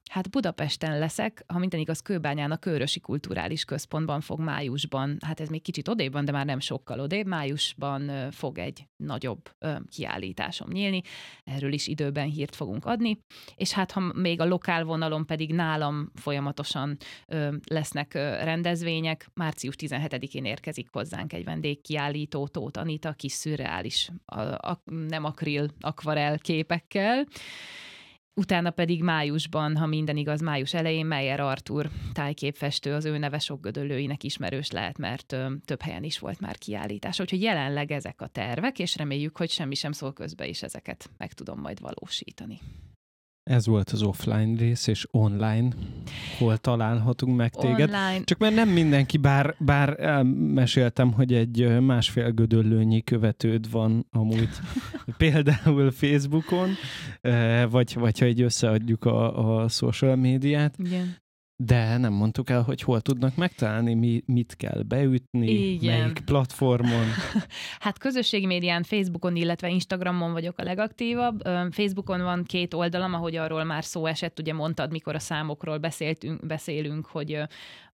Hát 0.08 0.30
Budapesten 0.30 0.98
leszek, 0.98 1.44
ha 1.46 1.58
minden 1.58 1.80
igaz, 1.80 2.00
Kőbányán 2.00 2.50
a 2.50 2.56
Körösi 2.56 3.00
Kulturális 3.00 3.64
Központban 3.64 4.20
fog 4.20 4.40
májusban, 4.40 5.16
hát 5.26 5.40
ez 5.40 5.48
még 5.48 5.62
kicsit 5.62 5.88
odébb 5.88 6.12
van, 6.12 6.24
de 6.24 6.32
már 6.32 6.46
nem 6.46 6.60
sokkal 6.60 7.00
odébb, 7.00 7.26
májusban 7.26 8.30
fog 8.30 8.58
egy 8.58 8.86
nagyobb 8.96 9.50
kiállításom 9.88 10.68
nyílni, 10.70 11.02
erről 11.44 11.72
is 11.72 11.86
időben 11.86 12.28
hírt 12.28 12.54
fogunk 12.54 12.84
adni, 12.84 13.18
és 13.56 13.72
hát 13.72 13.92
ha 13.92 14.12
még 14.14 14.40
a 14.40 14.44
lokál 14.44 14.84
vonalon 14.84 15.26
pedig 15.26 15.54
nálam 15.54 16.10
folyamatosan 16.14 16.96
lesznek 17.64 18.14
rendezvények, 18.42 19.30
március 19.34 19.74
17-én 19.78 20.44
érkezik 20.44 20.88
hozzánk 20.92 21.32
egy 21.32 21.44
vendégkiállító, 21.44 22.46
Tóth 22.46 22.78
Anita, 22.78 23.12
kis 23.12 23.32
szürreális, 23.32 24.10
a, 24.24 24.40
a, 24.40 24.82
nem 25.08 25.24
akril, 25.24 25.68
akvarel 25.80 26.38
képekkel, 26.38 27.26
Utána 28.38 28.70
pedig 28.70 29.02
májusban, 29.02 29.76
ha 29.76 29.86
minden 29.86 30.16
igaz, 30.16 30.40
május 30.40 30.74
elején 30.74 31.06
Meyer 31.06 31.40
Artur 31.40 31.90
tájképfestő, 32.12 32.92
az 32.92 33.04
ő 33.04 33.18
neve 33.18 33.38
sok 33.38 33.60
gödöllőinek 33.60 34.22
ismerős 34.24 34.70
lehet, 34.70 34.98
mert 34.98 35.32
ö, 35.32 35.52
több 35.64 35.82
helyen 35.82 36.02
is 36.02 36.18
volt 36.18 36.40
már 36.40 36.58
kiállítás. 36.58 37.20
Úgyhogy 37.20 37.42
jelenleg 37.42 37.90
ezek 37.90 38.20
a 38.20 38.26
tervek, 38.26 38.78
és 38.78 38.96
reméljük, 38.96 39.36
hogy 39.36 39.50
semmi 39.50 39.74
sem 39.74 39.92
szól 39.92 40.12
közbe, 40.12 40.46
és 40.46 40.62
ezeket 40.62 41.10
meg 41.16 41.32
tudom 41.32 41.60
majd 41.60 41.80
valósítani. 41.80 42.60
Ez 43.48 43.66
volt 43.66 43.90
az 43.90 44.02
offline 44.02 44.58
rész, 44.58 44.86
és 44.86 45.06
online, 45.10 45.68
hol 46.38 46.56
találhatunk 46.56 47.36
meg 47.36 47.50
téged. 47.54 47.88
Online. 47.88 48.24
Csak 48.24 48.38
mert 48.38 48.54
nem 48.54 48.68
mindenki, 48.68 49.16
bár, 49.16 49.54
bár 49.58 50.22
meséltem, 50.54 51.12
hogy 51.12 51.32
egy 51.32 51.80
másfél 51.80 52.30
gödöllőnyi 52.30 53.02
követőd 53.02 53.70
van 53.70 54.06
amúgy 54.10 54.48
például 55.16 55.90
Facebookon, 55.90 56.68
vagy, 57.70 57.94
vagy 57.94 58.18
ha 58.18 58.24
egy 58.24 58.40
összeadjuk 58.40 59.04
a, 59.04 59.60
a 59.62 59.68
social 59.68 60.16
médiát, 60.16 60.74
Igen. 60.78 61.16
De 61.62 61.96
nem 61.96 62.12
mondtuk 62.12 62.50
el, 62.50 62.62
hogy 62.62 62.80
hol 62.80 63.00
tudnak 63.00 63.36
megtalálni, 63.36 63.94
mi, 63.94 64.22
mit 64.26 64.56
kell 64.56 64.82
beütni, 64.82 65.50
Igen. 65.50 65.98
melyik 66.00 66.20
platformon. 66.20 67.06
hát 67.80 67.98
közösségi 67.98 68.46
médián, 68.46 68.82
Facebookon, 68.82 69.36
illetve 69.36 69.68
Instagramon 69.68 70.32
vagyok 70.32 70.58
a 70.58 70.62
legaktívabb. 70.62 71.42
Facebookon 71.70 72.22
van 72.22 72.44
két 72.44 72.74
oldalam, 72.74 73.14
ahogy 73.14 73.36
arról 73.36 73.64
már 73.64 73.84
szó 73.84 74.06
esett, 74.06 74.38
ugye 74.38 74.52
mondtad, 74.52 74.90
mikor 74.90 75.14
a 75.14 75.18
számokról 75.18 75.78
beszéltünk, 75.78 76.46
beszélünk, 76.46 77.06
hogy 77.06 77.42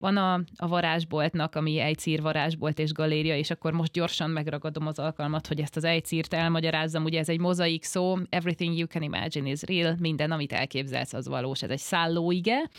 van 0.00 0.16
a, 0.16 0.34
a 0.56 0.68
varázsboltnak, 0.68 1.54
ami 1.54 1.78
Ejcír 1.78 2.22
varázsbolt 2.22 2.78
és 2.78 2.92
galéria, 2.92 3.36
és 3.36 3.50
akkor 3.50 3.72
most 3.72 3.92
gyorsan 3.92 4.30
megragadom 4.30 4.86
az 4.86 4.98
alkalmat, 4.98 5.46
hogy 5.46 5.60
ezt 5.60 5.76
az 5.76 5.84
Ejcírt 5.84 6.34
elmagyarázzam. 6.34 7.04
Ugye 7.04 7.18
ez 7.18 7.28
egy 7.28 7.40
mozaik 7.40 7.84
szó, 7.84 8.16
everything 8.28 8.78
you 8.78 8.86
can 8.86 9.02
imagine 9.02 9.50
is 9.50 9.62
real, 9.62 9.96
minden, 9.98 10.30
amit 10.30 10.52
elképzelsz, 10.52 11.12
az 11.12 11.28
valós. 11.28 11.62
Ez 11.62 11.70
egy 11.70 11.78
szállóige. 11.78 12.70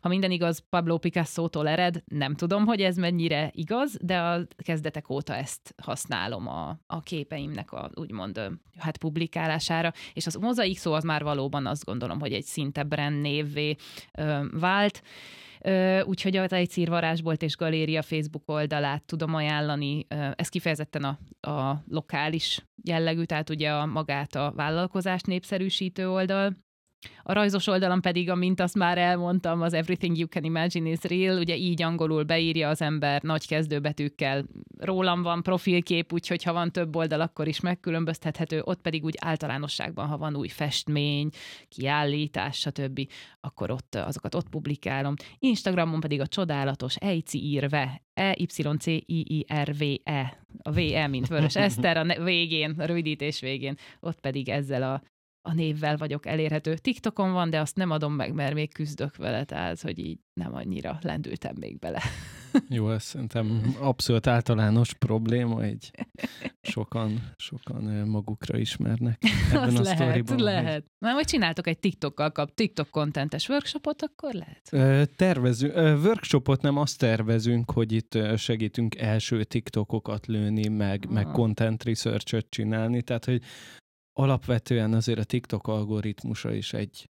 Ha 0.00 0.08
minden 0.08 0.30
igaz, 0.30 0.64
Pablo 0.70 0.98
Picasso-tól 0.98 1.68
ered, 1.68 2.02
nem 2.06 2.34
tudom, 2.34 2.64
hogy 2.64 2.80
ez 2.80 2.96
mennyire 2.96 3.50
igaz, 3.54 3.96
de 4.00 4.18
a 4.18 4.46
kezdetek 4.64 5.10
óta 5.10 5.34
ezt 5.34 5.74
használom 5.82 6.48
a, 6.48 6.78
a 6.86 7.00
képeimnek 7.00 7.72
a 7.72 7.90
úgymond 7.94 8.40
hát 8.78 8.96
publikálására, 8.96 9.92
és 10.12 10.26
az 10.26 10.34
mozaik 10.34 10.78
szó 10.78 10.92
az 10.92 11.04
már 11.04 11.22
valóban 11.22 11.66
azt 11.66 11.84
gondolom, 11.84 12.20
hogy 12.20 12.32
egy 12.32 12.44
szinte 12.44 12.82
brand 12.82 13.20
névvé 13.20 13.76
vált. 14.50 15.02
Úgyhogy 16.04 16.36
a 16.36 16.46
Tejcír 16.46 16.88
Varázsbolt 16.88 17.42
és 17.42 17.56
Galéria 17.56 18.02
Facebook 18.02 18.42
oldalát 18.50 19.04
tudom 19.04 19.34
ajánlani. 19.34 20.06
Ez 20.34 20.48
kifejezetten 20.48 21.04
a, 21.04 21.18
a 21.50 21.82
lokális 21.88 22.66
jellegű, 22.82 23.22
tehát 23.22 23.50
ugye 23.50 23.70
a 23.70 23.86
magát 23.86 24.34
a 24.34 24.52
vállalkozást 24.56 25.26
népszerűsítő 25.26 26.10
oldal. 26.10 26.56
A 27.22 27.32
rajzos 27.32 27.66
oldalon 27.66 28.00
pedig, 28.00 28.30
amint 28.30 28.60
azt 28.60 28.74
már 28.74 28.98
elmondtam, 28.98 29.62
az 29.62 29.72
Everything 29.72 30.16
You 30.16 30.28
Can 30.28 30.44
Imagine 30.44 30.88
is 30.88 31.02
Real, 31.02 31.38
ugye 31.38 31.56
így 31.56 31.82
angolul 31.82 32.22
beírja 32.22 32.68
az 32.68 32.82
ember 32.82 33.22
nagy 33.22 33.46
kezdőbetűkkel. 33.46 34.44
Rólam 34.78 35.22
van 35.22 35.42
profilkép, 35.42 36.12
úgyhogy 36.12 36.42
ha 36.42 36.52
van 36.52 36.72
több 36.72 36.96
oldal, 36.96 37.20
akkor 37.20 37.48
is 37.48 37.60
megkülönböztethető, 37.60 38.62
ott 38.64 38.80
pedig 38.80 39.04
úgy 39.04 39.14
általánosságban, 39.20 40.06
ha 40.06 40.16
van 40.16 40.36
új 40.36 40.48
festmény, 40.48 41.28
kiállítás, 41.68 42.58
stb., 42.58 43.08
akkor 43.40 43.70
ott 43.70 43.94
azokat 43.94 44.34
ott 44.34 44.48
publikálom. 44.48 45.14
Instagramon 45.38 46.00
pedig 46.00 46.20
a 46.20 46.26
csodálatos 46.26 46.96
Ejci 46.96 47.44
írve, 47.44 48.02
E-Y-C-I-I-R-V-E, 48.14 49.46
a 50.62 50.72
V-E, 50.72 51.06
mint 51.06 51.28
Vörös 51.28 51.56
Eszter, 51.56 51.96
a 51.96 52.22
végén, 52.22 52.74
a 52.78 52.84
rövidítés 52.84 53.40
végén, 53.40 53.76
ott 54.00 54.20
pedig 54.20 54.48
ezzel 54.48 54.82
a 54.82 55.02
a 55.42 55.52
névvel 55.54 55.96
vagyok 55.96 56.26
elérhető. 56.26 56.76
TikTokon 56.76 57.32
van, 57.32 57.50
de 57.50 57.60
azt 57.60 57.76
nem 57.76 57.90
adom 57.90 58.12
meg, 58.12 58.32
mert 58.32 58.54
még 58.54 58.72
küzdök 58.72 59.16
vele, 59.16 59.44
tehát 59.44 59.80
hogy 59.80 59.98
így 59.98 60.18
nem 60.34 60.54
annyira 60.54 60.98
lendültem 61.00 61.54
még 61.58 61.78
bele. 61.78 62.02
Jó, 62.68 62.90
ez 62.90 63.02
szerintem 63.02 63.74
abszolút 63.80 64.26
általános 64.26 64.94
probléma, 64.94 65.62
egy 65.62 65.90
sokan, 66.62 67.32
sokan 67.36 67.84
magukra 68.08 68.58
ismernek 68.58 69.22
ebben 69.52 69.62
Az 69.62 69.74
a 69.74 69.82
lehet, 69.82 69.96
sztoriban. 69.96 70.42
lehet. 70.42 70.72
Hogy... 70.72 70.82
Na, 70.98 71.12
vagy 71.12 71.24
csináltok 71.24 71.66
egy 71.66 71.78
TikTokkal 71.78 72.32
kap, 72.32 72.54
TikTok 72.54 72.90
kontentes 72.90 73.48
workshopot, 73.48 74.02
akkor 74.02 74.32
lehet. 74.32 75.10
Tervezünk, 75.16 75.74
workshopot 76.04 76.62
nem 76.62 76.76
azt 76.76 76.98
tervezünk, 76.98 77.70
hogy 77.70 77.92
itt 77.92 78.18
segítünk 78.36 78.96
első 78.96 79.44
TikTokokat 79.44 80.26
lőni, 80.26 80.68
meg, 80.68 81.04
ah. 81.06 81.12
meg 81.12 81.26
content 81.26 81.84
research 81.84 82.44
csinálni, 82.48 83.02
tehát 83.02 83.24
hogy 83.24 83.42
alapvetően 84.12 84.92
azért 84.92 85.18
a 85.18 85.24
TikTok 85.24 85.68
algoritmusa 85.68 86.52
is 86.54 86.72
egy 86.72 87.06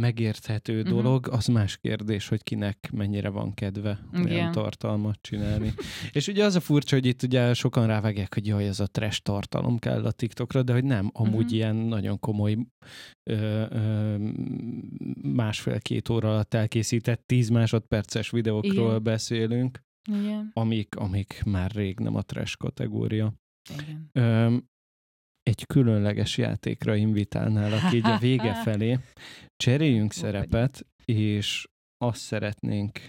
megérthető 0.00 0.80
uh-huh. 0.80 0.94
dolog, 0.94 1.28
az 1.28 1.46
más 1.46 1.76
kérdés, 1.76 2.28
hogy 2.28 2.42
kinek 2.42 2.90
mennyire 2.92 3.28
van 3.28 3.54
kedve 3.54 4.00
Igen. 4.12 4.30
olyan 4.30 4.52
tartalmat 4.52 5.18
csinálni. 5.20 5.72
És 6.12 6.28
ugye 6.28 6.44
az 6.44 6.54
a 6.54 6.60
furcsa, 6.60 6.94
hogy 6.94 7.06
itt 7.06 7.22
ugye 7.22 7.54
sokan 7.54 7.86
rávágják, 7.86 8.34
hogy 8.34 8.46
jaj, 8.46 8.66
ez 8.66 8.80
a 8.80 8.86
trash 8.86 9.20
tartalom 9.22 9.78
kell 9.78 10.04
a 10.04 10.12
TikTokra, 10.12 10.62
de 10.62 10.72
hogy 10.72 10.84
nem, 10.84 11.10
amúgy 11.12 11.34
uh-huh. 11.34 11.52
ilyen 11.52 11.76
nagyon 11.76 12.18
komoly 12.18 12.56
ö, 13.30 13.66
ö, 13.68 14.16
másfél-két 15.22 16.08
óra 16.08 16.30
alatt 16.30 16.54
elkészített 16.54 17.22
tíz 17.26 17.48
másodperces 17.48 18.30
videókról 18.30 18.88
Igen. 18.88 19.02
beszélünk, 19.02 19.80
Igen. 20.10 20.50
Amik, 20.52 20.96
amik 20.96 21.42
már 21.44 21.70
rég 21.70 21.98
nem 21.98 22.14
a 22.14 22.22
trash 22.22 22.56
kategória. 22.56 23.34
Igen. 23.78 24.08
Ö, 24.12 24.56
egy 25.44 25.66
különleges 25.66 26.38
játékra 26.38 26.94
invitálnálak 26.94 27.92
így 27.94 28.06
a 28.06 28.18
vége 28.18 28.54
felé. 28.54 28.98
Cseréljünk 29.56 30.12
szerepet, 30.12 30.86
és 31.04 31.66
azt 32.04 32.20
szeretnénk 32.20 33.00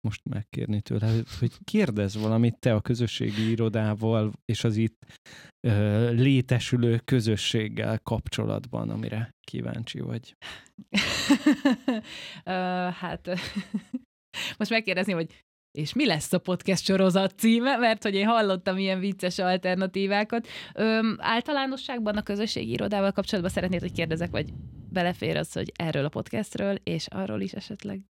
most 0.00 0.24
megkérni 0.24 0.80
tőle, 0.80 1.12
hogy 1.38 1.52
kérdezz 1.64 2.16
valamit 2.16 2.58
te 2.58 2.74
a 2.74 2.80
közösségi 2.80 3.50
irodával 3.50 4.32
és 4.44 4.64
az 4.64 4.76
itt 4.76 5.04
ö, 5.66 6.10
létesülő 6.10 7.00
közösséggel 7.04 7.98
kapcsolatban, 7.98 8.90
amire 8.90 9.34
kíváncsi 9.40 10.00
vagy. 10.00 10.36
hát 13.00 13.26
most 14.58 14.70
megkérdezni, 14.70 15.12
hogy 15.12 15.44
és 15.72 15.92
mi 15.92 16.06
lesz 16.06 16.32
a 16.32 16.38
podcast 16.38 16.84
sorozat 16.84 17.38
címe, 17.38 17.76
mert 17.76 18.02
hogy 18.02 18.14
én 18.14 18.26
hallottam 18.26 18.78
ilyen 18.78 18.98
vicces 18.98 19.38
alternatívákat. 19.38 20.46
Öm, 20.74 21.16
általánosságban 21.18 22.16
a 22.16 22.22
közösségi 22.22 22.70
irodával 22.70 23.12
kapcsolatban 23.12 23.52
szeretnéd, 23.52 23.80
hogy 23.80 23.92
kérdezek, 23.92 24.30
vagy 24.30 24.52
belefér 24.90 25.36
az, 25.36 25.52
hogy 25.52 25.72
erről 25.76 26.04
a 26.04 26.08
podcastről, 26.08 26.76
és 26.82 27.06
arról 27.06 27.40
is 27.40 27.52
esetleg? 27.52 28.00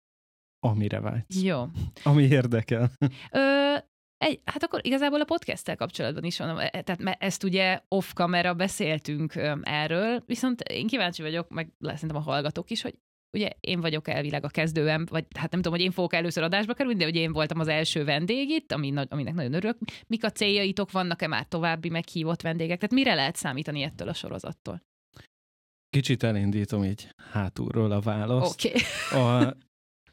Amire 0.67 1.01
vágysz. 1.01 1.43
Jó. 1.43 1.65
Ami 2.03 2.23
érdekel. 2.23 2.91
Ö, 3.31 3.75
egy, 4.17 4.41
hát 4.45 4.63
akkor 4.63 4.81
igazából 4.83 5.21
a 5.21 5.25
podcasttel 5.25 5.77
kapcsolatban 5.77 6.25
is 6.25 6.39
van, 6.39 6.59
e, 6.59 6.83
tehát 6.83 7.17
ezt 7.19 7.45
ugye 7.45 7.81
off-kamera 7.89 8.55
beszéltünk 8.55 9.35
erről, 9.63 10.23
viszont 10.27 10.61
én 10.61 10.87
kíváncsi 10.87 11.23
vagyok, 11.23 11.49
meg 11.49 11.73
szerintem 11.81 12.17
a 12.17 12.21
hallgatók 12.21 12.71
is, 12.71 12.83
hogy 12.83 12.99
ugye 13.33 13.51
én 13.61 13.81
vagyok 13.81 14.09
elvileg 14.09 14.45
a 14.45 14.49
kezdőem, 14.49 15.07
vagy 15.11 15.25
hát 15.37 15.51
nem 15.51 15.61
tudom, 15.63 15.79
hogy 15.79 15.87
én 15.87 15.93
fogok 15.93 16.15
először 16.15 16.43
adásba 16.43 16.75
kerülni, 16.75 16.99
de 16.99 17.07
ugye 17.07 17.21
én 17.21 17.33
voltam 17.33 17.61
az 17.61 17.69
első 17.69 18.05
vendég 18.05 18.49
itt, 18.49 18.73
ami, 18.73 18.93
aminek 19.09 19.35
nagyon 19.35 19.55
örülök. 19.55 19.79
Mik 20.07 20.25
a 20.25 20.31
céljaitok, 20.31 20.91
vannak-e 20.91 21.27
már 21.27 21.45
további 21.45 21.89
meghívott 21.89 22.43
vendégek? 22.43 22.79
Tehát 22.79 22.95
mire 22.95 23.15
lehet 23.15 23.37
számítani 23.37 23.83
ettől 23.83 24.09
a 24.09 24.15
sorozattól? 24.15 24.83
Kicsit 25.91 26.23
elindítom 26.23 26.85
így 26.85 27.09
hátulról 27.33 27.91
a 27.91 28.01
választ. 28.01 28.67
Oké. 28.67 28.75
Okay. 29.13 29.51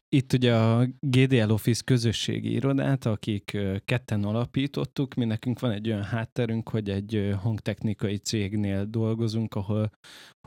Itt 0.09 0.33
ugye 0.33 0.55
a 0.55 0.87
GDL 0.99 1.51
Office 1.51 1.81
közösségi 1.85 2.51
irodát, 2.51 3.05
akik 3.05 3.57
ketten 3.85 4.23
alapítottuk, 4.23 5.13
mi 5.13 5.25
nekünk 5.25 5.59
van 5.59 5.71
egy 5.71 5.87
olyan 5.87 6.03
hátterünk, 6.03 6.69
hogy 6.69 6.89
egy 6.89 7.33
hangtechnikai 7.41 8.17
cégnél 8.17 8.85
dolgozunk, 8.85 9.55
ahol 9.55 9.89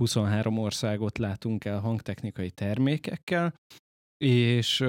23 0.01 0.59
országot 0.59 1.19
látunk 1.19 1.65
el 1.65 1.81
hangtechnikai 1.81 2.51
termékekkel, 2.51 3.55
és 4.25 4.81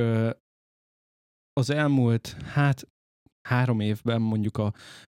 az 1.53 1.69
elmúlt, 1.69 2.27
hát 2.27 2.87
három 3.47 3.79
évben 3.79 4.21
mondjuk 4.21 4.57
a 4.57 4.73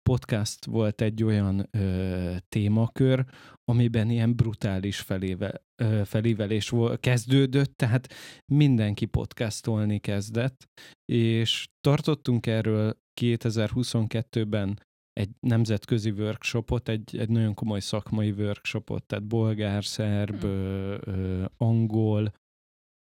podcast 0.09 0.65
volt 0.65 1.01
egy 1.01 1.23
olyan 1.23 1.67
ö, 1.71 2.35
témakör, 2.49 3.25
amiben 3.63 4.09
ilyen 4.09 4.35
brutális 4.35 4.99
feléve, 4.99 5.61
ö, 5.81 6.01
felévelés 6.05 6.69
volt, 6.69 6.99
kezdődött, 6.99 7.77
tehát 7.77 8.13
mindenki 8.51 9.05
podcastolni 9.05 9.99
kezdett, 9.99 10.65
és 11.11 11.67
tartottunk 11.81 12.47
erről 12.47 12.97
2022-ben 13.21 14.79
egy 15.13 15.29
nemzetközi 15.39 16.09
workshopot, 16.09 16.89
egy, 16.89 17.17
egy 17.17 17.29
nagyon 17.29 17.53
komoly 17.53 17.79
szakmai 17.79 18.31
workshopot, 18.31 19.03
tehát 19.03 19.27
bolgár, 19.27 19.85
szerb, 19.85 20.41
hmm. 20.41 20.49
ö, 20.49 20.97
ö, 21.05 21.45
angol, 21.57 22.33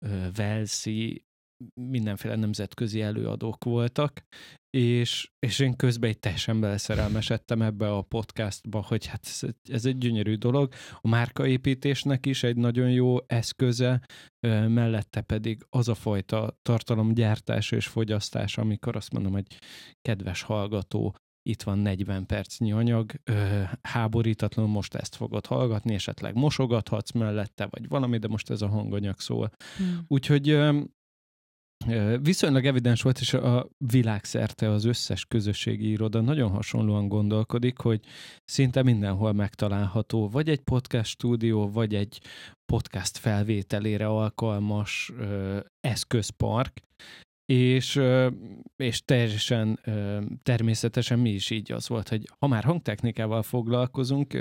ö, 0.06 0.28
velszi, 0.36 1.27
mindenféle 1.74 2.36
nemzetközi 2.36 3.02
előadók 3.02 3.64
voltak, 3.64 4.24
és, 4.78 5.32
és 5.40 5.60
én 5.60 5.76
közben 5.76 6.10
egy 6.10 6.20
teljesen 6.20 6.60
beleszerelmesedtem 6.60 7.62
ebbe 7.62 7.92
a 7.92 8.02
podcastba, 8.02 8.84
hogy 8.88 9.06
hát 9.06 9.26
ez, 9.26 9.42
ez 9.70 9.86
egy 9.86 9.98
gyönyörű 9.98 10.36
dolog. 10.36 10.74
A 11.02 11.08
márkaépítésnek 11.08 12.26
is 12.26 12.44
egy 12.44 12.56
nagyon 12.56 12.92
jó 12.92 13.18
eszköze, 13.26 14.02
mellette 14.68 15.22
pedig 15.22 15.66
az 15.70 15.88
a 15.88 15.96
fajta 15.96 16.60
tartalomgyártás 16.62 17.72
és 17.72 17.88
fogyasztás, 17.88 18.58
amikor 18.58 18.96
azt 18.96 19.14
mondom, 19.14 19.32
hogy 19.32 19.46
kedves 20.02 20.42
hallgató, 20.42 21.16
itt 21.48 21.64
van 21.64 21.80
40 21.80 22.26
percnyi 22.26 22.72
anyag, 22.72 23.12
háborítatlanul 23.82 24.72
most 24.72 24.96
ezt 24.96 25.16
fogod 25.16 25.46
hallgatni, 25.46 25.94
esetleg 25.94 26.36
mosogathatsz 26.36 27.12
mellette, 27.12 27.68
vagy 27.70 27.88
valami, 27.88 28.18
de 28.18 28.28
most 28.28 28.50
ez 28.50 28.62
a 28.62 28.68
hanganyag 28.68 29.20
szól. 29.20 29.52
Hmm. 29.78 30.06
Úgyhogy 30.08 30.58
viszonylag 32.22 32.66
evidens 32.66 33.02
volt, 33.02 33.20
és 33.20 33.34
a 33.34 33.70
világszerte 33.78 34.70
az 34.70 34.86
összes 34.86 35.26
közösségi 35.26 35.90
iroda 35.90 36.22
nagyon 36.22 36.50
hasonlóan 36.50 37.08
gondolkodik, 37.08 37.78
hogy 37.78 38.00
szinte 38.46 38.84
mindenhol 38.84 39.34
megtalálható 39.34 40.30
vagy 40.30 40.50
egy 40.50 40.62
podcast 40.62 41.10
stúdió, 41.10 41.70
vagy 41.70 41.96
egy 41.96 42.22
podcast 42.66 43.18
felvételére 43.18 44.08
alkalmas 44.08 45.12
ö, 45.18 45.60
eszközpark, 45.80 46.80
és, 47.54 48.02
és 48.76 49.02
teljesen 49.06 49.80
természetesen 50.44 51.20
mi 51.20 51.30
is 51.30 51.50
így 51.50 51.72
az 51.72 51.88
volt, 51.88 52.10
hogy 52.10 52.30
ha 52.40 52.48
már 52.48 52.64
hangtechnikával 52.64 53.44
foglalkozunk, 53.44 54.38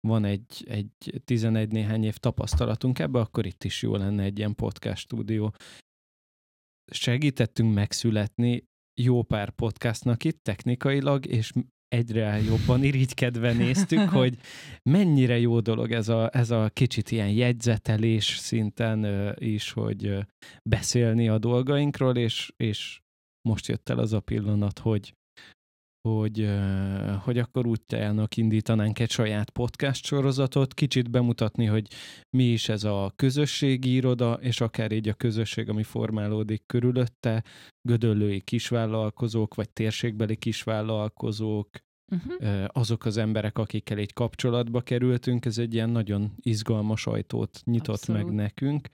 van 0.00 0.24
egy, 0.24 0.64
egy 0.68 1.20
11 1.24 1.70
néhány 1.70 2.04
év 2.04 2.16
tapasztalatunk 2.16 2.98
ebbe, 2.98 3.20
akkor 3.20 3.46
itt 3.46 3.64
is 3.64 3.82
jó 3.82 3.96
lenne 3.96 4.22
egy 4.22 4.38
ilyen 4.38 4.54
podcast 4.54 5.02
stúdió 5.02 5.52
segítettünk 6.92 7.74
megszületni 7.74 8.64
jó 9.00 9.22
pár 9.22 9.50
podcastnak 9.50 10.24
itt 10.24 10.42
technikailag, 10.42 11.26
és 11.26 11.52
egyre 11.88 12.42
jobban 12.42 12.84
irigykedve 12.84 13.52
néztük, 13.52 14.08
hogy 14.18 14.38
mennyire 14.82 15.38
jó 15.38 15.60
dolog 15.60 15.92
ez 15.92 16.08
a, 16.08 16.30
ez 16.32 16.50
a 16.50 16.70
kicsit 16.72 17.10
ilyen 17.10 17.30
jegyzetelés 17.30 18.24
szinten 18.24 19.32
is, 19.38 19.72
hogy 19.72 20.18
beszélni 20.62 21.28
a 21.28 21.38
dolgainkról, 21.38 22.16
és, 22.16 22.52
és 22.56 23.00
most 23.48 23.66
jött 23.66 23.88
el 23.88 23.98
az 23.98 24.12
a 24.12 24.20
pillanat, 24.20 24.78
hogy 24.78 25.14
hogy, 26.08 26.50
hogy 27.22 27.38
akkor 27.38 27.66
úgy 27.66 27.80
teljenek 27.82 28.36
indítanánk 28.36 28.98
egy 28.98 29.10
saját 29.10 29.50
podcast 29.50 30.04
sorozatot, 30.04 30.74
kicsit 30.74 31.10
bemutatni, 31.10 31.64
hogy 31.64 31.86
mi 32.36 32.44
is 32.44 32.68
ez 32.68 32.84
a 32.84 33.12
közösségi 33.16 33.94
iroda, 33.94 34.32
és 34.32 34.60
akár 34.60 34.92
így 34.92 35.08
a 35.08 35.14
közösség, 35.14 35.68
ami 35.68 35.82
formálódik 35.82 36.62
körülötte, 36.66 37.44
gödöllői 37.88 38.40
kisvállalkozók, 38.40 39.54
vagy 39.54 39.70
térségbeli 39.70 40.36
kisvállalkozók, 40.36 41.68
uh-huh. 42.12 42.64
azok 42.66 43.04
az 43.04 43.16
emberek, 43.16 43.58
akikkel 43.58 43.98
egy 43.98 44.12
kapcsolatba 44.12 44.80
kerültünk, 44.80 45.44
ez 45.44 45.58
egy 45.58 45.74
ilyen 45.74 45.90
nagyon 45.90 46.32
izgalmas 46.40 47.06
ajtót 47.06 47.60
nyitott 47.64 47.96
Abszolút. 47.96 48.22
meg 48.22 48.32
nekünk. 48.34 48.88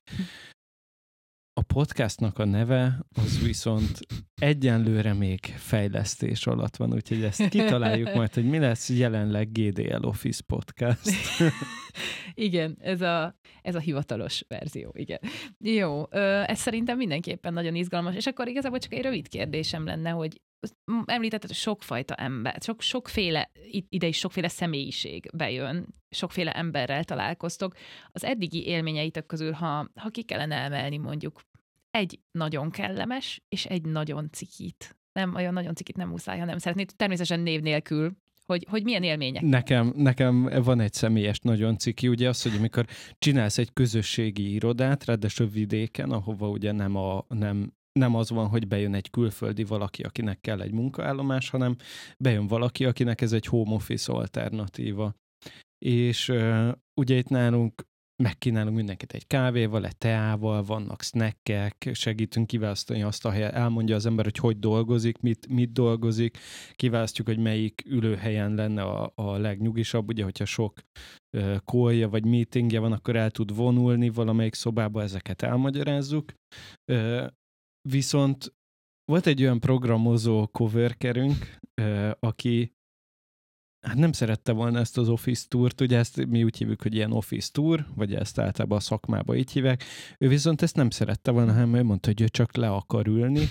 A 1.59 1.62
podcastnak 1.62 2.38
a 2.38 2.44
neve 2.44 2.98
az 3.14 3.42
viszont 3.42 3.98
egyenlőre 4.34 5.12
még 5.12 5.40
fejlesztés 5.56 6.46
alatt 6.46 6.76
van, 6.76 6.94
úgyhogy 6.94 7.22
ezt 7.22 7.48
kitaláljuk 7.48 8.14
majd, 8.14 8.34
hogy 8.34 8.48
mi 8.48 8.59
lesz 8.59 8.88
jelenleg 8.88 9.52
GDL 9.52 10.04
Office 10.06 10.42
Podcast. 10.46 11.11
igen, 12.34 12.76
ez 12.80 13.01
a, 13.01 13.34
ez 13.62 13.74
a 13.74 13.78
hivatalos 13.80 14.45
verzió, 14.49 14.93
igen. 14.97 15.18
Jó, 15.59 16.12
ez 16.47 16.59
szerintem 16.59 16.97
mindenképpen 16.97 17.53
nagyon 17.53 17.74
izgalmas, 17.74 18.14
és 18.14 18.26
akkor 18.26 18.49
igazából 18.49 18.78
csak 18.78 18.93
egy 18.93 19.03
rövid 19.03 19.28
kérdésem 19.28 19.84
lenne, 19.84 20.11
hogy 20.11 20.41
említetted, 21.05 21.49
hogy 21.49 21.59
sokfajta 21.59 22.14
ember, 22.14 22.59
sok, 22.61 22.80
sokféle, 22.80 23.51
ide 23.89 24.07
is 24.07 24.18
sokféle 24.18 24.49
személyiség 24.49 25.30
bejön, 25.34 25.86
sokféle 26.11 26.53
emberrel 26.53 27.05
találkoztok. 27.05 27.74
Az 28.12 28.24
eddigi 28.24 28.66
élményeitek 28.66 29.26
közül, 29.26 29.53
ha, 29.53 29.91
ha 29.95 30.09
ki 30.09 30.22
kellene 30.22 30.57
emelni 30.57 30.97
mondjuk 30.97 31.41
egy 31.91 32.20
nagyon 32.30 32.70
kellemes, 32.70 33.43
és 33.49 33.66
egy 33.66 33.84
nagyon 33.84 34.28
cikit. 34.32 34.97
Nem, 35.12 35.34
olyan 35.34 35.53
nagyon 35.53 35.74
cikit 35.74 35.97
nem 35.97 36.09
muszáj, 36.09 36.39
hanem 36.39 36.59
szeretnéd 36.59 36.93
természetesen 36.97 37.41
név 37.41 37.61
nélkül, 37.61 38.16
hogy, 38.49 38.66
hogy 38.70 38.82
milyen 38.82 39.03
élmények? 39.03 39.42
Nekem, 39.42 39.92
nekem 39.96 40.51
van 40.62 40.80
egy 40.80 40.92
személyes 40.92 41.38
nagyon 41.38 41.78
ciki, 41.78 42.09
ugye 42.09 42.28
az, 42.28 42.42
hogy 42.42 42.55
amikor 42.57 42.86
csinálsz 43.18 43.59
egy 43.59 43.72
közösségi 43.72 44.53
irodát, 44.53 45.05
ráadásul 45.05 45.49
vidéken, 45.49 46.11
ahova 46.11 46.49
ugye 46.49 46.72
nem, 46.72 46.96
a, 46.96 47.24
nem, 47.28 47.72
nem 47.92 48.14
az 48.14 48.30
van, 48.30 48.46
hogy 48.46 48.68
bejön 48.68 48.94
egy 48.94 49.11
külföldi 49.11 49.64
valaki, 49.64 50.03
akinek 50.03 50.40
kell 50.40 50.61
egy 50.61 50.72
munkaállomás, 50.72 51.51
hanem 51.51 51.76
bejön 52.18 52.46
valaki, 52.46 52.84
akinek 52.84 53.20
ez 53.20 53.32
egy 53.32 53.46
home 53.46 53.74
office 53.74 54.12
alternatíva. 54.12 55.14
És 55.84 56.32
ugye 57.01 57.16
itt 57.16 57.28
nálunk 57.28 57.86
megkínálunk 58.22 58.76
mindenkit 58.76 59.12
egy 59.12 59.26
kávéval, 59.26 59.86
egy 59.86 59.96
teával, 59.96 60.62
vannak 60.62 61.02
snackek, 61.02 61.90
segítünk 61.92 62.46
kiválasztani 62.46 63.02
azt 63.02 63.24
a 63.24 63.30
helyet, 63.30 63.54
elmondja 63.54 63.94
az 63.94 64.06
ember, 64.06 64.24
hogy 64.24 64.36
hogy 64.36 64.58
dolgozik, 64.58 65.20
mit, 65.20 65.48
mit 65.48 65.72
dolgozik, 65.72 66.38
kiválasztjuk, 66.72 67.26
hogy 67.26 67.38
melyik 67.38 67.82
ülőhelyen 67.86 68.54
lenne 68.54 68.82
a, 68.82 69.12
a 69.14 69.36
legnyugisabb, 69.36 70.08
ugye, 70.08 70.24
hogyha 70.24 70.44
sok 70.44 70.80
uh, 71.72 72.10
vagy 72.10 72.24
meetingje 72.24 72.80
van, 72.80 72.92
akkor 72.92 73.16
el 73.16 73.30
tud 73.30 73.54
vonulni 73.54 74.08
valamelyik 74.08 74.54
szobába, 74.54 75.02
ezeket 75.02 75.42
elmagyarázzuk. 75.42 76.32
Viszont 77.88 78.54
volt 79.04 79.26
egy 79.26 79.42
olyan 79.42 79.60
programozó 79.60 80.46
coworkerünk, 80.46 81.58
uh, 81.80 82.10
aki 82.20 82.72
hát 83.87 83.97
nem 83.97 84.12
szerette 84.12 84.53
volna 84.53 84.79
ezt 84.79 84.99
az 84.99 85.09
office 85.09 85.47
tourt, 85.49 85.81
ugye 85.81 85.99
ezt 85.99 86.26
mi 86.26 86.45
úgy 86.45 86.57
hívjuk, 86.57 86.83
hogy 86.83 86.95
ilyen 86.95 87.12
office 87.12 87.49
tour, 87.53 87.87
vagy 87.95 88.14
ezt 88.14 88.39
általában 88.39 88.79
a 88.79 88.81
szakmában 88.81 89.37
így 89.37 89.53
hívják. 89.53 89.85
Ő 90.18 90.29
viszont 90.29 90.62
ezt 90.62 90.76
nem 90.76 90.91
szerette 90.91 91.31
volna, 91.31 91.53
hanem 91.53 91.74
ő 91.74 91.83
mondta, 91.83 92.09
hogy 92.09 92.20
ő 92.20 92.29
csak 92.29 92.57
le 92.57 92.70
akar 92.70 93.07
ülni, 93.07 93.47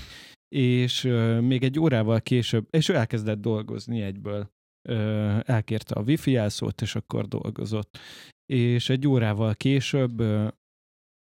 és 0.56 1.02
még 1.42 1.64
egy 1.64 1.80
órával 1.80 2.22
később, 2.22 2.68
és 2.70 2.90
ő 2.90 2.96
elkezdett 2.96 3.42
dolgozni 3.42 4.02
egyből. 4.02 4.56
Uh, 4.90 5.40
elkérte 5.46 5.96
a 5.96 6.02
wifi 6.02 6.32
jelszót, 6.32 6.82
és 6.82 6.96
akkor 6.96 7.28
dolgozott. 7.28 7.98
És 8.46 8.90
egy 8.90 9.08
órával 9.08 9.56
később 9.56 10.22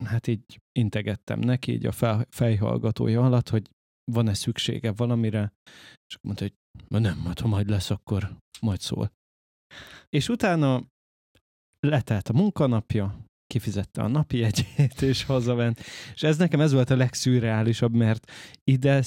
hát 0.05 0.27
így 0.27 0.61
integettem 0.79 1.39
neki, 1.39 1.71
így 1.71 1.85
a 1.85 2.25
fejhallgatója 2.29 3.21
alatt, 3.21 3.49
hogy 3.49 3.69
van-e 4.11 4.33
szüksége 4.33 4.91
valamire, 4.91 5.53
és 6.07 6.15
akkor 6.15 6.25
mondta, 6.25 6.43
hogy 6.43 6.53
nem, 6.87 7.25
hát 7.25 7.39
ha 7.39 7.47
majd 7.47 7.69
lesz, 7.69 7.89
akkor 7.89 8.37
majd 8.61 8.79
szól. 8.79 9.11
És 10.09 10.29
utána 10.29 10.83
letelt 11.79 12.29
a 12.29 12.33
munkanapja, 12.33 13.25
kifizette 13.47 14.01
a 14.01 14.07
napi 14.07 14.37
jegyét, 14.37 15.01
és 15.01 15.23
hazament. 15.23 15.79
És 16.13 16.23
ez 16.23 16.37
nekem 16.37 16.61
ez 16.61 16.71
volt 16.71 16.89
a 16.89 16.95
legszürreálisabb, 16.95 17.93
mert 17.93 18.31
ide 18.63 19.03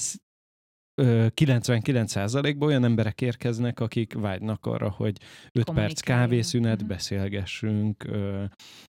99%-ban 1.01 2.67
olyan 2.67 2.83
emberek 2.83 3.21
érkeznek, 3.21 3.79
akik 3.79 4.13
vágynak 4.13 4.65
arra, 4.65 4.89
hogy 4.89 5.17
5 5.51 5.69
perc 5.69 5.99
kávészünet, 5.99 6.73
uh-huh. 6.73 6.87
beszélgessünk, 6.87 8.05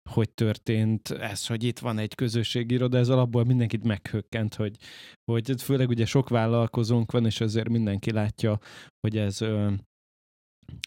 hogy 0.10 0.30
történt 0.30 1.10
ez, 1.10 1.48
hogy 1.48 1.64
itt 1.64 1.80
van 1.80 1.98
egy 1.98 2.16
közösségiroda, 2.16 2.98
ez 2.98 3.10
alapból 3.10 3.44
mindenkit 3.44 3.84
meghökkent, 3.84 4.56
hogy, 4.56 4.76
hogy 5.32 5.62
főleg 5.62 5.90
ugye 5.90 6.06
sok 6.06 6.30
vállalkozónk 6.30 7.12
van, 7.12 7.26
és 7.26 7.42
azért 7.42 7.70
mindenki 7.70 8.12
látja, 8.12 8.60
hogy 9.00 9.18
ez 9.18 9.38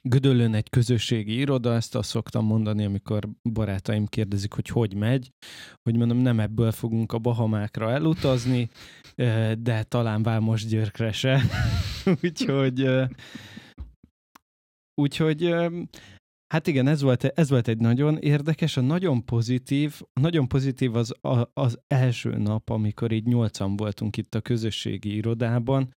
Gödöllőn 0.03 0.55
egy 0.55 0.70
közösségi 0.70 1.39
iroda, 1.39 1.74
ezt 1.74 1.95
azt 1.95 2.09
szoktam 2.09 2.45
mondani, 2.45 2.85
amikor 2.85 3.29
barátaim 3.53 4.07
kérdezik, 4.07 4.53
hogy 4.53 4.68
hogy 4.68 4.95
megy, 4.95 5.31
hogy 5.83 5.97
mondom, 5.97 6.18
nem 6.18 6.41
ebből 6.41 6.72
fogunk 6.72 7.12
a 7.12 7.18
Bahamákra 7.18 7.91
elutazni, 7.91 8.68
de 9.59 9.83
talán 9.83 10.22
Vámos 10.22 10.66
Györkre 10.66 11.12
se. 11.12 11.43
úgyhogy 12.22 12.89
úgyhogy 15.01 15.55
Hát 16.55 16.66
igen, 16.66 16.87
ez 16.87 17.03
volt, 17.03 17.24
ez 17.24 17.51
volt 17.51 17.68
egy 17.68 17.79
nagyon 17.79 18.18
érdekes, 18.18 18.76
a 18.76 18.81
nagyon 18.81 19.24
pozitív, 19.24 20.01
a 20.12 20.20
nagyon 20.20 20.49
pozitív 20.49 20.97
az 20.97 21.14
a, 21.20 21.51
az 21.53 21.79
első 21.87 22.37
nap, 22.37 22.70
amikor 22.70 23.12
így 23.12 23.26
nyolcan 23.26 23.76
voltunk 23.76 24.16
itt 24.16 24.35
a 24.35 24.41
közösségi 24.41 25.14
irodában, 25.14 25.95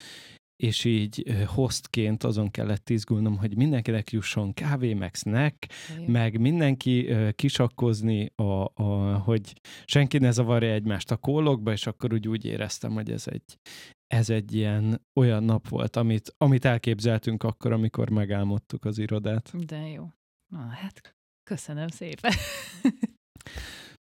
és 0.64 0.86
így 0.86 1.24
hostként 1.46 2.24
azon 2.24 2.52
kellett 2.52 2.90
izgulnom, 2.90 3.38
hogy 3.38 3.56
mindenkinek 3.58 4.12
jusson 4.12 4.54
kávé, 4.54 4.94
meg 4.94 5.16
snack, 5.16 5.66
Jó. 5.98 6.04
meg 6.08 6.40
mindenki 6.40 7.10
kisakkozni, 7.36 8.32
a, 8.36 8.82
a, 8.84 9.18
hogy 9.18 9.54
senki 9.86 10.18
ne 10.18 10.32
zavarja 10.32 10.74
egymást 10.74 11.12
a 11.12 11.18
kólokba, 11.18 11.72
és 11.72 11.88
akkor 11.88 12.14
úgy, 12.14 12.28
úgy 12.28 12.46
éreztem, 12.46 12.92
hogy 12.92 13.12
ez 13.12 13.28
egy, 13.28 13.60
ez 14.08 14.30
egy 14.30 14.56
ilyen 14.56 15.02
olyan 15.20 15.44
nap 15.44 15.68
volt, 15.68 15.96
amit, 15.96 16.34
amit 16.38 16.66
elképzeltünk 16.66 17.44
akkor, 17.44 17.72
amikor 17.72 18.10
megálmodtuk 18.10 18.86
az 18.86 18.98
irodát. 18.98 19.66
De 19.66 19.88
jó. 19.88 20.08
Na, 20.52 20.68
hát 20.68 21.16
köszönöm 21.44 21.88
szépen. 21.88 22.32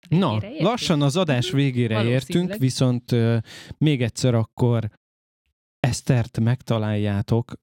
Na, 0.10 0.40
lassan 0.60 1.02
az 1.02 1.18
adás 1.18 1.52
végére 1.52 2.04
értünk, 2.04 2.56
viszont 2.56 3.12
uh, 3.12 3.38
még 3.78 4.02
egyszer 4.02 4.34
akkor 4.36 4.90
Esztert 5.88 6.40
megtaláljátok, 6.40 7.54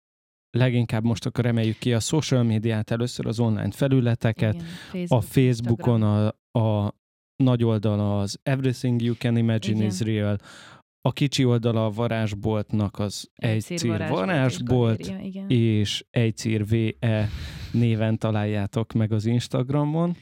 leginkább 0.50 1.04
most 1.04 1.26
akkor 1.26 1.46
emeljük 1.46 1.78
ki 1.78 1.92
a 1.92 2.00
social 2.00 2.42
médiát, 2.42 2.90
először 2.90 3.26
az 3.26 3.40
online 3.40 3.70
felületeket, 3.70 4.54
Igen, 4.54 4.66
Facebook, 4.66 5.10
a 5.10 5.20
Facebookon 5.20 6.02
a, 6.02 6.26
a 6.58 6.94
nagy 7.36 7.64
oldala 7.64 8.20
az 8.20 8.38
Everything 8.42 9.02
You 9.02 9.14
Can 9.14 9.36
Imagine 9.36 9.76
Igen. 9.76 9.86
is 9.86 10.00
Real, 10.00 10.38
a 11.00 11.12
kicsi 11.12 11.44
oldala 11.44 11.84
a 11.84 11.90
varázsboltnak 11.90 12.98
az 12.98 13.30
egy 13.34 13.62
cír 13.62 14.08
varázsbolt, 14.08 15.00
és, 15.00 15.44
és 15.48 16.04
egy 16.10 16.36
cír 16.36 16.66
VE 16.66 17.28
néven 17.72 18.18
találjátok 18.18 18.92
meg 18.92 19.12
az 19.12 19.26
Instagramon, 19.26 20.16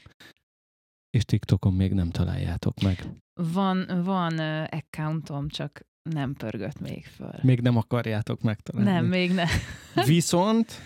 és 1.09 1.25
TikTokon 1.25 1.73
még 1.73 1.93
nem 1.93 2.09
találjátok 2.09 2.81
meg. 2.81 3.07
Van, 3.53 4.01
van 4.03 4.39
accountom, 4.67 5.47
csak 5.47 5.81
nem 6.09 6.33
pörgött 6.33 6.79
még 6.79 7.05
föl. 7.05 7.39
Még 7.41 7.61
nem 7.61 7.77
akarjátok 7.77 8.41
megtalálni. 8.41 8.91
Nem, 8.91 9.05
még 9.05 9.31
nem. 9.31 9.47
Viszont 10.05 10.81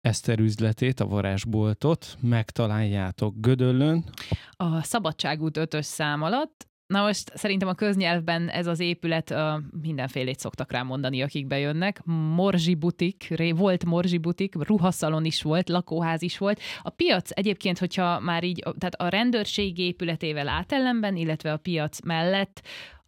Eszter 0.00 0.38
üzletét, 0.38 1.00
a 1.00 1.06
varázsboltot 1.06 2.16
megtaláljátok 2.20 3.34
Gödöllön. 3.40 4.04
A 4.50 4.82
Szabadságút 4.82 5.56
ötös 5.56 5.86
szám 5.86 6.22
alatt, 6.22 6.66
Na 6.86 7.02
most 7.02 7.36
szerintem 7.36 7.68
a 7.68 7.74
köznyelvben 7.74 8.48
ez 8.48 8.66
az 8.66 8.80
épület 8.80 9.30
uh, 9.30 9.38
mindenfélét 9.82 10.38
szoktak 10.38 10.72
rá 10.72 10.82
mondani, 10.82 11.22
akik 11.22 11.46
bejönnek. 11.46 12.04
Morzsi 12.34 12.74
butik, 12.74 13.34
volt 13.54 13.84
Morzsi 13.84 14.18
butik, 14.18 14.54
ruhaszalon 14.54 15.24
is 15.24 15.42
volt, 15.42 15.68
lakóház 15.68 16.22
is 16.22 16.38
volt. 16.38 16.60
A 16.82 16.90
piac 16.90 17.30
egyébként, 17.32 17.78
hogyha 17.78 18.20
már 18.20 18.44
így, 18.44 18.62
tehát 18.78 18.94
a 18.94 19.08
rendőrség 19.08 19.78
épületével 19.78 20.48
átellenben, 20.48 21.16
illetve 21.16 21.52
a 21.52 21.56
piac 21.56 22.00
mellett 22.00 22.62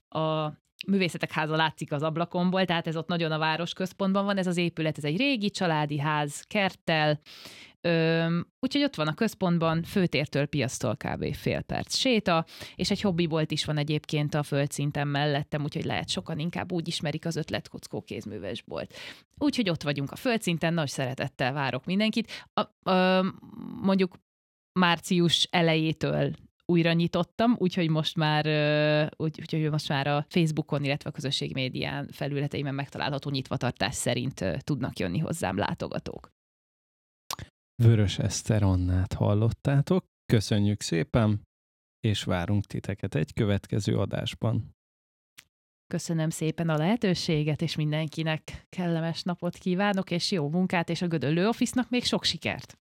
a 0.08 0.52
művészetek 0.88 1.32
háza 1.32 1.56
látszik 1.56 1.92
az 1.92 2.02
ablakomból, 2.02 2.64
tehát 2.64 2.86
ez 2.86 2.96
ott 2.96 3.08
nagyon 3.08 3.32
a 3.32 3.38
város 3.38 3.72
központban 3.72 4.24
van, 4.24 4.36
ez 4.36 4.46
az 4.46 4.56
épület, 4.56 4.98
ez 4.98 5.04
egy 5.04 5.16
régi 5.16 5.50
családi 5.50 5.98
ház, 5.98 6.44
kerttel, 6.46 7.20
úgyhogy 8.60 8.82
ott 8.82 8.94
van 8.94 9.06
a 9.06 9.14
központban, 9.14 9.82
főtértől 9.82 10.46
piasztól 10.46 10.96
kb. 10.96 11.34
fél 11.34 11.60
perc 11.60 11.96
séta, 11.96 12.44
és 12.74 12.90
egy 12.90 13.00
hobbibolt 13.00 13.50
is 13.50 13.64
van 13.64 13.76
egyébként 13.76 14.34
a 14.34 14.42
földszinten 14.42 15.08
mellettem, 15.08 15.62
úgyhogy 15.62 15.84
lehet 15.84 16.08
sokan 16.08 16.38
inkább 16.38 16.72
úgy 16.72 16.88
ismerik 16.88 17.26
az 17.26 17.36
ötletkockó 17.36 18.02
kézművesbolt. 18.02 18.94
Úgyhogy 19.38 19.70
ott 19.70 19.82
vagyunk 19.82 20.10
a 20.10 20.16
földszinten, 20.16 20.74
nagy 20.74 20.88
szeretettel 20.88 21.52
várok 21.52 21.84
mindenkit. 21.84 22.46
A, 22.54 22.90
a, 22.90 23.24
mondjuk 23.82 24.16
március 24.72 25.48
elejétől 25.50 26.32
újra 26.72 26.92
nyitottam, 26.92 27.54
úgyhogy 27.58 27.90
most 27.90 28.16
már, 28.16 28.46
úgy, 29.16 29.40
úgyhogy 29.40 29.70
most 29.70 29.88
már 29.88 30.06
a 30.06 30.26
Facebookon, 30.28 30.84
illetve 30.84 31.10
a 31.10 31.12
közösségi 31.12 31.52
médián 31.52 32.08
felületeimen 32.12 32.74
megtalálható 32.74 33.30
nyitvatartás 33.30 33.94
szerint 33.94 34.44
tudnak 34.64 34.98
jönni 34.98 35.18
hozzám 35.18 35.56
látogatók. 35.56 36.30
Vörös 37.82 38.18
Eszter 38.18 38.62
Annát 38.62 39.12
hallottátok. 39.12 40.04
Köszönjük 40.32 40.80
szépen, 40.80 41.42
és 42.00 42.24
várunk 42.24 42.64
titeket 42.64 43.14
egy 43.14 43.32
következő 43.32 43.98
adásban. 43.98 44.76
Köszönöm 45.86 46.30
szépen 46.30 46.68
a 46.68 46.76
lehetőséget, 46.76 47.62
és 47.62 47.76
mindenkinek 47.76 48.66
kellemes 48.68 49.22
napot 49.22 49.56
kívánok, 49.56 50.10
és 50.10 50.30
jó 50.30 50.48
munkát, 50.48 50.88
és 50.88 51.02
a 51.02 51.06
Gödöllő 51.06 51.48
Office-nak 51.48 51.90
még 51.90 52.04
sok 52.04 52.24
sikert! 52.24 52.78